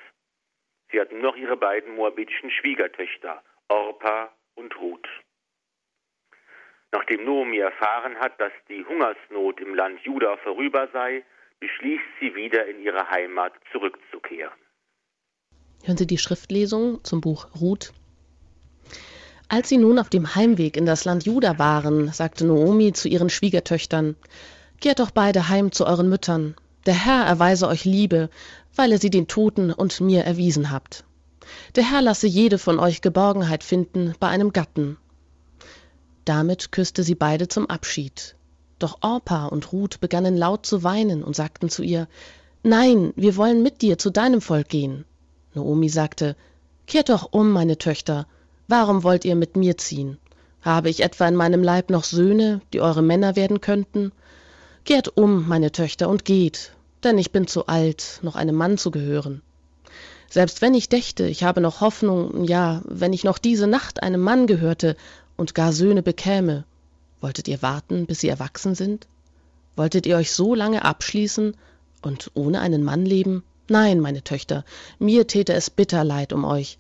Sie 0.91 1.01
hat 1.01 1.13
nur 1.13 1.23
noch 1.23 1.37
ihre 1.37 1.57
beiden 1.57 1.95
moabitischen 1.95 2.51
Schwiegertöchter, 2.51 3.43
Orpa 3.69 4.35
und 4.55 4.79
Ruth. 4.79 5.09
Nachdem 6.95 7.25
Noomi 7.25 7.59
erfahren 7.59 8.15
hat, 8.21 8.41
dass 8.41 8.53
die 8.69 8.85
Hungersnot 8.85 9.61
im 9.61 9.75
Land 9.75 9.99
Juda 10.05 10.37
vorüber 10.45 10.89
sei, 10.93 11.25
beschließt 11.59 12.05
sie 12.21 12.37
wieder 12.37 12.67
in 12.67 12.81
ihre 12.81 13.11
Heimat 13.11 13.53
zurückzukehren. 13.73 14.55
Hören 15.83 15.97
Sie 15.97 16.07
die 16.07 16.19
Schriftlesung 16.19 17.03
zum 17.03 17.21
Buch 17.21 17.49
Ruth. 17.61 17.93
Als 19.49 19.71
sie 19.71 19.77
nun 19.77 19.99
auf 19.99 20.09
dem 20.09 20.37
Heimweg 20.37 20.77
in 20.77 20.87
das 20.87 21.05
Land 21.05 21.27
Juda 21.27 21.59
waren, 21.59 22.13
sagte 22.13 22.47
Noomi 22.47 22.93
zu 22.93 23.09
ihren 23.09 23.29
Schwiegertöchtern, 23.29 24.15
Kehrt 24.81 25.01
doch 25.01 25.11
beide 25.11 25.49
heim 25.49 25.73
zu 25.73 25.87
euren 25.87 26.09
Müttern. 26.09 26.55
Der 26.87 26.95
Herr 26.95 27.25
erweise 27.25 27.67
euch 27.67 27.85
Liebe, 27.85 28.31
weil 28.77 28.93
ihr 28.93 28.99
sie 28.99 29.11
den 29.11 29.27
Toten 29.27 29.73
und 29.73 30.01
mir 30.01 30.23
erwiesen 30.23 30.71
habt. 30.71 31.05
Der 31.75 31.91
Herr 31.91 32.03
lasse 32.03 32.29
jede 32.29 32.59
von 32.59 32.79
euch 32.79 33.03
Geborgenheit 33.03 33.65
finden 33.65 34.15
bei 34.21 34.29
einem 34.29 34.53
Gatten. 34.53 34.97
Damit 36.25 36.73
küsste 36.73 37.03
sie 37.03 37.15
beide 37.15 37.49
zum 37.49 37.67
Abschied. 37.67 38.35
Doch 38.79 38.99
Orpa 39.03 39.47
und 39.47 39.73
Ruth 39.73 40.01
begannen 40.01 40.37
laut 40.37 40.67
zu 40.67 40.83
weinen 40.83 41.23
und 41.23 41.37
sagten 41.37 41.69
zu 41.69 41.83
ihr, 41.83 42.09
Nein, 42.63 43.13
wir 43.15 43.37
wollen 43.37 43.63
mit 43.63 43.83
dir 43.83 43.99
zu 43.99 44.11
deinem 44.11 44.41
Volk 44.41 44.69
gehen. 44.69 45.05
Naomi 45.55 45.89
sagte, 45.89 46.35
Kehrt 46.87 47.09
doch 47.11 47.29
um, 47.33 47.51
meine 47.51 47.79
Töchter, 47.79 48.27
warum 48.69 49.03
wollt 49.03 49.25
ihr 49.25 49.37
mit 49.37 49.57
mir 49.57 49.77
ziehen? 49.77 50.19
Habe 50.63 50.89
ich 50.89 51.03
etwa 51.03 51.29
in 51.29 51.37
meinem 51.37 51.63
Leib 51.63 51.91
noch 51.91 52.05
Söhne, 52.05 52.63
die 52.73 52.81
eure 52.81 53.03
Männer 53.03 53.37
werden 53.37 53.61
könnten? 53.61 54.13
Kehrt 54.85 55.17
um, 55.17 55.47
meine 55.47 55.73
Töchter, 55.73 56.09
und 56.09 56.25
geht, 56.25 56.73
denn 57.05 57.19
ich 57.19 57.33
bin 57.33 57.47
zu 57.47 57.67
alt, 57.67 58.21
noch 58.23 58.35
einem 58.35 58.55
Mann 58.55 58.79
zu 58.79 58.91
gehören. 58.91 59.43
Selbst 60.31 60.63
wenn 60.63 60.75
ich 60.75 60.89
dächte, 60.89 61.27
ich 61.27 61.45
habe 61.45 61.61
noch 61.61 61.81
Hoffnung, 61.81 62.45
ja, 62.45 62.83
wenn 62.87 63.13
ich 63.13 63.25
noch 63.25 63.39
diese 63.39 63.67
Nacht 63.67 64.03
einem 64.03 64.21
Mann 64.21 64.47
gehörte 64.47 64.97
und 65.37 65.55
gar 65.55 65.73
Söhne 65.73 66.03
bekäme, 66.03 66.65
wolltet 67.21 67.49
ihr 67.49 67.63
warten, 67.63 68.07
bis 68.07 68.21
sie 68.21 68.29
erwachsen 68.29 68.75
sind? 68.75 69.07
Wolltet 69.77 70.07
ihr 70.07 70.17
euch 70.17 70.33
so 70.33 70.55
lange 70.55 70.85
abschließen 70.85 71.57
und 72.03 72.31
ohne 72.35 72.61
einen 72.61 72.85
Mann 72.85 73.05
leben? 73.05 73.43
Nein, 73.69 74.01
meine 74.01 74.23
Töchter, 74.23 74.65
mir 74.99 75.27
täte 75.27 75.55
es 75.55 75.71
bitter 75.71 76.05
leid 76.05 76.33
um 76.33 76.45
euch. 76.45 76.79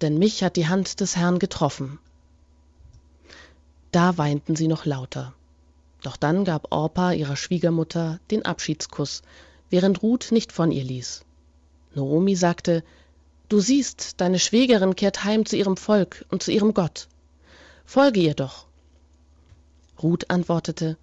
denn 0.00 0.18
mich 0.18 0.42
hat 0.42 0.56
die 0.56 0.68
Hand 0.68 1.00
des 1.00 1.16
Herrn 1.16 1.38
getroffen. 1.38 1.98
Da 3.92 4.18
weinten 4.18 4.56
sie 4.56 4.68
noch 4.68 4.84
lauter. 4.84 5.34
Doch 6.02 6.16
dann 6.16 6.44
gab 6.44 6.72
Orpa 6.72 7.12
ihrer 7.12 7.36
Schwiegermutter 7.36 8.20
den 8.30 8.44
Abschiedskuss, 8.44 9.22
während 9.70 10.02
Ruth 10.02 10.28
nicht 10.30 10.52
von 10.52 10.70
ihr 10.70 10.84
ließ. 10.84 11.24
Noomi 11.94 12.36
sagte, 12.36 12.84
Du 13.48 13.60
siehst, 13.60 14.20
deine 14.20 14.40
Schwägerin 14.40 14.96
kehrt 14.96 15.24
heim 15.24 15.46
zu 15.46 15.56
ihrem 15.56 15.76
Volk 15.76 16.24
und 16.30 16.42
zu 16.42 16.50
ihrem 16.50 16.74
Gott. 16.74 17.08
Folge 17.86 18.20
ihr 18.20 18.34
doch. 18.34 18.66
Ruth 20.02 20.28
antwortete, 20.28 20.98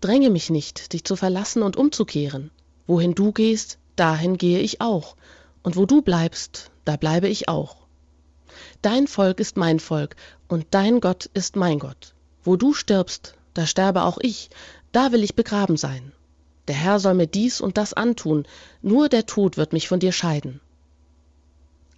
Dränge 0.00 0.30
mich 0.30 0.50
nicht, 0.50 0.92
dich 0.92 1.04
zu 1.04 1.16
verlassen 1.16 1.62
und 1.62 1.76
umzukehren. 1.76 2.52
Wohin 2.86 3.14
du 3.14 3.32
gehst, 3.32 3.78
dahin 3.96 4.38
gehe 4.38 4.60
ich 4.60 4.80
auch, 4.80 5.16
und 5.62 5.76
wo 5.76 5.84
du 5.84 6.00
bleibst, 6.00 6.70
da 6.84 6.96
bleibe 6.96 7.28
ich 7.28 7.48
auch. 7.48 7.76
Dein 8.80 9.08
Volk 9.08 9.40
ist 9.40 9.56
mein 9.56 9.80
Volk, 9.80 10.14
und 10.46 10.66
dein 10.70 11.00
Gott 11.00 11.28
ist 11.34 11.56
mein 11.56 11.80
Gott. 11.80 12.14
Wo 12.44 12.56
du 12.56 12.72
stirbst, 12.72 13.34
da 13.52 13.66
sterbe 13.66 14.04
auch 14.04 14.18
ich, 14.22 14.48
da 14.92 15.10
will 15.10 15.24
ich 15.24 15.34
begraben 15.34 15.76
sein. 15.76 16.12
Der 16.68 16.76
Herr 16.76 17.00
soll 17.00 17.14
mir 17.14 17.26
dies 17.26 17.60
und 17.60 17.76
das 17.76 17.94
antun, 17.94 18.46
nur 18.80 19.08
der 19.08 19.26
Tod 19.26 19.56
wird 19.56 19.72
mich 19.72 19.88
von 19.88 19.98
dir 19.98 20.12
scheiden. 20.12 20.60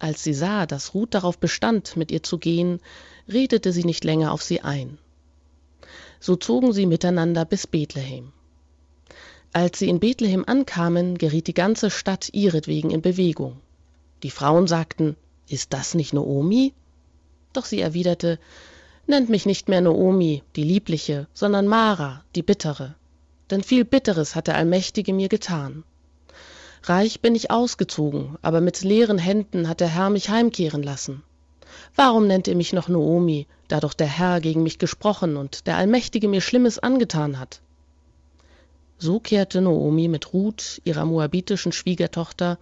Als 0.01 0.23
sie 0.23 0.33
sah, 0.33 0.65
dass 0.65 0.95
Ruth 0.95 1.13
darauf 1.13 1.37
bestand, 1.37 1.95
mit 1.95 2.09
ihr 2.09 2.23
zu 2.23 2.39
gehen, 2.39 2.79
redete 3.31 3.71
sie 3.71 3.83
nicht 3.83 4.03
länger 4.03 4.31
auf 4.31 4.41
sie 4.41 4.61
ein. 4.61 4.97
So 6.19 6.35
zogen 6.35 6.73
sie 6.73 6.87
miteinander 6.87 7.45
bis 7.45 7.67
Bethlehem. 7.67 8.33
Als 9.53 9.77
sie 9.77 9.89
in 9.89 9.99
Bethlehem 9.99 10.43
ankamen, 10.47 11.19
geriet 11.19 11.45
die 11.45 11.53
ganze 11.53 11.91
Stadt 11.91 12.29
ihretwegen 12.33 12.89
in 12.89 13.03
Bewegung. 13.03 13.61
Die 14.23 14.31
Frauen 14.31 14.65
sagten, 14.65 15.17
Ist 15.47 15.71
das 15.71 15.93
nicht 15.93 16.13
Noomi? 16.13 16.73
Doch 17.53 17.65
sie 17.65 17.79
erwiderte, 17.79 18.39
Nennt 19.05 19.29
mich 19.29 19.45
nicht 19.45 19.69
mehr 19.69 19.81
Noomi, 19.81 20.41
die 20.55 20.63
Liebliche, 20.63 21.27
sondern 21.35 21.67
Mara, 21.67 22.23
die 22.33 22.41
Bittere. 22.41 22.95
Denn 23.51 23.61
viel 23.61 23.85
Bitteres 23.85 24.33
hat 24.33 24.47
der 24.47 24.55
Allmächtige 24.55 25.13
mir 25.13 25.29
getan. 25.29 25.83
Reich 26.83 27.21
bin 27.21 27.35
ich 27.35 27.51
ausgezogen, 27.51 28.37
aber 28.41 28.59
mit 28.59 28.81
leeren 28.81 29.19
Händen 29.19 29.69
hat 29.69 29.81
der 29.81 29.87
Herr 29.87 30.09
mich 30.09 30.29
heimkehren 30.29 30.81
lassen. 30.81 31.23
Warum 31.95 32.25
nennt 32.25 32.47
ihr 32.47 32.55
mich 32.55 32.73
noch 32.73 32.87
Noomi, 32.87 33.45
da 33.67 33.79
doch 33.79 33.93
der 33.93 34.07
Herr 34.07 34.41
gegen 34.41 34.63
mich 34.63 34.79
gesprochen 34.79 35.37
und 35.37 35.67
der 35.67 35.77
Allmächtige 35.77 36.27
mir 36.27 36.41
Schlimmes 36.41 36.79
angetan 36.79 37.39
hat? 37.39 37.61
So 38.97 39.19
kehrte 39.19 39.61
Noomi 39.61 40.07
mit 40.07 40.33
Ruth, 40.33 40.81
ihrer 40.83 41.05
moabitischen 41.05 41.71
Schwiegertochter, 41.71 42.57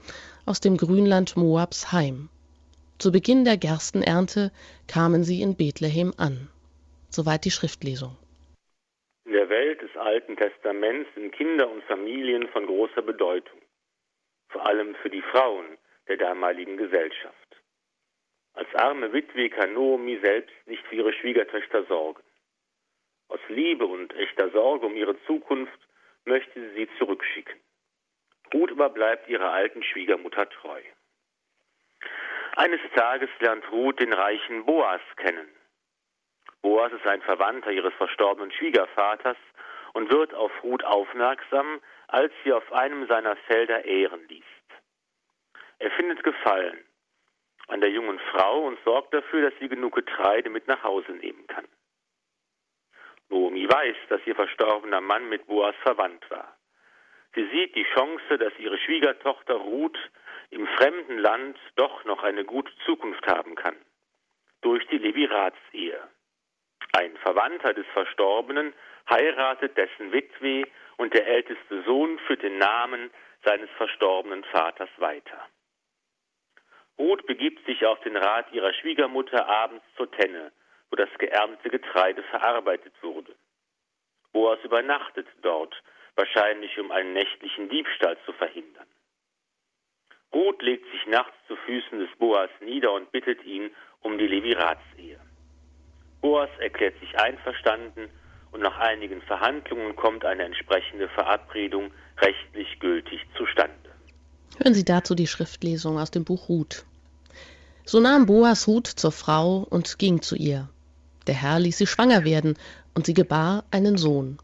aus 0.45 0.59
dem 0.59 0.75
Grünland 0.75 1.37
Moabs 1.37 1.91
heim. 1.93 2.29
Zu 2.97 3.13
Beginn 3.13 3.45
der 3.45 3.57
Gerstenernte 3.57 4.51
kamen 4.87 5.23
sie 5.23 5.41
in 5.41 5.55
Bethlehem 5.55 6.13
an. 6.17 6.49
Soweit 7.09 7.45
die 7.45 7.51
Schriftlesung. 7.51 8.17
In 9.25 9.31
der 9.31 9.47
Welt 9.49 9.81
des 9.81 9.95
Alten 9.95 10.35
Testaments 10.35 11.09
sind 11.15 11.31
Kinder 11.31 11.69
und 11.71 11.83
Familien 11.83 12.47
von 12.49 12.65
großer 12.65 13.01
Bedeutung 13.01 13.58
vor 14.49 14.65
allem 14.65 14.95
für 14.95 15.09
die 15.09 15.21
Frauen 15.21 15.77
der 16.07 16.17
damaligen 16.17 16.77
Gesellschaft. 16.77 17.49
Als 18.53 18.73
arme 18.75 19.13
Witwe 19.13 19.49
kann 19.49 19.73
Noomi 19.73 20.19
selbst 20.21 20.55
nicht 20.65 20.85
für 20.87 20.95
ihre 20.95 21.13
Schwiegertöchter 21.13 21.85
sorgen. 21.85 22.21
Aus 23.29 23.39
Liebe 23.47 23.85
und 23.85 24.13
echter 24.15 24.49
Sorge 24.49 24.87
um 24.87 24.95
ihre 24.95 25.21
Zukunft 25.25 25.79
möchte 26.25 26.59
sie 26.59 26.75
sie 26.75 26.89
zurückschicken. 26.97 27.59
Ruth 28.53 28.71
aber 28.71 28.89
bleibt 28.89 29.29
ihrer 29.29 29.51
alten 29.51 29.83
Schwiegermutter 29.83 30.49
treu. 30.49 30.81
Eines 32.55 32.81
Tages 32.95 33.29
lernt 33.39 33.71
Ruth 33.71 33.99
den 33.99 34.11
reichen 34.11 34.65
Boas 34.65 35.01
kennen. 35.17 35.47
Boas 36.61 36.91
ist 36.91 37.07
ein 37.07 37.21
Verwandter 37.21 37.71
ihres 37.71 37.93
verstorbenen 37.93 38.51
Schwiegervaters 38.51 39.37
und 39.93 40.11
wird 40.11 40.33
auf 40.33 40.51
Ruth 40.63 40.83
aufmerksam, 40.83 41.79
als 42.11 42.33
sie 42.43 42.53
auf 42.53 42.71
einem 42.73 43.07
seiner 43.07 43.35
Felder 43.47 43.85
Ehren 43.85 44.27
liest. 44.27 44.45
Er 45.79 45.91
findet 45.91 46.23
Gefallen 46.23 46.83
an 47.67 47.81
der 47.81 47.91
jungen 47.91 48.19
Frau 48.31 48.65
und 48.65 48.79
sorgt 48.83 49.13
dafür, 49.13 49.49
dass 49.49 49.59
sie 49.59 49.69
genug 49.69 49.95
Getreide 49.95 50.49
mit 50.49 50.67
nach 50.67 50.83
Hause 50.83 51.11
nehmen 51.11 51.45
kann. 51.47 51.67
Naomi 53.49 53.67
weiß, 53.67 53.95
dass 54.09 54.21
ihr 54.25 54.35
verstorbener 54.35 55.01
Mann 55.01 55.27
mit 55.27 55.47
Boas 55.47 55.75
verwandt 55.81 56.29
war. 56.29 56.55
Sie 57.35 57.47
sieht 57.49 57.75
die 57.75 57.85
Chance, 57.95 58.37
dass 58.37 58.53
ihre 58.57 58.77
Schwiegertochter 58.77 59.55
Ruth 59.55 59.97
im 60.49 60.67
fremden 60.67 61.17
Land 61.17 61.57
doch 61.75 62.05
noch 62.05 62.23
eine 62.23 62.45
gute 62.45 62.71
Zukunft 62.85 63.25
haben 63.27 63.55
kann. 63.55 63.75
Durch 64.61 64.85
die 64.87 64.97
Leviratsehe. 64.97 65.99
Ein 66.93 67.15
Verwandter 67.17 67.73
des 67.73 67.85
Verstorbenen 67.93 68.73
heiratet 69.09 69.77
dessen 69.77 70.11
Witwe 70.11 70.67
und 70.99 71.13
der 71.13 71.25
älteste 71.25 71.81
Sohn 71.83 72.19
führt 72.27 72.43
den 72.43 72.57
Namen 72.57 73.09
seines 73.45 73.69
verstorbenen 73.77 74.43
Vaters 74.43 74.89
weiter. 74.97 75.47
Ruth 76.97 77.25
begibt 77.25 77.65
sich 77.65 77.85
auf 77.85 78.01
den 78.01 78.17
Rat 78.17 78.51
ihrer 78.51 78.73
Schwiegermutter 78.73 79.47
abends 79.47 79.85
zur 79.95 80.11
Tenne, 80.11 80.51
wo 80.89 80.97
das 80.97 81.09
geerntete 81.17 81.69
Getreide 81.69 82.21
verarbeitet 82.23 82.93
wurde. 83.01 83.33
Boas 84.33 84.59
übernachtet 84.65 85.27
dort, 85.41 85.73
wahrscheinlich 86.15 86.77
um 86.77 86.91
einen 86.91 87.13
nächtlichen 87.13 87.69
Diebstahl 87.69 88.17
zu 88.25 88.33
verhindern. 88.33 88.87
Ruth 90.33 90.61
legt 90.61 90.85
sich 90.91 91.07
nachts 91.07 91.35
zu 91.47 91.55
Füßen 91.55 91.97
des 91.97 92.13
Boas 92.17 92.49
nieder 92.59 92.91
und 92.91 93.09
bittet 93.13 93.41
ihn 93.45 93.73
um 94.01 94.17
die 94.17 94.27
Leviratsehe. 94.27 95.17
Boas 96.19 96.49
erklärt 96.59 96.99
sich 96.99 97.17
einverstanden 97.17 98.11
und 98.51 98.61
nach 98.61 98.77
einigen 98.79 99.21
Verhandlungen 99.21 99.95
kommt 99.95 100.25
eine 100.25 100.43
entsprechende 100.43 101.07
Verabredung 101.09 101.91
rechtlich 102.19 102.79
gültig 102.79 103.21
zustande. 103.37 103.73
Hören 104.57 104.73
Sie 104.73 104.85
dazu 104.85 105.15
die 105.15 105.27
Schriftlesung 105.27 105.99
aus 105.99 106.11
dem 106.11 106.25
Buch 106.25 106.49
Ruth. 106.49 106.85
So 107.85 107.99
nahm 107.99 108.25
Boas 108.25 108.67
Ruth 108.67 108.87
zur 108.87 109.11
Frau 109.11 109.65
und 109.69 109.97
ging 109.99 110.21
zu 110.21 110.35
ihr. 110.35 110.69
Der 111.27 111.35
Herr 111.35 111.59
ließ 111.59 111.77
sie 111.77 111.87
schwanger 111.87 112.23
werden, 112.23 112.57
und 112.95 113.05
sie 113.05 113.13
gebar 113.13 113.63
einen 113.71 113.97
Sohn. 113.97 114.39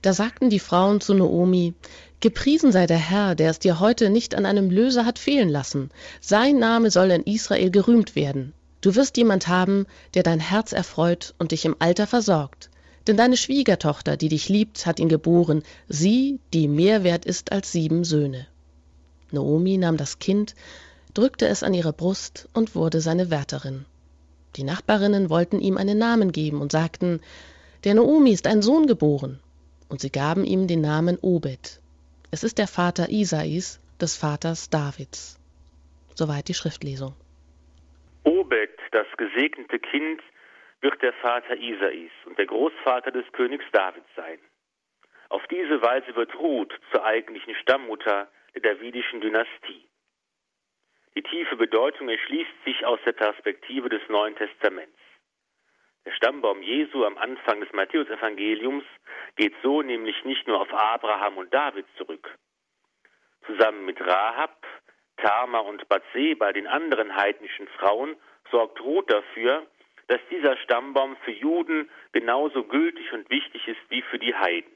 Da 0.00 0.12
sagten 0.12 0.50
die 0.50 0.58
Frauen 0.58 1.00
zu 1.00 1.14
Noomi, 1.14 1.74
Gepriesen 2.22 2.72
sei 2.72 2.86
der 2.86 2.98
Herr, 2.98 3.34
der 3.34 3.50
es 3.50 3.58
dir 3.58 3.80
heute 3.80 4.08
nicht 4.08 4.34
an 4.34 4.46
einem 4.46 4.70
Löser 4.70 5.04
hat 5.04 5.18
fehlen 5.18 5.48
lassen. 5.48 5.90
Sein 6.20 6.58
Name 6.58 6.90
soll 6.90 7.10
in 7.10 7.24
Israel 7.24 7.70
gerühmt 7.70 8.14
werden. 8.14 8.52
Du 8.80 8.94
wirst 8.94 9.16
jemand 9.16 9.48
haben, 9.48 9.86
der 10.14 10.22
dein 10.22 10.40
Herz 10.40 10.72
erfreut 10.72 11.34
und 11.38 11.52
dich 11.52 11.64
im 11.64 11.76
Alter 11.78 12.06
versorgt. 12.06 12.70
Denn 13.06 13.16
deine 13.16 13.36
Schwiegertochter, 13.36 14.16
die 14.16 14.28
dich 14.28 14.48
liebt, 14.48 14.86
hat 14.86 15.00
ihn 15.00 15.08
geboren, 15.08 15.62
sie, 15.88 16.38
die 16.52 16.68
mehr 16.68 17.02
wert 17.02 17.24
ist 17.24 17.52
als 17.52 17.72
sieben 17.72 18.04
Söhne. 18.04 18.46
Naomi 19.32 19.76
nahm 19.76 19.96
das 19.96 20.18
Kind, 20.18 20.54
drückte 21.14 21.48
es 21.48 21.62
an 21.62 21.74
ihre 21.74 21.92
Brust 21.92 22.48
und 22.52 22.74
wurde 22.74 23.00
seine 23.00 23.30
Wärterin. 23.30 23.84
Die 24.56 24.64
Nachbarinnen 24.64 25.30
wollten 25.30 25.60
ihm 25.60 25.78
einen 25.78 25.98
Namen 25.98 26.30
geben 26.32 26.60
und 26.60 26.72
sagten, 26.72 27.20
der 27.84 27.94
Naomi 27.94 28.32
ist 28.32 28.46
ein 28.46 28.62
Sohn 28.62 28.86
geboren. 28.86 29.40
Und 29.88 30.00
sie 30.00 30.10
gaben 30.10 30.44
ihm 30.44 30.66
den 30.68 30.80
Namen 30.80 31.18
Obed. 31.20 31.80
Es 32.30 32.44
ist 32.44 32.58
der 32.58 32.66
Vater 32.66 33.10
Isais, 33.10 33.80
des 34.00 34.16
Vaters 34.16 34.70
Davids. 34.70 35.38
Soweit 36.14 36.48
die 36.48 36.54
Schriftlesung. 36.54 37.14
Obed, 38.24 38.70
das 38.92 39.06
gesegnete 39.16 39.78
Kind, 39.78 40.20
wird 40.82 41.00
der 41.00 41.12
Vater 41.14 41.56
Isais 41.56 42.10
und 42.26 42.36
der 42.38 42.46
Großvater 42.46 43.12
des 43.12 43.24
Königs 43.32 43.64
David 43.72 44.04
sein. 44.16 44.38
Auf 45.28 45.46
diese 45.46 45.80
Weise 45.80 46.14
wird 46.14 46.34
Ruth 46.34 46.78
zur 46.90 47.04
eigentlichen 47.04 47.54
Stammmutter 47.54 48.28
der 48.54 48.62
davidischen 48.62 49.20
Dynastie. 49.20 49.88
Die 51.14 51.22
tiefe 51.22 51.56
Bedeutung 51.56 52.08
erschließt 52.08 52.64
sich 52.64 52.84
aus 52.84 52.98
der 53.06 53.12
Perspektive 53.12 53.88
des 53.88 54.02
Neuen 54.08 54.34
Testaments. 54.36 54.98
Der 56.04 56.12
Stammbaum 56.12 56.62
Jesu 56.62 57.04
am 57.04 57.16
Anfang 57.16 57.60
des 57.60 57.72
Matthäusevangeliums 57.72 58.84
geht 59.36 59.54
so 59.62 59.82
nämlich 59.82 60.24
nicht 60.24 60.46
nur 60.48 60.60
auf 60.60 60.72
Abraham 60.72 61.38
und 61.38 61.54
David 61.54 61.86
zurück. 61.96 62.36
Zusammen 63.46 63.84
mit 63.84 64.00
Rahab, 64.00 64.66
Tama 65.18 65.60
und 65.60 65.88
Bathseba, 65.88 66.52
den 66.52 66.66
anderen 66.66 67.14
heidnischen 67.14 67.68
Frauen, 67.68 68.16
sorgt 68.50 68.80
Ruth 68.80 69.10
dafür, 69.10 69.66
dass 70.12 70.20
dieser 70.30 70.58
Stammbaum 70.58 71.16
für 71.24 71.30
Juden 71.30 71.88
genauso 72.12 72.64
gültig 72.64 73.10
und 73.14 73.30
wichtig 73.30 73.66
ist 73.66 73.80
wie 73.88 74.02
für 74.02 74.18
die 74.18 74.34
Heiden. 74.34 74.70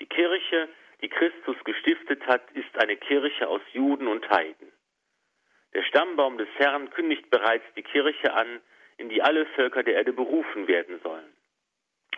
Die 0.00 0.06
Kirche, 0.06 0.70
die 1.02 1.10
Christus 1.10 1.56
gestiftet 1.64 2.26
hat, 2.26 2.50
ist 2.52 2.74
eine 2.78 2.96
Kirche 2.96 3.48
aus 3.48 3.60
Juden 3.74 4.08
und 4.08 4.26
Heiden. 4.30 4.72
Der 5.74 5.82
Stammbaum 5.82 6.38
des 6.38 6.48
Herrn 6.56 6.88
kündigt 6.88 7.28
bereits 7.28 7.66
die 7.76 7.82
Kirche 7.82 8.32
an, 8.32 8.62
in 8.96 9.10
die 9.10 9.20
alle 9.20 9.44
Völker 9.44 9.82
der 9.82 9.96
Erde 9.96 10.14
berufen 10.14 10.66
werden 10.68 11.00
sollen. 11.02 11.36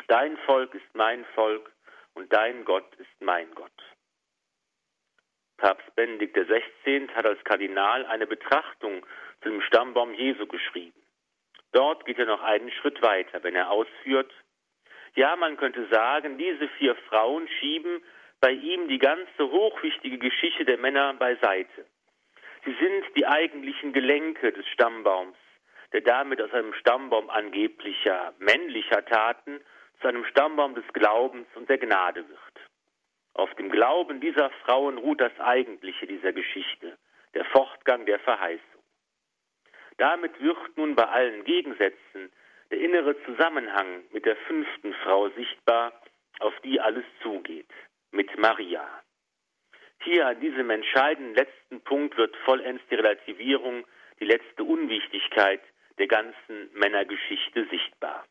Dein 0.07 0.37
Volk 0.47 0.73
ist 0.75 0.95
mein 0.95 1.25
Volk 1.35 1.73
und 2.15 2.33
dein 2.33 2.65
Gott 2.65 2.95
ist 2.99 3.21
mein 3.21 3.53
Gott. 3.57 3.73
Papst 5.57 5.93
Benedikt 5.97 6.37
XVI. 6.37 7.09
hat 7.17 7.27
als 7.27 7.43
Kardinal 7.43 8.07
eine 8.07 8.29
Betrachtung 8.29 9.05
zu 9.43 9.49
dem 9.49 9.61
Stammbaum 9.63 10.15
Jesu 10.15 10.47
geschrieben. 10.47 11.03
Dort 11.73 12.05
geht 12.07 12.19
er 12.19 12.27
noch 12.27 12.43
einen 12.43 12.71
Schritt 12.71 13.03
weiter, 13.03 13.43
wenn 13.43 13.55
er 13.55 13.71
ausführt, 13.71 14.33
ja, 15.15 15.35
man 15.37 15.57
könnte 15.57 15.87
sagen, 15.89 16.39
diese 16.39 16.69
vier 16.79 16.95
Frauen 17.09 17.49
schieben 17.61 18.03
bei 18.41 18.53
ihm 18.53 18.89
die 18.89 18.99
ganze 18.99 19.51
hochwichtige 19.51 20.19
Geschichte 20.19 20.65
der 20.65 20.79
Männer 20.79 21.15
beiseite. 21.15 21.87
Sie 22.65 22.75
sind 22.81 23.05
die 23.17 23.27
eigentlichen 23.27 23.93
Gelenke 23.93 24.53
des 24.53 24.67
Stammbaums, 24.69 25.37
der 25.93 26.03
damit 26.03 26.41
aus 26.41 26.53
einem 26.53 26.73
Stammbaum 26.75 27.31
angeblicher 27.31 28.35
männlicher 28.39 29.05
Taten 29.07 29.61
zu 30.01 30.09
einem 30.09 30.25
Stammbaum 30.27 30.75
des 30.75 30.87
Glaubens 30.93 31.49
und 31.55 31.69
der 31.69 31.79
Gnade 31.79 32.29
wird. 32.29 32.39
Auf 33.35 33.53
dem 33.55 33.71
Glauben 33.71 34.21
dieser 34.21 34.51
Frauen 34.65 34.99
ruht 34.99 35.21
das 35.21 35.39
Eigentliche 35.41 36.07
dieser 36.07 36.33
Geschichte, 36.33 36.99
der 37.35 37.45
Fortgang 37.47 38.05
der 38.07 38.19
Verheißung. 38.21 38.78
Damit 39.99 40.41
wird 40.41 40.77
nun 40.77 40.95
bei 40.95 41.07
allen 41.07 41.45
Gegensätzen 41.45 42.33
der 42.71 42.81
innere 42.81 43.21
Zusammenhang 43.25 44.05
mit 44.13 44.25
der 44.25 44.37
fünften 44.37 44.95
Frau 45.03 45.29
sichtbar, 45.31 45.93
auf 46.39 46.55
die 46.61 46.81
alles 46.81 47.05
zugeht, 47.23 47.71
mit 48.13 48.37
Maria. 48.39 48.87
Hier 50.03 50.29
an 50.29 50.41
diesem 50.41 50.71
entscheidenden 50.71 51.35
letzten 51.35 51.81
Punkt 51.81 52.17
wird 52.17 52.37
vollends 52.45 52.83
die 52.91 52.95
Relativierung, 52.95 53.85
die 54.21 54.27
letzte 54.27 54.63
Unwichtigkeit 54.63 55.61
der 55.99 56.07
ganzen 56.07 56.71
Männergeschichte 56.75 57.67
sichtbar. 57.69 58.25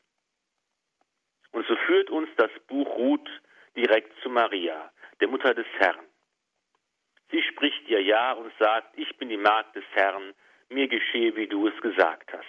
Und 1.52 1.68
so 1.68 1.76
führt 1.76 2.10
uns 2.10 2.30
das 2.38 2.52
Buch 2.68 2.88
Ruth 2.98 3.30
direkt 3.76 4.14
zu 4.22 4.30
Maria, 4.30 4.92
der 5.20 5.28
Mutter 5.28 5.54
des 5.54 5.68
Herrn. 5.80 6.06
Sie 7.32 7.42
spricht 7.44 7.90
ihr 7.90 8.02
Ja 8.02 8.32
und 8.34 8.54
sagt, 8.58 8.98
ich 8.98 9.18
bin 9.18 9.28
die 9.28 9.38
Magd 9.38 9.76
des 9.76 9.84
Herrn, 9.94 10.34
mir 10.70 10.88
geschehe, 10.88 11.36
wie 11.36 11.48
du 11.48 11.68
es 11.68 11.82
gesagt 11.82 12.32
hast. 12.34 12.46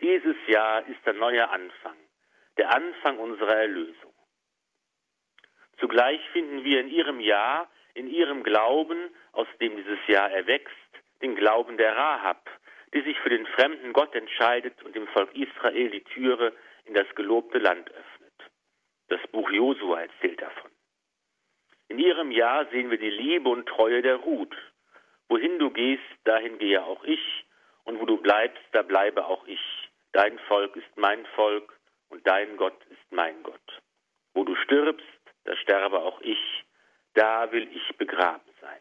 Dieses 0.00 0.36
Jahr 0.46 0.86
ist 0.86 1.04
der 1.06 1.14
neue 1.14 1.48
Anfang, 1.48 1.96
der 2.58 2.74
Anfang 2.74 3.18
unserer 3.18 3.56
Erlösung. 3.56 4.12
Zugleich 5.78 6.20
finden 6.32 6.64
wir 6.64 6.80
in 6.80 6.88
ihrem 6.88 7.20
Jahr, 7.20 7.70
in 7.94 8.08
ihrem 8.08 8.42
Glauben, 8.42 9.10
aus 9.32 9.46
dem 9.60 9.76
dieses 9.76 9.98
Jahr 10.06 10.30
erwächst, 10.30 10.72
den 11.22 11.36
Glauben 11.36 11.76
der 11.76 11.96
Rahab, 11.96 12.48
die 12.94 13.02
sich 13.02 13.18
für 13.20 13.30
den 13.30 13.46
fremden 13.46 13.92
Gott 13.92 14.14
entscheidet 14.14 14.82
und 14.82 14.94
dem 14.94 15.06
Volk 15.08 15.34
Israel 15.34 15.90
die 15.90 16.04
Türe 16.04 16.52
in 16.84 16.94
das 16.94 17.06
gelobte 17.14 17.58
Land 17.58 17.90
öffnet. 17.90 18.50
Das 19.08 19.20
Buch 19.28 19.50
Josua 19.50 20.02
erzählt 20.02 20.40
davon. 20.40 20.70
In 21.88 21.98
ihrem 21.98 22.30
Jahr 22.30 22.66
sehen 22.70 22.90
wir 22.90 22.98
die 22.98 23.10
Liebe 23.10 23.48
und 23.48 23.66
Treue 23.66 24.02
der 24.02 24.16
Ruth. 24.16 24.56
Wohin 25.28 25.58
du 25.58 25.70
gehst, 25.70 26.02
dahin 26.24 26.58
gehe 26.58 26.82
auch 26.82 27.02
ich, 27.04 27.44
und 27.84 28.00
wo 28.00 28.04
du 28.04 28.16
bleibst, 28.16 28.62
da 28.72 28.82
bleibe 28.82 29.26
auch 29.26 29.46
ich. 29.46 29.60
Dein 30.12 30.38
Volk 30.40 30.76
ist 30.76 30.96
mein 30.96 31.24
Volk 31.34 31.78
und 32.08 32.26
dein 32.26 32.56
Gott 32.56 32.84
ist 32.90 33.12
mein 33.12 33.42
Gott. 33.42 33.82
Wo 34.34 34.44
du 34.44 34.54
stirbst, 34.56 35.06
da 35.44 35.56
sterbe 35.56 36.00
auch 36.00 36.20
ich, 36.20 36.64
da 37.14 37.50
will 37.52 37.68
ich 37.74 37.96
begraben 37.96 38.50
sein. 38.60 38.80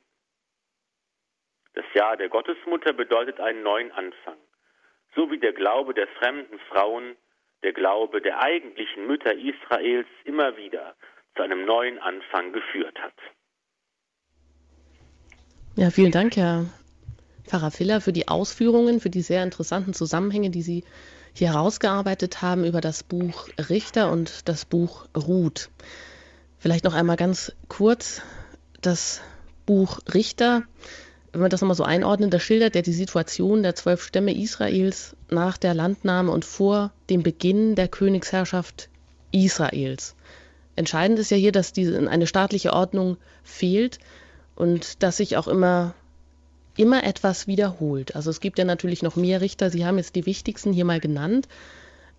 Das 1.74 1.86
Jahr 1.94 2.18
der 2.18 2.30
Gottesmutter 2.30 2.94
bedeutet 2.94 3.40
einen 3.40 3.64
neuen 3.64 3.92
Anfang, 3.92 4.38
so 5.16 5.30
wie 5.30 5.40
der 5.40 5.54
Glaube 5.54 5.94
der 5.94 6.08
fremden 6.08 6.60
Frauen, 6.70 7.16
der 7.64 7.74
Glaube 7.74 8.22
der 8.22 8.42
eigentlichen 8.42 9.08
Mütter 9.08 9.34
Israels 9.34 10.08
immer 10.24 10.58
wieder 10.58 10.96
zu 11.36 11.44
einem 11.44 11.66
neuen 11.66 12.00
Anfang 12.00 12.54
geführt 12.54 12.98
hat. 13.02 13.16
Ja, 15.78 15.90
vielen 15.90 16.12
Dank, 16.12 16.38
Herr 16.38 16.68
Pfarrer 17.44 17.70
Filler, 17.70 18.00
für 18.00 18.14
die 18.14 18.30
Ausführungen, 18.30 19.02
für 19.02 19.10
die 19.10 19.22
sehr 19.22 19.44
interessanten 19.44 19.94
Zusammenhänge, 19.94 20.50
die 20.50 20.62
Sie 20.62 20.86
hier 21.34 21.52
herausgearbeitet 21.52 22.42
haben 22.42 22.64
über 22.64 22.80
das 22.80 23.04
Buch 23.04 23.50
Richter 23.70 24.10
und 24.10 24.48
das 24.48 24.64
Buch 24.64 25.06
Ruth. 25.18 25.70
Vielleicht 26.60 26.86
noch 26.86 26.94
einmal 26.94 27.18
ganz 27.18 27.52
kurz 27.68 28.22
das 28.82 29.20
Buch 29.66 30.00
Richter, 30.14 30.64
wenn 31.34 31.42
man 31.42 31.50
das 31.50 31.60
nochmal 31.60 31.76
so 31.76 31.84
einordnet, 31.84 32.34
da 32.34 32.40
schildert 32.40 32.78
er 32.78 32.82
die 32.82 32.94
Situation 32.94 33.62
der 33.62 33.76
zwölf 33.76 34.02
Stämme 34.02 34.34
Israels 34.34 35.18
nach 35.30 35.58
der 35.58 35.74
Landnahme 35.74 36.32
und 36.32 36.46
vor 36.46 36.94
dem 37.10 37.22
Beginn 37.22 37.76
der 37.76 37.90
Königsherrschaft 37.90 38.88
Israels. 39.34 40.16
Entscheidend 40.78 41.20
ist 41.20 41.32
ja 41.32 41.38
hier, 41.38 41.52
dass 41.52 41.74
diese, 41.74 42.10
eine 42.10 42.28
staatliche 42.28 42.72
Ordnung 42.72 43.18
fehlt 43.44 44.00
und 44.56 45.04
dass 45.04 45.18
sich 45.18 45.38
auch 45.38 45.48
immer 45.48 45.94
immer 46.78 47.04
etwas 47.04 47.48
wiederholt. 47.48 48.16
Also 48.16 48.30
es 48.30 48.40
gibt 48.40 48.60
ja 48.60 48.66
natürlich 48.66 49.02
noch 49.02 49.16
mehr 49.16 49.42
Richter, 49.42 49.70
Sie 49.70 49.86
haben 49.86 49.98
jetzt 49.98 50.16
die 50.16 50.26
wichtigsten 50.26 50.74
hier 50.74 50.86
mal 50.86 51.00
genannt, 51.00 51.48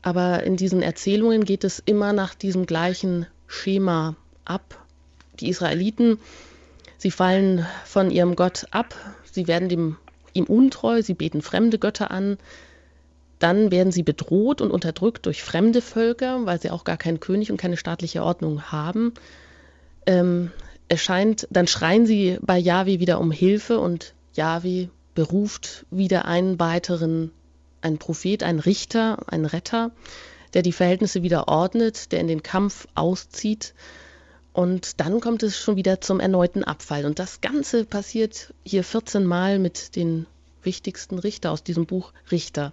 aber 0.02 0.44
in 0.44 0.56
diesen 0.56 0.82
Erzählungen 0.82 1.44
geht 1.44 1.64
es 1.64 1.82
immer 1.84 2.12
nach 2.12 2.34
diesem 2.34 2.66
gleichen 2.66 3.26
Schema 3.46 4.16
ab. 4.44 4.82
Die 5.40 5.48
Israeliten, 5.48 6.18
sie 6.96 7.10
fallen 7.10 7.66
von 7.84 8.10
ihrem 8.10 8.36
Gott 8.36 8.66
ab, 8.70 8.94
sie 9.30 9.46
werden 9.46 9.68
dem, 9.68 9.96
ihm 10.32 10.44
untreu, 10.44 11.02
sie 11.02 11.14
beten 11.14 11.42
fremde 11.42 11.78
Götter 11.78 12.10
an, 12.10 12.38
dann 13.38 13.70
werden 13.70 13.92
sie 13.92 14.02
bedroht 14.02 14.62
und 14.62 14.70
unterdrückt 14.70 15.26
durch 15.26 15.42
fremde 15.42 15.82
Völker, 15.82 16.46
weil 16.46 16.60
sie 16.60 16.70
auch 16.70 16.84
gar 16.84 16.96
keinen 16.96 17.20
König 17.20 17.50
und 17.50 17.58
keine 17.58 17.76
staatliche 17.76 18.22
Ordnung 18.22 18.62
haben. 18.72 19.12
Ähm, 20.06 20.52
es 20.88 21.02
scheint, 21.02 21.48
dann 21.50 21.66
schreien 21.66 22.06
sie 22.06 22.38
bei 22.40 22.58
Yahweh 22.58 23.00
wieder 23.00 23.20
um 23.20 23.30
Hilfe 23.30 23.80
und 23.80 24.14
Yahweh 24.34 24.88
beruft 25.14 25.86
wieder 25.90 26.26
einen 26.26 26.60
weiteren, 26.60 27.32
einen 27.80 27.98
Prophet, 27.98 28.42
einen 28.42 28.60
Richter, 28.60 29.18
einen 29.26 29.46
Retter, 29.46 29.90
der 30.54 30.62
die 30.62 30.72
Verhältnisse 30.72 31.22
wieder 31.22 31.48
ordnet, 31.48 32.12
der 32.12 32.20
in 32.20 32.28
den 32.28 32.42
Kampf 32.42 32.86
auszieht. 32.94 33.74
Und 34.52 35.00
dann 35.00 35.20
kommt 35.20 35.42
es 35.42 35.58
schon 35.58 35.76
wieder 35.76 36.00
zum 36.00 36.20
erneuten 36.20 36.64
Abfall. 36.64 37.04
Und 37.04 37.18
das 37.18 37.40
Ganze 37.40 37.84
passiert 37.84 38.54
hier 38.64 38.84
14 38.84 39.24
Mal 39.24 39.58
mit 39.58 39.96
den 39.96 40.26
wichtigsten 40.62 41.18
Richter 41.18 41.50
aus 41.50 41.62
diesem 41.62 41.86
Buch 41.86 42.12
Richter. 42.30 42.72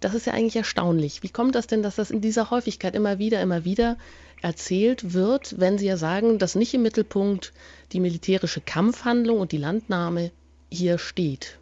Das 0.00 0.14
ist 0.14 0.26
ja 0.26 0.32
eigentlich 0.32 0.56
erstaunlich. 0.56 1.22
Wie 1.22 1.32
kommt 1.32 1.54
das 1.54 1.66
denn, 1.66 1.82
dass 1.82 1.96
das 1.96 2.10
in 2.10 2.20
dieser 2.20 2.50
Häufigkeit 2.50 2.94
immer 2.94 3.18
wieder, 3.18 3.40
immer 3.42 3.64
wieder 3.64 3.96
erzählt 4.42 5.12
wird, 5.14 5.60
wenn 5.60 5.76
Sie 5.76 5.86
ja 5.86 5.96
sagen, 5.96 6.38
dass 6.38 6.54
nicht 6.54 6.72
im 6.72 6.82
Mittelpunkt 6.82 7.52
die 7.92 8.00
militärische 8.00 8.62
Kampfhandlung 8.62 9.38
und 9.38 9.52
die 9.52 9.58
Landnahme 9.58 10.30
hier 10.70 10.98
steht? 10.98 11.58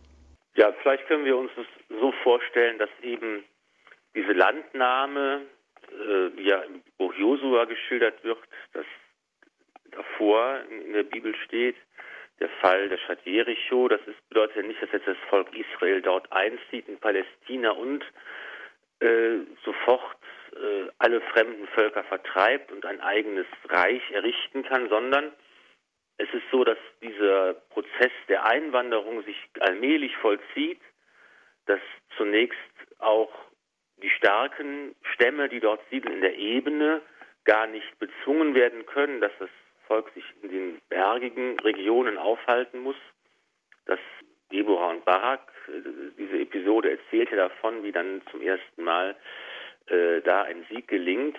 Ja, 0.54 0.72
vielleicht 0.82 1.06
können 1.06 1.24
wir 1.24 1.36
uns 1.36 1.50
das 1.56 1.66
so 1.88 2.12
vorstellen, 2.22 2.78
dass 2.78 2.90
eben 3.02 3.44
diese 4.14 4.32
Landnahme, 4.32 5.42
äh, 5.90 6.42
ja 6.42 6.62
im 6.62 6.82
Buch 6.96 7.14
Josua 7.14 7.64
geschildert 7.64 8.22
wird, 8.22 8.38
dass 8.72 8.86
davor 9.90 10.60
in 10.70 10.92
der 10.92 11.04
Bibel 11.04 11.34
steht, 11.44 11.76
der 12.40 12.48
Fall 12.60 12.88
der 12.88 12.98
Stadt 12.98 13.24
Jericho. 13.24 13.88
Das 13.88 14.00
ist, 14.06 14.28
bedeutet 14.28 14.56
ja 14.56 14.62
nicht, 14.62 14.82
dass 14.82 14.92
jetzt 14.92 15.06
das 15.06 15.16
Volk 15.28 15.48
Israel 15.56 16.02
dort 16.02 16.30
einzieht 16.32 16.88
in 16.88 16.98
Palästina 16.98 17.70
und 17.70 18.04
äh, 19.00 19.38
sofort 19.64 20.18
äh, 20.52 20.90
alle 20.98 21.20
fremden 21.20 21.66
Völker 21.68 22.04
vertreibt 22.04 22.72
und 22.72 22.84
ein 22.84 23.00
eigenes 23.00 23.46
Reich 23.68 24.02
errichten 24.10 24.64
kann, 24.64 24.88
sondern 24.88 25.32
es 26.16 26.28
ist 26.32 26.44
so, 26.50 26.64
dass 26.64 26.78
dieser 27.00 27.54
Prozess 27.70 28.12
der 28.28 28.44
Einwanderung 28.44 29.22
sich 29.22 29.36
allmählich 29.60 30.16
vollzieht, 30.16 30.80
dass 31.66 31.80
zunächst 32.16 32.58
auch 32.98 33.32
die 34.02 34.10
starken 34.10 34.94
Stämme, 35.14 35.48
die 35.48 35.60
dort 35.60 35.80
siedeln 35.90 36.14
in 36.14 36.20
der 36.20 36.36
Ebene, 36.36 37.02
gar 37.44 37.66
nicht 37.66 37.98
bezwungen 37.98 38.54
werden 38.54 38.84
können, 38.86 39.20
dass 39.20 39.32
das 39.38 39.50
Volk 39.88 40.10
sich 40.14 40.24
in 40.42 40.50
den 40.50 40.80
bergigen 40.88 41.58
Regionen 41.60 42.18
aufhalten 42.18 42.80
muss. 42.80 42.96
Dass 43.86 43.98
Deborah 44.52 44.90
und 44.90 45.04
Barak, 45.04 45.50
äh, 45.68 46.12
diese 46.16 46.38
Episode 46.38 46.92
erzählt 46.92 47.30
ja 47.30 47.36
davon, 47.48 47.82
wie 47.82 47.92
dann 47.92 48.22
zum 48.30 48.42
ersten 48.42 48.84
Mal 48.84 49.16
äh, 49.86 50.20
da 50.20 50.42
ein 50.42 50.64
Sieg 50.70 50.86
gelingt. 50.88 51.38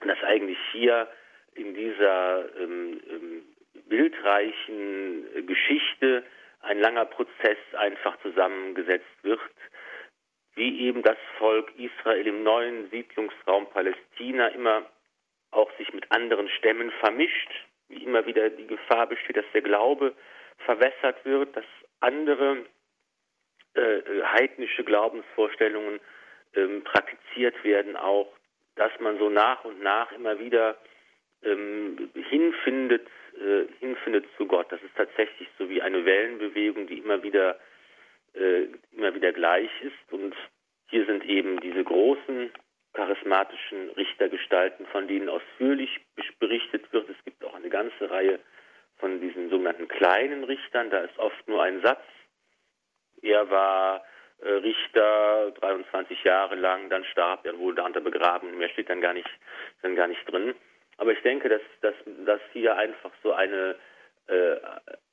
Und 0.00 0.08
dass 0.08 0.22
eigentlich 0.24 0.58
hier 0.72 1.08
in 1.54 1.74
dieser 1.74 2.56
ähm, 2.58 3.00
ähm, 3.08 3.42
bildreichen 3.88 5.46
Geschichte 5.46 6.24
ein 6.62 6.80
langer 6.80 7.04
Prozess 7.04 7.58
einfach 7.76 8.18
zusammengesetzt 8.22 9.22
wird, 9.22 9.40
wie 10.54 10.86
eben 10.86 11.02
das 11.02 11.16
Volk 11.38 11.72
Israel 11.78 12.26
im 12.26 12.42
neuen 12.42 12.90
Siedlungsraum 12.90 13.68
Palästina 13.70 14.48
immer 14.48 14.86
auch 15.52 15.70
sich 15.78 15.92
mit 15.92 16.10
anderen 16.10 16.48
Stämmen 16.48 16.90
vermischt, 17.00 17.50
wie 17.88 18.02
immer 18.04 18.26
wieder 18.26 18.50
die 18.50 18.66
Gefahr 18.66 19.06
besteht, 19.06 19.36
dass 19.36 19.44
der 19.54 19.62
Glaube 19.62 20.14
verwässert 20.58 21.24
wird, 21.24 21.56
dass 21.56 21.64
andere 22.00 22.64
äh, 23.74 24.22
heidnische 24.22 24.84
Glaubensvorstellungen 24.84 26.00
ähm, 26.54 26.82
praktiziert 26.84 27.62
werden, 27.64 27.96
auch 27.96 28.32
dass 28.76 28.92
man 29.00 29.18
so 29.18 29.28
nach 29.28 29.64
und 29.64 29.82
nach 29.82 30.10
immer 30.12 30.38
wieder 30.38 30.76
ähm, 31.42 32.10
hinfindet, 32.30 33.06
äh, 33.36 33.64
hinfindet 33.80 34.26
zu 34.36 34.46
Gott. 34.46 34.70
Das 34.70 34.82
ist 34.82 34.96
tatsächlich 34.96 35.48
so 35.58 35.68
wie 35.68 35.82
eine 35.82 36.04
Wellenbewegung, 36.04 36.86
die 36.86 36.98
immer 36.98 37.22
wieder 37.22 37.58
äh, 38.34 38.68
immer 38.92 39.14
wieder 39.14 39.32
gleich 39.32 39.70
ist. 39.82 40.12
Und 40.12 40.34
hier 40.88 41.04
sind 41.06 41.24
eben 41.24 41.60
diese 41.60 41.84
großen 41.84 42.50
charismatischen 42.94 43.90
Richtergestalten, 43.90 44.86
von 44.86 45.08
denen 45.08 45.28
ausführlich 45.28 46.00
berichtet 46.38 46.92
wird. 46.92 47.08
Es 47.08 47.24
gibt 47.24 47.44
auch 47.44 47.54
eine 47.54 47.70
ganze 47.70 48.10
Reihe 48.10 48.38
von 48.98 49.20
diesen 49.20 49.50
sogenannten 49.50 49.88
kleinen 49.88 50.44
Richtern. 50.44 50.90
Da 50.90 50.98
ist 50.98 51.18
oft 51.18 51.48
nur 51.48 51.62
ein 51.62 51.80
Satz. 51.82 52.02
Er 53.22 53.48
war 53.50 54.04
äh, 54.40 54.48
Richter 54.48 55.52
23 55.52 56.22
Jahre 56.24 56.56
lang, 56.56 56.90
dann 56.90 57.04
starb 57.04 57.46
er 57.46 57.58
wohl 57.58 57.74
darunter 57.74 58.00
begraben. 58.00 58.58
Mehr 58.58 58.68
steht 58.70 58.90
dann 58.90 59.00
gar 59.00 59.14
nicht, 59.14 59.30
dann 59.82 59.96
gar 59.96 60.08
nicht 60.08 60.24
drin. 60.30 60.54
Aber 60.98 61.12
ich 61.12 61.22
denke, 61.22 61.48
dass, 61.48 61.62
dass, 61.80 61.94
dass 62.26 62.40
hier 62.52 62.76
einfach 62.76 63.12
so 63.22 63.32
eine, 63.32 63.76
äh, 64.26 64.56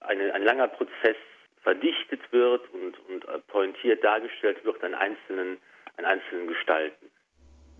eine, 0.01 0.33
ein 0.33 0.43
langer 0.43 0.67
Prozess 0.67 1.17
verdichtet 1.61 2.21
wird 2.31 2.69
und, 2.73 2.97
und 3.09 3.47
pointiert 3.47 4.03
dargestellt 4.03 4.63
wird 4.65 4.83
an 4.83 4.95
einzelnen, 4.95 5.57
an 5.97 6.05
einzelnen 6.05 6.47
Gestalten. 6.47 7.11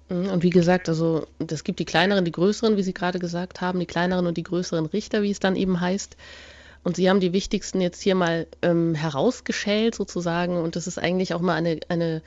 Mhm, 0.10 0.30
und 0.30 0.44
wie 0.44 0.50
gesagt, 0.50 0.90
also 0.90 1.28
es 1.48 1.64
gibt 1.64 1.80
die 1.80 1.86
kleineren, 1.86 2.26
die 2.26 2.32
größeren, 2.32 2.78
wie 2.78 2.84
Sie 2.84 2.94
gerade 2.94 3.20
gesagt 3.20 3.62
haben, 3.62 3.80
die 3.80 3.86
kleineren 3.86 4.28
und 4.28 4.38
die 4.38 4.44
größeren 4.44 4.86
Richter, 4.88 5.22
wie 5.22 5.32
es 5.32 5.40
dann 5.40 5.56
eben 5.56 5.80
heißt. 5.80 6.18
Und 6.84 6.96
Sie 6.96 7.10
haben 7.10 7.20
die 7.20 7.34
wichtigsten 7.34 7.82
jetzt 7.82 8.02
hier 8.02 8.16
mal 8.16 8.48
ähm, 8.62 8.96
herausgeschält 8.96 9.96
sozusagen. 9.96 10.58
Und 10.58 10.76
das 10.76 10.88
ist 10.88 10.98
eigentlich 10.98 11.34
auch 11.34 11.42
mal 11.42 11.56
eine, 11.56 11.80
eine, 11.90 12.22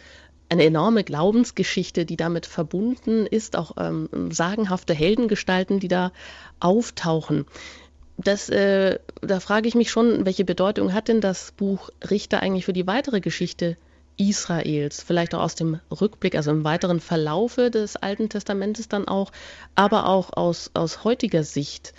eine 0.48 0.64
enorme 0.64 1.04
Glaubensgeschichte, 1.04 2.04
die 2.04 2.16
damit 2.16 2.46
verbunden 2.46 3.26
ist, 3.26 3.56
auch 3.56 3.72
ähm, 3.78 4.08
sagenhafte 4.30 4.94
Heldengestalten, 4.94 5.80
die 5.80 5.88
da 5.88 6.12
auftauchen. 6.60 7.46
Das, 8.18 8.50
äh, 8.50 8.98
da 9.22 9.40
frage 9.40 9.66
ich 9.68 9.74
mich 9.74 9.90
schon, 9.90 10.26
welche 10.26 10.44
Bedeutung 10.44 10.92
hat 10.92 11.08
denn 11.08 11.22
das 11.22 11.52
Buch 11.52 11.88
Richter 12.08 12.40
eigentlich 12.40 12.66
für 12.66 12.74
die 12.74 12.86
weitere 12.86 13.20
Geschichte 13.20 13.78
Israels, 14.16 15.02
vielleicht 15.02 15.34
auch 15.34 15.42
aus 15.42 15.54
dem 15.54 15.80
Rückblick, 15.90 16.34
also 16.34 16.50
im 16.50 16.64
weiteren 16.64 17.00
Verlaufe 17.00 17.70
des 17.70 17.96
Alten 17.96 18.28
Testamentes 18.28 18.88
dann 18.88 19.08
auch, 19.08 19.32
aber 19.74 20.06
auch 20.06 20.32
aus, 20.32 20.70
aus 20.74 21.04
heutiger 21.04 21.44
Sicht 21.44 21.94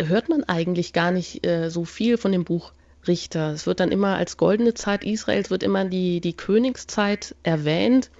hört 0.00 0.28
man 0.28 0.44
eigentlich 0.44 0.92
gar 0.92 1.10
nicht 1.10 1.46
äh, 1.46 1.70
so 1.70 1.84
viel 1.84 2.16
von 2.16 2.32
dem 2.32 2.44
Buch 2.44 2.72
Richter. 3.06 3.52
Es 3.52 3.66
wird 3.66 3.80
dann 3.80 3.92
immer 3.92 4.16
als 4.16 4.36
goldene 4.36 4.74
Zeit 4.74 5.04
Israels, 5.04 5.50
wird 5.50 5.62
immer 5.62 5.84
die, 5.84 6.20
die 6.20 6.36
Königszeit 6.36 7.34
erwähnt, 7.42 8.10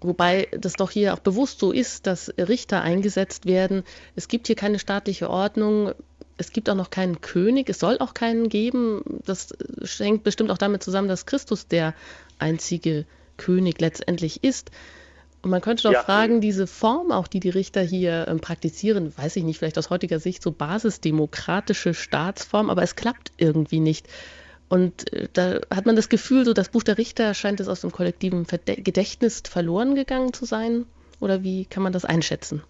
wobei 0.00 0.48
das 0.52 0.74
doch 0.74 0.90
hier 0.90 1.14
auch 1.14 1.18
bewusst 1.18 1.58
so 1.58 1.72
ist, 1.72 2.06
dass 2.06 2.32
Richter 2.38 2.82
eingesetzt 2.82 3.46
werden. 3.46 3.82
Es 4.14 4.28
gibt 4.28 4.46
hier 4.46 4.56
keine 4.56 4.78
staatliche 4.78 5.28
Ordnung, 5.28 5.92
es 6.40 6.52
gibt 6.52 6.70
auch 6.70 6.74
noch 6.74 6.88
keinen 6.88 7.20
König, 7.20 7.68
es 7.68 7.78
soll 7.78 7.98
auch 7.98 8.14
keinen 8.14 8.48
geben. 8.48 9.02
Das 9.26 9.54
hängt 9.98 10.24
bestimmt 10.24 10.50
auch 10.50 10.58
damit 10.58 10.82
zusammen, 10.82 11.06
dass 11.06 11.26
Christus 11.26 11.68
der 11.68 11.94
einzige 12.38 13.04
König 13.36 13.78
letztendlich 13.78 14.42
ist. 14.42 14.70
Und 15.42 15.50
man 15.50 15.60
könnte 15.60 15.82
doch 15.82 15.92
ja. 15.92 16.02
fragen, 16.02 16.40
diese 16.40 16.66
Form 16.66 17.12
auch, 17.12 17.28
die 17.28 17.40
die 17.40 17.50
Richter 17.50 17.82
hier 17.82 18.26
ähm, 18.26 18.40
praktizieren, 18.40 19.12
weiß 19.16 19.36
ich 19.36 19.44
nicht, 19.44 19.58
vielleicht 19.58 19.76
aus 19.76 19.90
heutiger 19.90 20.18
Sicht 20.18 20.42
so 20.42 20.50
basisdemokratische 20.50 21.92
Staatsform, 21.92 22.70
aber 22.70 22.82
es 22.82 22.96
klappt 22.96 23.32
irgendwie 23.36 23.80
nicht. 23.80 24.08
Und 24.70 25.12
äh, 25.12 25.28
da 25.32 25.60
hat 25.70 25.84
man 25.84 25.96
das 25.96 26.08
Gefühl, 26.08 26.46
so 26.46 26.54
das 26.54 26.70
Buch 26.70 26.82
der 26.82 26.96
Richter 26.96 27.34
scheint 27.34 27.60
es 27.60 27.68
aus 27.68 27.82
dem 27.82 27.92
kollektiven 27.92 28.46
Gedächtnis 28.64 29.42
verloren 29.46 29.94
gegangen 29.94 30.32
zu 30.32 30.46
sein. 30.46 30.86
Oder 31.20 31.42
wie 31.42 31.66
kann 31.66 31.82
man 31.82 31.92
das 31.92 32.06
einschätzen? 32.06 32.62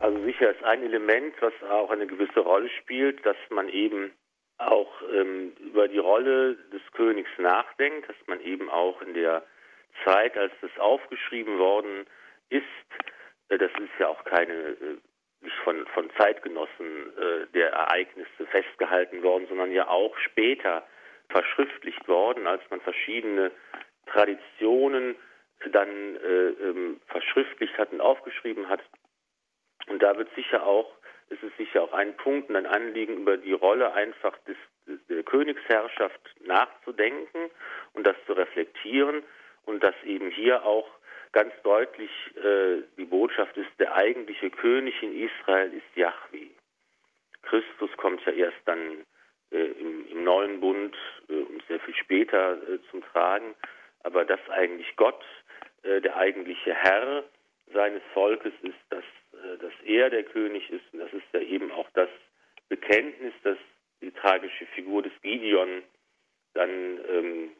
Also 0.00 0.18
sicher 0.24 0.50
ist 0.50 0.64
ein 0.64 0.82
Element, 0.82 1.34
was 1.40 1.52
auch 1.70 1.90
eine 1.90 2.06
gewisse 2.06 2.40
Rolle 2.40 2.70
spielt, 2.70 3.24
dass 3.24 3.36
man 3.50 3.68
eben 3.68 4.12
auch 4.56 4.90
ähm, 5.12 5.52
über 5.60 5.88
die 5.88 5.98
Rolle 5.98 6.54
des 6.72 6.80
Königs 6.92 7.30
nachdenkt, 7.38 8.08
dass 8.08 8.16
man 8.26 8.40
eben 8.40 8.70
auch 8.70 9.00
in 9.02 9.14
der 9.14 9.42
Zeit, 10.04 10.36
als 10.36 10.52
das 10.62 10.70
aufgeschrieben 10.78 11.58
worden 11.58 12.06
ist, 12.48 12.64
äh, 13.50 13.58
das 13.58 13.70
ist 13.72 13.98
ja 13.98 14.08
auch 14.08 14.24
keine 14.24 14.54
äh, 14.54 14.96
von, 15.64 15.86
von 15.88 16.10
Zeitgenossen 16.18 17.16
äh, 17.16 17.46
der 17.54 17.70
Ereignisse 17.70 18.46
festgehalten 18.50 19.22
worden, 19.22 19.46
sondern 19.48 19.72
ja 19.72 19.88
auch 19.88 20.16
später 20.18 20.86
verschriftlicht 21.28 22.08
worden, 22.08 22.46
als 22.46 22.62
man 22.70 22.80
verschiedene 22.80 23.50
Traditionen 24.06 25.14
dann 25.72 26.16
äh, 26.16 26.48
ähm, 26.68 27.00
verschriftlicht 27.06 27.76
hat 27.76 27.92
und 27.92 28.00
aufgeschrieben 28.00 28.68
hat. 28.68 28.80
Und 29.90 30.02
da 30.02 30.16
wird 30.16 30.34
sicher 30.34 30.66
auch 30.66 30.90
ist 31.30 31.42
es 31.44 31.56
sicher 31.56 31.82
auch 31.82 31.92
ein 31.92 32.16
Punkt 32.16 32.50
und 32.50 32.56
ein 32.56 32.66
Anliegen, 32.66 33.18
über 33.18 33.36
die 33.36 33.52
Rolle 33.52 33.92
einfach 33.94 34.36
des, 34.38 34.56
der 35.08 35.22
Königsherrschaft 35.22 36.20
nachzudenken 36.44 37.50
und 37.94 38.06
das 38.06 38.16
zu 38.26 38.32
reflektieren 38.32 39.22
und 39.64 39.82
dass 39.82 39.94
eben 40.04 40.30
hier 40.30 40.64
auch 40.64 40.88
ganz 41.32 41.52
deutlich 41.62 42.10
äh, 42.36 42.82
die 42.96 43.04
Botschaft 43.04 43.56
ist, 43.56 43.70
der 43.78 43.94
eigentliche 43.94 44.50
König 44.50 45.00
in 45.02 45.16
Israel 45.16 45.72
ist 45.72 45.96
Yahweh. 45.96 46.48
Christus 47.42 47.90
kommt 47.96 48.24
ja 48.26 48.32
erst 48.32 48.58
dann 48.64 49.04
äh, 49.52 49.56
im, 49.56 50.08
im, 50.08 50.24
neuen 50.24 50.58
Bund 50.58 50.96
äh, 51.28 51.34
und 51.34 51.62
sehr 51.68 51.78
viel 51.80 51.94
später 51.94 52.54
äh, 52.54 52.80
zum 52.90 53.02
Tragen, 53.12 53.54
aber 54.02 54.24
dass 54.24 54.40
eigentlich 54.50 54.96
Gott 54.96 55.24
äh, 55.84 56.00
der 56.00 56.16
eigentliche 56.16 56.74
Herr 56.74 57.22
seines 57.72 58.02
Volkes 58.12 58.52
ist, 58.62 58.74
dass 58.90 59.04
äh, 59.04 59.19
dass 59.60 59.72
er 59.84 60.10
der 60.10 60.24
König 60.24 60.70
ist. 60.70 60.84
Und 60.92 61.00
das 61.00 61.12
ist 61.12 61.24
ja 61.32 61.40
eben 61.40 61.70
auch 61.72 61.88
das 61.94 62.08
Bekenntnis, 62.68 63.34
das 63.42 63.58
die 64.00 64.10
tragische 64.12 64.66
Figur 64.66 65.02
des 65.02 65.12
Gideon 65.22 65.82
dann, 66.54 67.00
ähm, 67.08 67.50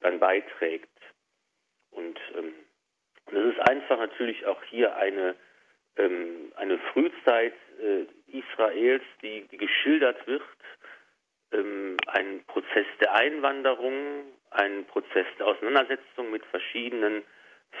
dann 0.00 0.18
beiträgt. 0.18 0.88
Und 1.90 2.18
ähm, 2.36 2.54
das 3.26 3.44
ist 3.54 3.68
einfach 3.68 3.98
natürlich 3.98 4.44
auch 4.46 4.62
hier 4.64 4.96
eine, 4.96 5.34
ähm, 5.96 6.52
eine 6.56 6.78
Frühzeit 6.92 7.54
äh, 7.80 8.06
Israels, 8.26 9.04
die, 9.22 9.46
die 9.48 9.56
geschildert 9.56 10.26
wird. 10.26 10.42
Ähm, 11.52 11.96
ein 12.08 12.44
Prozess 12.46 12.86
der 13.00 13.14
Einwanderung, 13.14 14.24
ein 14.50 14.84
Prozess 14.86 15.26
der 15.38 15.46
Auseinandersetzung 15.46 16.30
mit 16.30 16.44
verschiedenen 16.46 17.22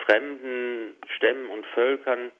fremden 0.04 0.96
Stämmen 1.16 1.48
und 1.48 1.66
Völkern 1.66 2.30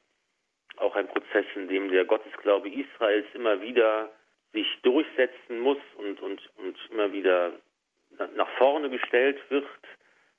auch 0.76 0.94
ein 0.96 1.08
Prozess, 1.08 1.46
in 1.54 1.68
dem 1.68 1.90
der 1.90 2.04
Gottesglaube 2.04 2.68
Israels 2.68 3.26
immer 3.34 3.60
wieder 3.60 4.10
sich 4.52 4.66
durchsetzen 4.82 5.60
muss 5.60 5.78
und, 5.96 6.20
und, 6.20 6.40
und 6.56 6.76
immer 6.90 7.12
wieder 7.12 7.52
nach 8.34 8.48
vorne 8.56 8.88
gestellt 8.90 9.38
wird. 9.50 9.66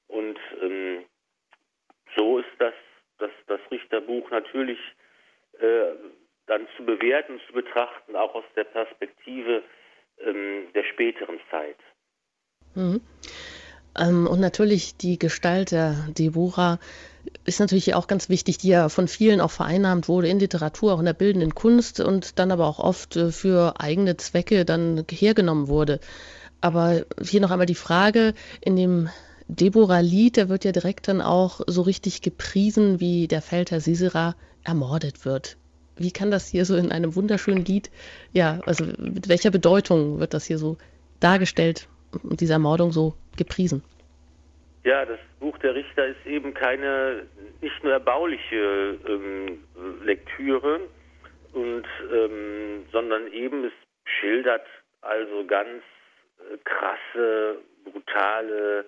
Und 0.08 0.40
ähm, 0.62 1.04
so 2.16 2.40
ist 2.40 2.50
das, 2.60 2.74
das, 3.20 3.32
das 3.48 3.60
Richterbuch 3.72 4.30
natürlich 4.32 4.80
äh, 5.60 5.94
dann 6.48 6.68
zu 6.78 6.86
bewerten 6.86 7.40
zu 7.48 7.54
betrachten, 7.54 8.16
auch 8.16 8.34
aus 8.34 8.46
der 8.56 8.64
Perspektive 8.64 9.64
ähm, 10.20 10.68
der 10.74 10.84
späteren 10.84 11.40
Zeit. 11.52 11.78
Mhm. 12.74 13.02
Ähm, 14.00 14.28
und 14.28 14.40
natürlich 14.40 14.98
die 14.98 15.20
Gestalt 15.20 15.72
der 15.72 15.96
Deborah 16.18 16.80
ist 17.46 17.60
natürlich 17.60 17.94
auch 17.94 18.08
ganz 18.08 18.30
wichtig, 18.30 18.58
die 18.58 18.70
ja 18.70 18.90
von 18.90 19.08
vielen 19.08 19.42
auch 19.42 19.52
vereinnahmt 19.52 20.08
wurde 20.08 20.28
in 20.28 20.40
Literatur, 20.40 20.94
auch 20.94 21.00
in 21.00 21.06
der 21.06 21.14
bildenden 21.14 21.56
Kunst 21.56 22.00
und 22.00 22.40
dann 22.40 22.52
aber 22.52 22.68
auch 22.68 22.80
oft 22.80 23.16
äh, 23.16 23.32
für 23.32 23.80
eigene 23.80 24.18
Zwecke 24.18 24.66
dann 24.66 25.06
hergenommen 25.10 25.68
wurde. 25.68 26.00
Aber 26.62 27.06
hier 27.22 27.42
noch 27.42 27.52
einmal 27.52 27.68
die 27.68 27.76
Frage, 27.76 28.34
in 28.62 28.76
dem 28.76 29.10
Deborah-Lied, 29.48 30.38
da 30.38 30.50
wird 30.50 30.66
ja 30.66 30.72
direkt 30.72 31.08
dann 31.08 31.22
auch 31.22 31.62
so 31.68 31.82
richtig 31.84 32.22
gepriesen, 32.22 33.00
wie 33.00 33.28
der 33.28 33.42
Feldherr 33.42 33.80
Sisera 33.80 34.36
ermordet 34.64 35.24
wird. 35.24 35.58
Wie 35.96 36.12
kann 36.12 36.32
das 36.32 36.48
hier 36.48 36.66
so 36.66 36.76
in 36.76 36.92
einem 36.92 37.16
wunderschönen 37.16 37.64
Lied, 37.64 37.90
ja, 38.34 38.60
also 38.66 38.86
mit 38.98 39.30
welcher 39.30 39.52
Bedeutung 39.52 40.20
wird 40.20 40.34
das 40.34 40.46
hier 40.46 40.60
so 40.60 40.78
dargestellt 41.20 41.88
und 42.24 42.42
diese 42.42 42.54
Ermordung 42.54 42.92
so 42.92 43.16
gepriesen? 43.36 43.84
Ja, 44.88 45.04
das 45.04 45.20
Buch 45.42 45.58
der 45.58 45.76
Richter 45.76 46.08
ist 46.08 46.26
eben 46.26 46.54
keine 46.54 47.28
nicht 47.60 47.84
nur 47.84 47.92
erbauliche 47.92 48.98
ähm, 49.06 49.62
Lektüre 50.02 50.80
und 51.52 51.86
ähm, 52.10 52.86
sondern 52.94 53.28
eben 53.34 53.66
es 53.66 53.74
schildert 54.06 54.66
also 55.02 55.46
ganz 55.46 55.84
äh, 56.40 56.58
krasse, 56.64 57.58
brutale 57.84 58.86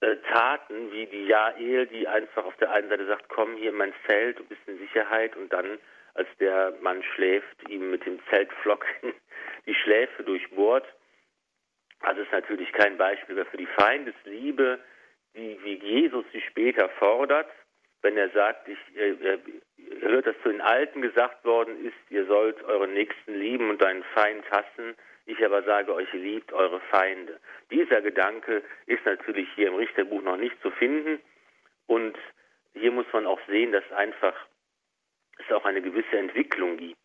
äh, 0.00 0.16
Taten, 0.32 0.90
wie 0.90 1.04
die 1.04 1.26
Jael, 1.26 1.86
die 1.86 2.08
einfach 2.08 2.46
auf 2.46 2.56
der 2.56 2.72
einen 2.72 2.88
Seite 2.88 3.04
sagt, 3.04 3.28
komm 3.28 3.54
hier 3.56 3.72
in 3.72 3.76
mein 3.76 3.92
Zelt, 4.06 4.38
du 4.38 4.44
bist 4.44 4.62
in 4.66 4.78
Sicherheit 4.78 5.36
und 5.36 5.52
dann, 5.52 5.78
als 6.14 6.28
der 6.40 6.72
Mann 6.80 7.02
schläft, 7.14 7.68
ihm 7.68 7.90
mit 7.90 8.06
dem 8.06 8.18
Zeltflocken 8.30 9.12
die 9.66 9.74
Schläfe 9.74 10.22
durchbohrt. 10.22 10.86
Also 12.00 12.22
ist 12.22 12.32
natürlich 12.32 12.72
kein 12.72 12.96
Beispiel 12.96 13.34
mehr 13.34 13.44
für 13.44 13.58
die 13.58 13.68
Feindesliebe, 13.76 14.80
die, 15.34 15.58
wie 15.62 15.74
Jesus 15.74 16.24
sie 16.32 16.40
später 16.42 16.88
fordert, 16.98 17.50
wenn 18.02 18.16
er 18.16 18.30
sagt, 18.30 18.68
ich, 18.68 18.78
hört, 20.00 20.26
dass 20.26 20.36
zu 20.42 20.50
den 20.50 20.60
Alten 20.60 21.02
gesagt 21.02 21.44
worden 21.44 21.84
ist, 21.86 21.96
ihr 22.10 22.26
sollt 22.26 22.62
euren 22.64 22.92
Nächsten 22.94 23.34
lieben 23.34 23.70
und 23.70 23.80
deinen 23.80 24.02
Feind 24.14 24.44
hassen. 24.50 24.94
Ich 25.24 25.44
aber 25.44 25.62
sage 25.62 25.94
euch, 25.94 26.12
liebt 26.12 26.52
eure 26.52 26.80
Feinde. 26.90 27.38
Dieser 27.70 28.02
Gedanke 28.02 28.62
ist 28.86 29.04
natürlich 29.06 29.48
hier 29.54 29.68
im 29.68 29.76
Richterbuch 29.76 30.22
noch 30.22 30.36
nicht 30.36 30.60
zu 30.62 30.70
finden. 30.72 31.20
Und 31.86 32.18
hier 32.74 32.90
muss 32.90 33.06
man 33.12 33.26
auch 33.26 33.40
sehen, 33.46 33.72
dass 33.72 33.90
einfach 33.92 34.34
es 35.38 35.52
auch 35.52 35.64
eine 35.64 35.80
gewisse 35.80 36.18
Entwicklung 36.18 36.76
gibt. 36.76 36.98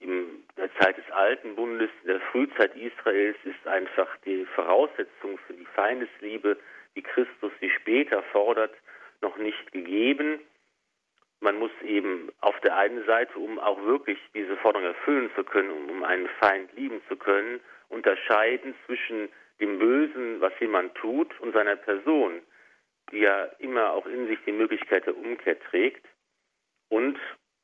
In 0.00 0.44
der 0.56 0.74
Zeit 0.74 0.98
des 0.98 1.10
Alten 1.10 1.54
Bundes, 1.54 1.90
in 2.02 2.08
der 2.08 2.20
Frühzeit 2.32 2.74
Israels 2.76 3.36
ist 3.44 3.66
einfach 3.66 4.08
die 4.24 4.44
Voraussetzung 4.54 5.38
für 5.46 5.54
die 5.54 5.64
Feindesliebe, 5.74 6.58
wie 6.96 7.02
Christus 7.02 7.52
sie 7.60 7.70
später 7.70 8.22
fordert, 8.32 8.74
noch 9.20 9.36
nicht 9.36 9.72
gegeben. 9.72 10.40
Man 11.40 11.58
muss 11.58 11.70
eben 11.82 12.32
auf 12.40 12.58
der 12.60 12.76
einen 12.76 13.04
Seite, 13.04 13.38
um 13.38 13.58
auch 13.58 13.80
wirklich 13.84 14.18
diese 14.34 14.56
Forderung 14.56 14.88
erfüllen 14.88 15.30
zu 15.36 15.44
können, 15.44 15.70
um 15.90 16.02
einen 16.02 16.28
Feind 16.40 16.72
lieben 16.74 17.02
zu 17.08 17.16
können, 17.16 17.60
unterscheiden 17.88 18.74
zwischen 18.86 19.28
dem 19.60 19.78
Bösen, 19.78 20.40
was 20.40 20.52
jemand 20.58 20.94
tut, 20.96 21.38
und 21.40 21.52
seiner 21.52 21.76
Person, 21.76 22.40
die 23.12 23.20
ja 23.20 23.44
immer 23.58 23.92
auch 23.92 24.06
in 24.06 24.26
sich 24.26 24.38
die 24.46 24.52
Möglichkeit 24.52 25.06
der 25.06 25.16
Umkehr 25.16 25.58
trägt. 25.60 26.04
Und 26.88 27.18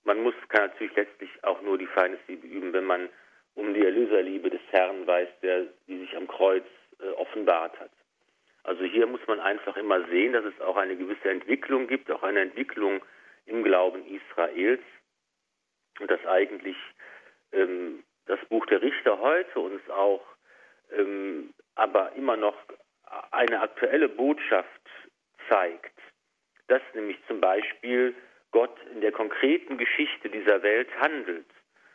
man 0.05 0.23
muss, 0.23 0.35
kann 0.49 0.69
natürlich 0.69 0.95
letztlich 0.95 1.31
auch 1.43 1.61
nur 1.63 1.79
die 1.79 1.87
Feindesliebe 1.87 2.47
üben, 2.47 2.73
wenn 2.73 2.85
man 2.85 3.09
um 3.55 3.73
die 3.75 3.85
Erlöserliebe 3.85 4.51
des 4.51 4.63
Herrn 4.71 5.07
weiß, 5.07 5.29
der, 5.43 5.67
die 5.87 5.99
sich 5.99 6.17
am 6.17 6.27
Kreuz 6.27 6.65
äh, 7.01 7.09
offenbart 7.11 7.79
hat. 7.81 7.91
Also 8.65 8.85
hier 8.85 9.07
muss 9.07 9.27
man 9.27 9.41
einfach 9.41 9.77
immer 9.77 10.05
sehen, 10.09 10.33
dass 10.33 10.45
es 10.45 10.61
auch 10.61 10.77
eine 10.77 10.97
gewisse 10.97 11.31
Entwicklung 11.31 11.89
gibt, 11.89 12.11
auch 12.11 12.23
eine 12.23 12.41
Entwicklung 12.41 13.05
im 13.47 13.65
Glauben 13.65 14.05
Israels. 14.07 14.83
Und 16.01 16.11
dass 16.11 16.25
eigentlich 16.27 16.77
ähm, 17.53 18.05
das 18.27 18.39
Buch 18.49 18.65
der 18.67 18.83
Richter 18.83 19.19
heute 19.19 19.59
uns 19.59 19.89
auch 19.91 20.23
ähm, 20.97 21.53
aber 21.75 22.13
immer 22.13 22.37
noch 22.37 22.57
eine 23.31 23.61
aktuelle 23.61 24.09
Botschaft 24.09 24.69
zeigt, 25.49 25.99
dass 26.69 26.83
nämlich 26.95 27.19
zum 27.27 27.41
Beispiel 27.41 28.15
Gott 28.53 28.77
in 28.93 29.01
der 29.01 29.13
konkreten 29.13 29.79
Geschichte 29.79 30.29
dieser 30.29 30.63
Welt 30.63 30.89
handelt, 31.01 31.47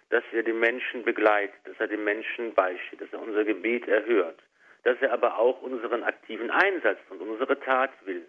dass 0.10 0.24
er 0.32 0.44
den 0.44 0.60
Menschen 0.60 1.04
begleitet, 1.04 1.60
dass 1.66 1.80
er 1.80 1.88
den 1.88 2.04
Menschen 2.04 2.54
beisteht, 2.54 3.02
dass 3.02 3.12
er 3.14 3.22
unser 3.22 3.46
Gebet 3.46 3.88
erhört, 3.88 4.42
dass 4.88 5.02
er 5.02 5.12
aber 5.12 5.38
auch 5.38 5.62
unseren 5.64 6.04
aktiven 6.04 6.50
Einsatz 6.50 6.98
und 7.10 7.20
unsere 7.20 7.60
Tat 7.60 7.92
will. 8.06 8.26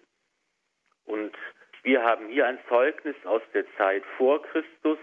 Und 1.05 1.33
wir 1.85 2.03
haben 2.03 2.27
hier 2.31 2.49
ein 2.49 2.59
Zeugnis 2.69 3.15
aus 3.27 3.43
der 3.55 3.65
Zeit 3.77 4.03
vor 4.17 4.43
Christus, 4.43 4.99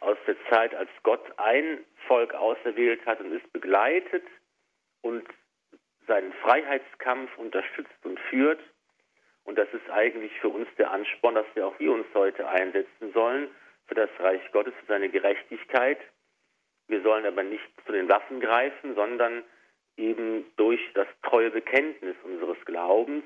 aus 0.00 0.18
der 0.26 0.36
Zeit, 0.50 0.74
als 0.74 0.90
Gott 1.02 1.24
ein 1.38 1.82
Volk 2.06 2.34
auserwählt 2.34 3.06
hat 3.06 3.20
und 3.20 3.32
es 3.32 3.42
begleitet 3.52 4.22
und 5.00 5.26
seinen 6.06 6.34
Freiheitskampf 6.34 7.38
unterstützt 7.38 8.04
und 8.04 8.20
führt. 8.28 8.60
Und 9.44 9.56
das 9.56 9.72
ist 9.72 9.88
eigentlich 9.88 10.38
für 10.40 10.50
uns 10.50 10.68
der 10.76 10.90
Ansporn, 10.90 11.36
dass 11.36 11.46
wir 11.54 11.68
auch 11.68 11.78
wir 11.78 11.90
uns 11.90 12.06
heute 12.12 12.46
einsetzen 12.46 13.14
sollen 13.14 13.48
für 13.86 13.94
das 13.94 14.10
Reich 14.18 14.42
Gottes, 14.52 14.74
für 14.80 14.86
seine 14.88 15.08
Gerechtigkeit. 15.08 16.00
Wir 16.88 17.00
sollen 17.00 17.24
aber 17.24 17.44
nicht 17.44 17.64
zu 17.86 17.92
den 17.92 18.10
Waffen 18.10 18.40
greifen, 18.40 18.94
sondern 18.94 19.42
eben 19.96 20.44
durch 20.56 20.80
das 20.94 21.06
treue 21.22 21.50
Bekenntnis 21.50 22.16
unseres 22.24 22.56
Glaubens, 22.64 23.24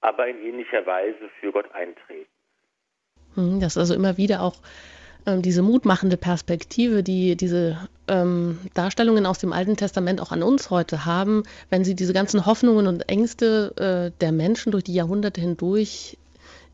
aber 0.00 0.28
in 0.28 0.40
ähnlicher 0.42 0.86
Weise 0.86 1.30
für 1.40 1.52
Gott 1.52 1.72
eintreten. 1.72 2.28
Hm, 3.34 3.60
das 3.60 3.72
ist 3.72 3.78
also 3.78 3.94
immer 3.94 4.16
wieder 4.16 4.42
auch 4.42 4.56
ähm, 5.26 5.42
diese 5.42 5.62
mutmachende 5.62 6.16
Perspektive, 6.16 7.02
die 7.02 7.36
diese 7.36 7.88
ähm, 8.08 8.58
Darstellungen 8.74 9.26
aus 9.26 9.38
dem 9.38 9.52
Alten 9.52 9.76
Testament 9.76 10.20
auch 10.20 10.32
an 10.32 10.42
uns 10.42 10.70
heute 10.70 11.06
haben, 11.06 11.44
wenn 11.70 11.84
sie 11.84 11.94
diese 11.94 12.12
ganzen 12.12 12.44
Hoffnungen 12.46 12.86
und 12.86 13.08
Ängste 13.08 14.12
äh, 14.14 14.18
der 14.20 14.32
Menschen 14.32 14.72
durch 14.72 14.84
die 14.84 14.94
Jahrhunderte 14.94 15.40
hindurch 15.40 16.18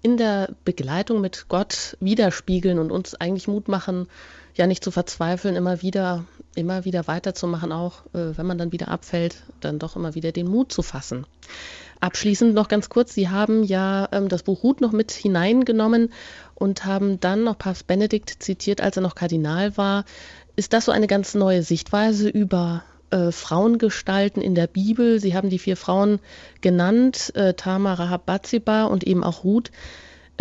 in 0.02 0.16
der 0.16 0.50
Begleitung 0.64 1.20
mit 1.20 1.46
Gott 1.48 1.96
widerspiegeln 2.00 2.78
und 2.78 2.90
uns 2.90 3.14
eigentlich 3.14 3.48
Mut 3.48 3.68
machen, 3.68 4.08
ja 4.54 4.66
nicht 4.66 4.84
zu 4.84 4.90
verzweifeln, 4.90 5.56
immer 5.56 5.82
wieder, 5.82 6.24
immer 6.54 6.84
wieder 6.84 7.06
weiterzumachen, 7.06 7.72
auch 7.72 8.04
äh, 8.12 8.36
wenn 8.36 8.46
man 8.46 8.58
dann 8.58 8.72
wieder 8.72 8.88
abfällt, 8.88 9.42
dann 9.60 9.78
doch 9.78 9.96
immer 9.96 10.14
wieder 10.14 10.32
den 10.32 10.48
Mut 10.48 10.72
zu 10.72 10.82
fassen. 10.82 11.26
Abschließend 12.00 12.54
noch 12.54 12.68
ganz 12.68 12.88
kurz, 12.88 13.12
Sie 13.12 13.28
haben 13.28 13.62
ja 13.62 14.08
ähm, 14.12 14.28
das 14.28 14.42
Buch 14.42 14.62
Ruth 14.62 14.80
noch 14.80 14.92
mit 14.92 15.12
hineingenommen 15.12 16.12
und 16.54 16.86
haben 16.86 17.20
dann 17.20 17.44
noch 17.44 17.58
Papst 17.58 17.86
Benedikt 17.86 18.42
zitiert, 18.42 18.80
als 18.80 18.96
er 18.96 19.02
noch 19.02 19.14
Kardinal 19.14 19.76
war. 19.76 20.04
Ist 20.56 20.72
das 20.72 20.86
so 20.86 20.92
eine 20.92 21.06
ganz 21.06 21.34
neue 21.34 21.62
Sichtweise 21.62 22.28
über 22.28 22.84
äh, 23.10 23.30
Frauengestalten 23.30 24.42
in 24.42 24.54
der 24.54 24.66
Bibel? 24.66 25.20
Sie 25.20 25.34
haben 25.34 25.50
die 25.50 25.58
vier 25.58 25.76
Frauen 25.76 26.20
genannt, 26.62 27.32
äh, 27.34 27.52
Tamar, 27.52 27.98
Rahab, 27.98 28.24
Bathseba 28.24 28.84
und 28.84 29.04
eben 29.04 29.22
auch 29.22 29.44
Ruth. 29.44 29.70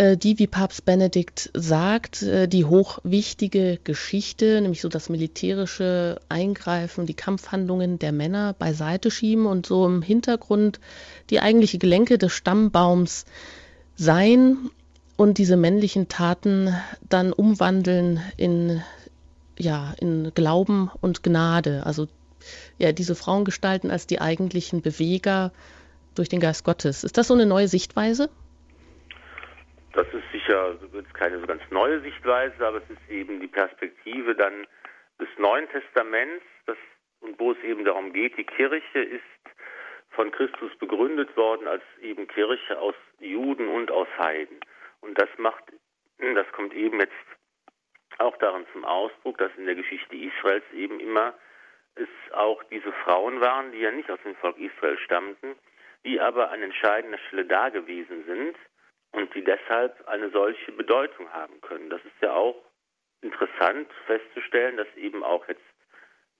Äh, 0.00 0.16
die, 0.16 0.38
wie 0.38 0.46
Papst 0.46 0.86
Benedikt 0.86 1.50
sagt, 1.52 2.22
äh, 2.22 2.48
die 2.48 2.64
hochwichtige 2.64 3.78
Geschichte, 3.84 4.58
nämlich 4.62 4.80
so 4.80 4.88
das 4.88 5.10
militärische 5.10 6.18
Eingreifen, 6.30 7.04
die 7.04 7.12
Kampfhandlungen 7.12 7.98
der 7.98 8.12
Männer 8.12 8.54
beiseite 8.54 9.10
schieben 9.10 9.44
und 9.44 9.66
so 9.66 9.84
im 9.84 10.00
Hintergrund 10.00 10.80
die 11.28 11.40
eigentliche 11.40 11.76
Gelenke 11.76 12.16
des 12.16 12.32
Stammbaums 12.32 13.26
sein 13.94 14.70
und 15.18 15.36
diese 15.36 15.58
männlichen 15.58 16.08
Taten 16.08 16.74
dann 17.10 17.34
umwandeln 17.34 18.22
in 18.38 18.80
ja, 19.58 19.92
in 20.00 20.32
Glauben 20.34 20.90
und 21.02 21.22
Gnade. 21.22 21.84
Also 21.84 22.08
ja, 22.78 22.92
diese 22.92 23.14
Frauen 23.14 23.44
gestalten 23.44 23.90
als 23.90 24.06
die 24.06 24.22
eigentlichen 24.22 24.80
Beweger 24.80 25.52
durch 26.14 26.30
den 26.30 26.40
Geist 26.40 26.64
Gottes. 26.64 27.04
Ist 27.04 27.18
das 27.18 27.28
so 27.28 27.34
eine 27.34 27.44
neue 27.44 27.68
Sichtweise? 27.68 28.30
Das 29.92 30.06
ist 30.14 30.30
sicher 30.30 30.78
keine 31.14 31.40
so 31.40 31.46
ganz 31.46 31.62
neue 31.70 32.00
Sichtweise, 32.00 32.66
aber 32.66 32.78
es 32.78 32.90
ist 32.90 33.10
eben 33.10 33.40
die 33.40 33.48
Perspektive 33.48 34.34
dann 34.36 34.66
des 35.20 35.28
Neuen 35.36 35.68
Testaments, 35.68 36.44
das, 36.66 36.76
und 37.20 37.38
wo 37.40 37.52
es 37.52 37.58
eben 37.64 37.84
darum 37.84 38.12
geht, 38.12 38.36
die 38.36 38.44
Kirche 38.44 39.00
ist 39.00 39.22
von 40.10 40.30
Christus 40.30 40.74
begründet 40.78 41.36
worden 41.36 41.66
als 41.66 41.82
eben 42.00 42.28
Kirche 42.28 42.78
aus 42.78 42.94
Juden 43.18 43.68
und 43.68 43.90
aus 43.90 44.08
Heiden. 44.18 44.60
Und 45.00 45.18
das 45.18 45.28
macht, 45.38 45.64
das 46.18 46.46
kommt 46.52 46.72
eben 46.74 47.00
jetzt 47.00 47.12
auch 48.18 48.36
daran 48.38 48.66
zum 48.72 48.84
Ausdruck, 48.84 49.38
dass 49.38 49.50
in 49.56 49.66
der 49.66 49.74
Geschichte 49.74 50.14
Israels 50.14 50.64
eben 50.72 51.00
immer 51.00 51.34
es 51.96 52.08
auch 52.32 52.62
diese 52.64 52.92
Frauen 53.04 53.40
waren, 53.40 53.72
die 53.72 53.78
ja 53.80 53.90
nicht 53.90 54.10
aus 54.10 54.20
dem 54.24 54.36
Volk 54.36 54.56
Israel 54.58 54.98
stammten, 54.98 55.56
die 56.04 56.20
aber 56.20 56.50
an 56.50 56.62
entscheidender 56.62 57.18
Stelle 57.18 57.44
da 57.44 57.68
gewesen 57.68 58.24
sind 58.24 58.56
und 59.12 59.34
die 59.34 59.44
deshalb 59.44 60.06
eine 60.08 60.30
solche 60.30 60.72
Bedeutung 60.72 61.30
haben 61.32 61.60
können. 61.60 61.90
Das 61.90 62.00
ist 62.04 62.20
ja 62.22 62.32
auch 62.32 62.56
interessant 63.22 63.90
festzustellen, 64.06 64.76
dass 64.76 64.88
eben 64.96 65.22
auch 65.22 65.46
jetzt 65.48 65.62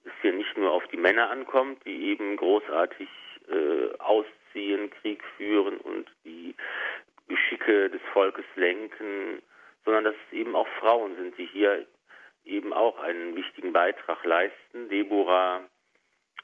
es 0.04 0.12
hier 0.22 0.32
nicht 0.32 0.56
nur 0.56 0.72
auf 0.72 0.86
die 0.88 0.96
Männer 0.96 1.28
ankommt, 1.30 1.84
die 1.84 2.10
eben 2.10 2.36
großartig 2.36 3.08
äh, 3.48 3.98
ausziehen, 3.98 4.90
Krieg 4.90 5.22
führen 5.36 5.78
und 5.78 6.10
die 6.24 6.54
Geschicke 7.28 7.90
des 7.90 8.00
Volkes 8.12 8.44
lenken, 8.56 9.42
sondern 9.84 10.04
dass 10.04 10.14
es 10.14 10.32
eben 10.32 10.56
auch 10.56 10.68
Frauen 10.80 11.16
sind, 11.16 11.36
die 11.36 11.46
hier 11.46 11.86
eben 12.44 12.72
auch 12.72 12.98
einen 12.98 13.36
wichtigen 13.36 13.72
Beitrag 13.72 14.24
leisten, 14.24 14.88
Deborah 14.88 15.62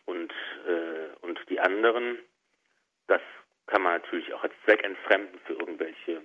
und, 0.04 0.32
äh, 0.66 1.24
und 1.26 1.38
die 1.48 1.60
anderen. 1.60 2.18
Das 3.08 3.22
kann 3.66 3.82
man 3.82 4.00
natürlich 4.00 4.32
auch 4.34 4.42
als 4.42 4.54
Zweck 4.64 4.84
entfremden 4.84 5.38
für 5.44 5.54
irgendwelche 5.54 6.22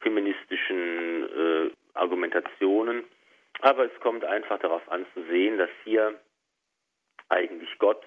feministischen 0.00 1.24
äh, 1.24 1.70
Argumentationen. 1.94 3.04
Aber 3.60 3.84
es 3.84 4.00
kommt 4.00 4.24
einfach 4.24 4.58
darauf 4.58 4.86
an 4.90 5.06
zu 5.14 5.22
sehen, 5.24 5.58
dass 5.58 5.70
hier 5.84 6.20
eigentlich 7.28 7.70
Gott 7.78 8.04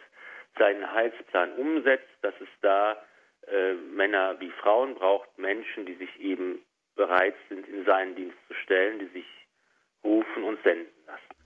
seinen 0.57 0.91
Heilsplan 0.91 1.53
umsetzt, 1.53 2.09
dass 2.21 2.33
es 2.39 2.49
da 2.61 2.97
äh, 3.47 3.73
Männer 3.73 4.39
wie 4.39 4.51
Frauen 4.51 4.95
braucht, 4.95 5.29
Menschen, 5.37 5.85
die 5.85 5.95
sich 5.95 6.19
eben 6.19 6.59
bereit 6.95 7.35
sind, 7.49 7.67
in 7.67 7.85
seinen 7.85 8.15
Dienst 8.15 8.37
zu 8.47 8.53
stellen, 8.55 8.99
die 8.99 9.07
sich 9.07 9.25
rufen 10.03 10.43
und 10.43 10.61
senden 10.63 10.87
lassen. 11.07 11.39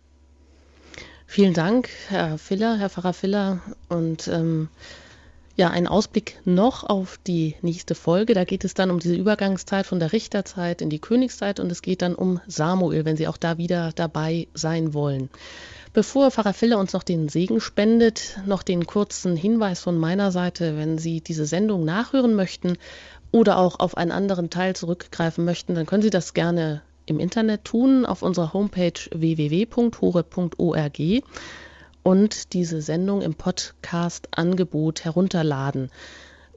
Vielen 1.27 1.53
Dank, 1.53 1.89
Herr 2.09 2.37
Filler, 2.37 2.77
Herr 2.77 2.89
Pfarrer 2.89 3.13
Filler. 3.13 3.61
Und 3.89 4.27
ähm, 4.27 4.69
ja, 5.55 5.69
ein 5.69 5.87
Ausblick 5.87 6.39
noch 6.45 6.83
auf 6.83 7.19
die 7.27 7.55
nächste 7.61 7.93
Folge. 7.93 8.33
Da 8.33 8.43
geht 8.43 8.63
es 8.63 8.73
dann 8.73 8.89
um 8.89 8.99
diese 8.99 9.15
Übergangszeit 9.15 9.85
von 9.85 9.99
der 9.99 10.11
Richterzeit 10.11 10.81
in 10.81 10.89
die 10.89 10.97
Königszeit 10.99 11.59
und 11.59 11.71
es 11.71 11.83
geht 11.83 12.01
dann 12.01 12.15
um 12.15 12.41
Samuel, 12.47 13.05
wenn 13.05 13.17
Sie 13.17 13.27
auch 13.27 13.37
da 13.37 13.59
wieder 13.59 13.91
dabei 13.93 14.47
sein 14.55 14.95
wollen. 14.95 15.29
Bevor 15.93 16.31
Pfarrer 16.31 16.53
Filler 16.53 16.79
uns 16.79 16.93
noch 16.93 17.03
den 17.03 17.29
Segen 17.29 17.61
spendet, 17.61 18.39
noch 18.47 18.63
den 18.63 18.87
kurzen 18.87 19.35
Hinweis 19.35 19.79
von 19.79 19.99
meiner 19.99 20.31
Seite, 20.31 20.75
wenn 20.75 20.97
Sie 20.97 21.21
diese 21.21 21.45
Sendung 21.45 21.85
nachhören 21.85 22.33
möchten 22.33 22.77
oder 23.31 23.59
auch 23.59 23.79
auf 23.79 23.95
einen 23.95 24.11
anderen 24.11 24.49
Teil 24.49 24.75
zurückgreifen 24.75 25.45
möchten, 25.45 25.75
dann 25.75 25.85
können 25.85 26.01
Sie 26.01 26.09
das 26.09 26.33
gerne 26.33 26.81
im 27.05 27.19
Internet 27.19 27.63
tun, 27.65 28.07
auf 28.07 28.23
unserer 28.23 28.53
Homepage 28.53 28.93
www.hore.org 29.11 30.99
und 32.03 32.53
diese 32.53 32.81
Sendung 32.81 33.21
im 33.21 33.33
Podcast-Angebot 33.33 35.05
herunterladen. 35.05 35.89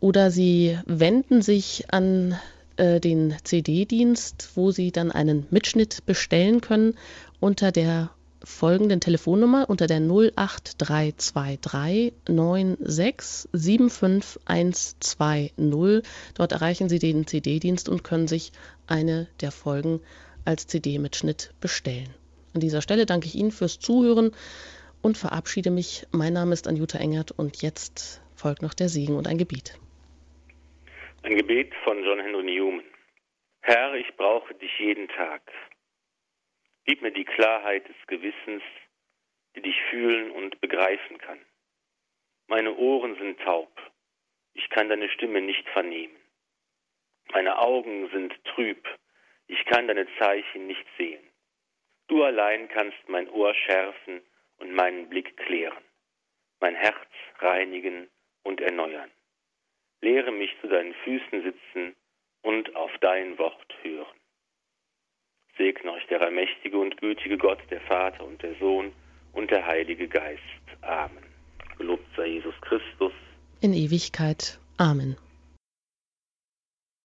Oder 0.00 0.30
Sie 0.30 0.78
wenden 0.86 1.40
sich 1.40 1.86
an 1.90 2.36
äh, 2.76 3.00
den 3.00 3.34
CD-Dienst, 3.42 4.50
wo 4.54 4.70
Sie 4.70 4.92
dann 4.92 5.10
einen 5.10 5.46
Mitschnitt 5.50 6.04
bestellen 6.04 6.60
können 6.60 6.94
unter 7.40 7.72
der 7.72 8.10
folgenden 8.46 9.00
Telefonnummer 9.00 9.68
unter 9.68 9.88
der 9.88 10.00
08323 10.00 12.12
96 12.28 13.50
75120. 13.52 16.02
Dort 16.34 16.52
erreichen 16.52 16.88
Sie 16.88 17.00
den 17.00 17.26
CD-Dienst 17.26 17.88
und 17.88 18.04
können 18.04 18.28
sich 18.28 18.52
eine 18.86 19.26
der 19.40 19.50
Folgen 19.50 19.98
als 20.44 20.68
CD-Mitschnitt 20.68 21.50
bestellen. 21.60 22.10
An 22.54 22.60
dieser 22.60 22.82
Stelle 22.82 23.04
danke 23.04 23.26
ich 23.26 23.34
Ihnen 23.34 23.50
fürs 23.50 23.80
Zuhören 23.80 24.30
und 25.06 25.16
verabschiede 25.16 25.70
mich. 25.70 26.04
Mein 26.10 26.32
Name 26.32 26.52
ist 26.52 26.66
Anjuta 26.66 26.98
Engert 26.98 27.30
und 27.30 27.62
jetzt 27.62 28.20
folgt 28.34 28.60
noch 28.60 28.74
der 28.74 28.88
Segen 28.88 29.16
und 29.16 29.28
ein 29.28 29.38
Gebet. 29.38 29.78
Ein 31.22 31.36
Gebet 31.36 31.72
von 31.84 32.02
John 32.04 32.18
Henry 32.18 32.42
Newman. 32.42 32.84
Herr, 33.60 33.94
ich 33.94 34.16
brauche 34.16 34.52
dich 34.54 34.72
jeden 34.80 35.06
Tag. 35.08 35.42
Gib 36.86 37.02
mir 37.02 37.12
die 37.12 37.24
Klarheit 37.24 37.88
des 37.88 37.96
Gewissens, 38.08 38.62
die 39.54 39.62
dich 39.62 39.76
fühlen 39.90 40.32
und 40.32 40.60
begreifen 40.60 41.18
kann. 41.18 41.38
Meine 42.48 42.74
Ohren 42.74 43.16
sind 43.16 43.38
taub. 43.42 43.70
Ich 44.54 44.68
kann 44.70 44.88
deine 44.88 45.08
Stimme 45.10 45.40
nicht 45.40 45.68
vernehmen. 45.68 46.16
Meine 47.32 47.58
Augen 47.58 48.10
sind 48.10 48.32
trüb. 48.44 48.84
Ich 49.46 49.64
kann 49.66 49.86
deine 49.86 50.08
Zeichen 50.18 50.66
nicht 50.66 50.86
sehen. 50.98 51.22
Du 52.08 52.24
allein 52.24 52.68
kannst 52.68 53.08
mein 53.08 53.28
Ohr 53.30 53.54
schärfen 53.54 54.20
und 54.58 54.72
meinen 54.74 55.08
Blick 55.08 55.36
klären, 55.36 55.82
mein 56.60 56.74
Herz 56.74 57.08
reinigen 57.38 58.08
und 58.42 58.60
erneuern. 58.60 59.10
Lehre 60.00 60.32
mich 60.32 60.50
zu 60.60 60.68
deinen 60.68 60.94
Füßen 61.04 61.42
sitzen 61.42 61.94
und 62.42 62.74
auf 62.76 62.90
dein 63.00 63.38
Wort 63.38 63.74
hören. 63.82 64.16
Segne 65.56 65.92
euch 65.92 66.06
der 66.08 66.20
allmächtige 66.20 66.78
und 66.78 66.96
gütige 66.98 67.38
Gott, 67.38 67.60
der 67.70 67.80
Vater 67.82 68.24
und 68.24 68.42
der 68.42 68.54
Sohn 68.56 68.92
und 69.32 69.50
der 69.50 69.66
Heilige 69.66 70.06
Geist. 70.06 70.42
Amen. 70.82 71.24
Gelobt 71.78 72.06
sei 72.16 72.26
Jesus 72.26 72.54
Christus. 72.60 73.12
In 73.60 73.72
Ewigkeit. 73.72 74.58
Amen. 74.78 75.16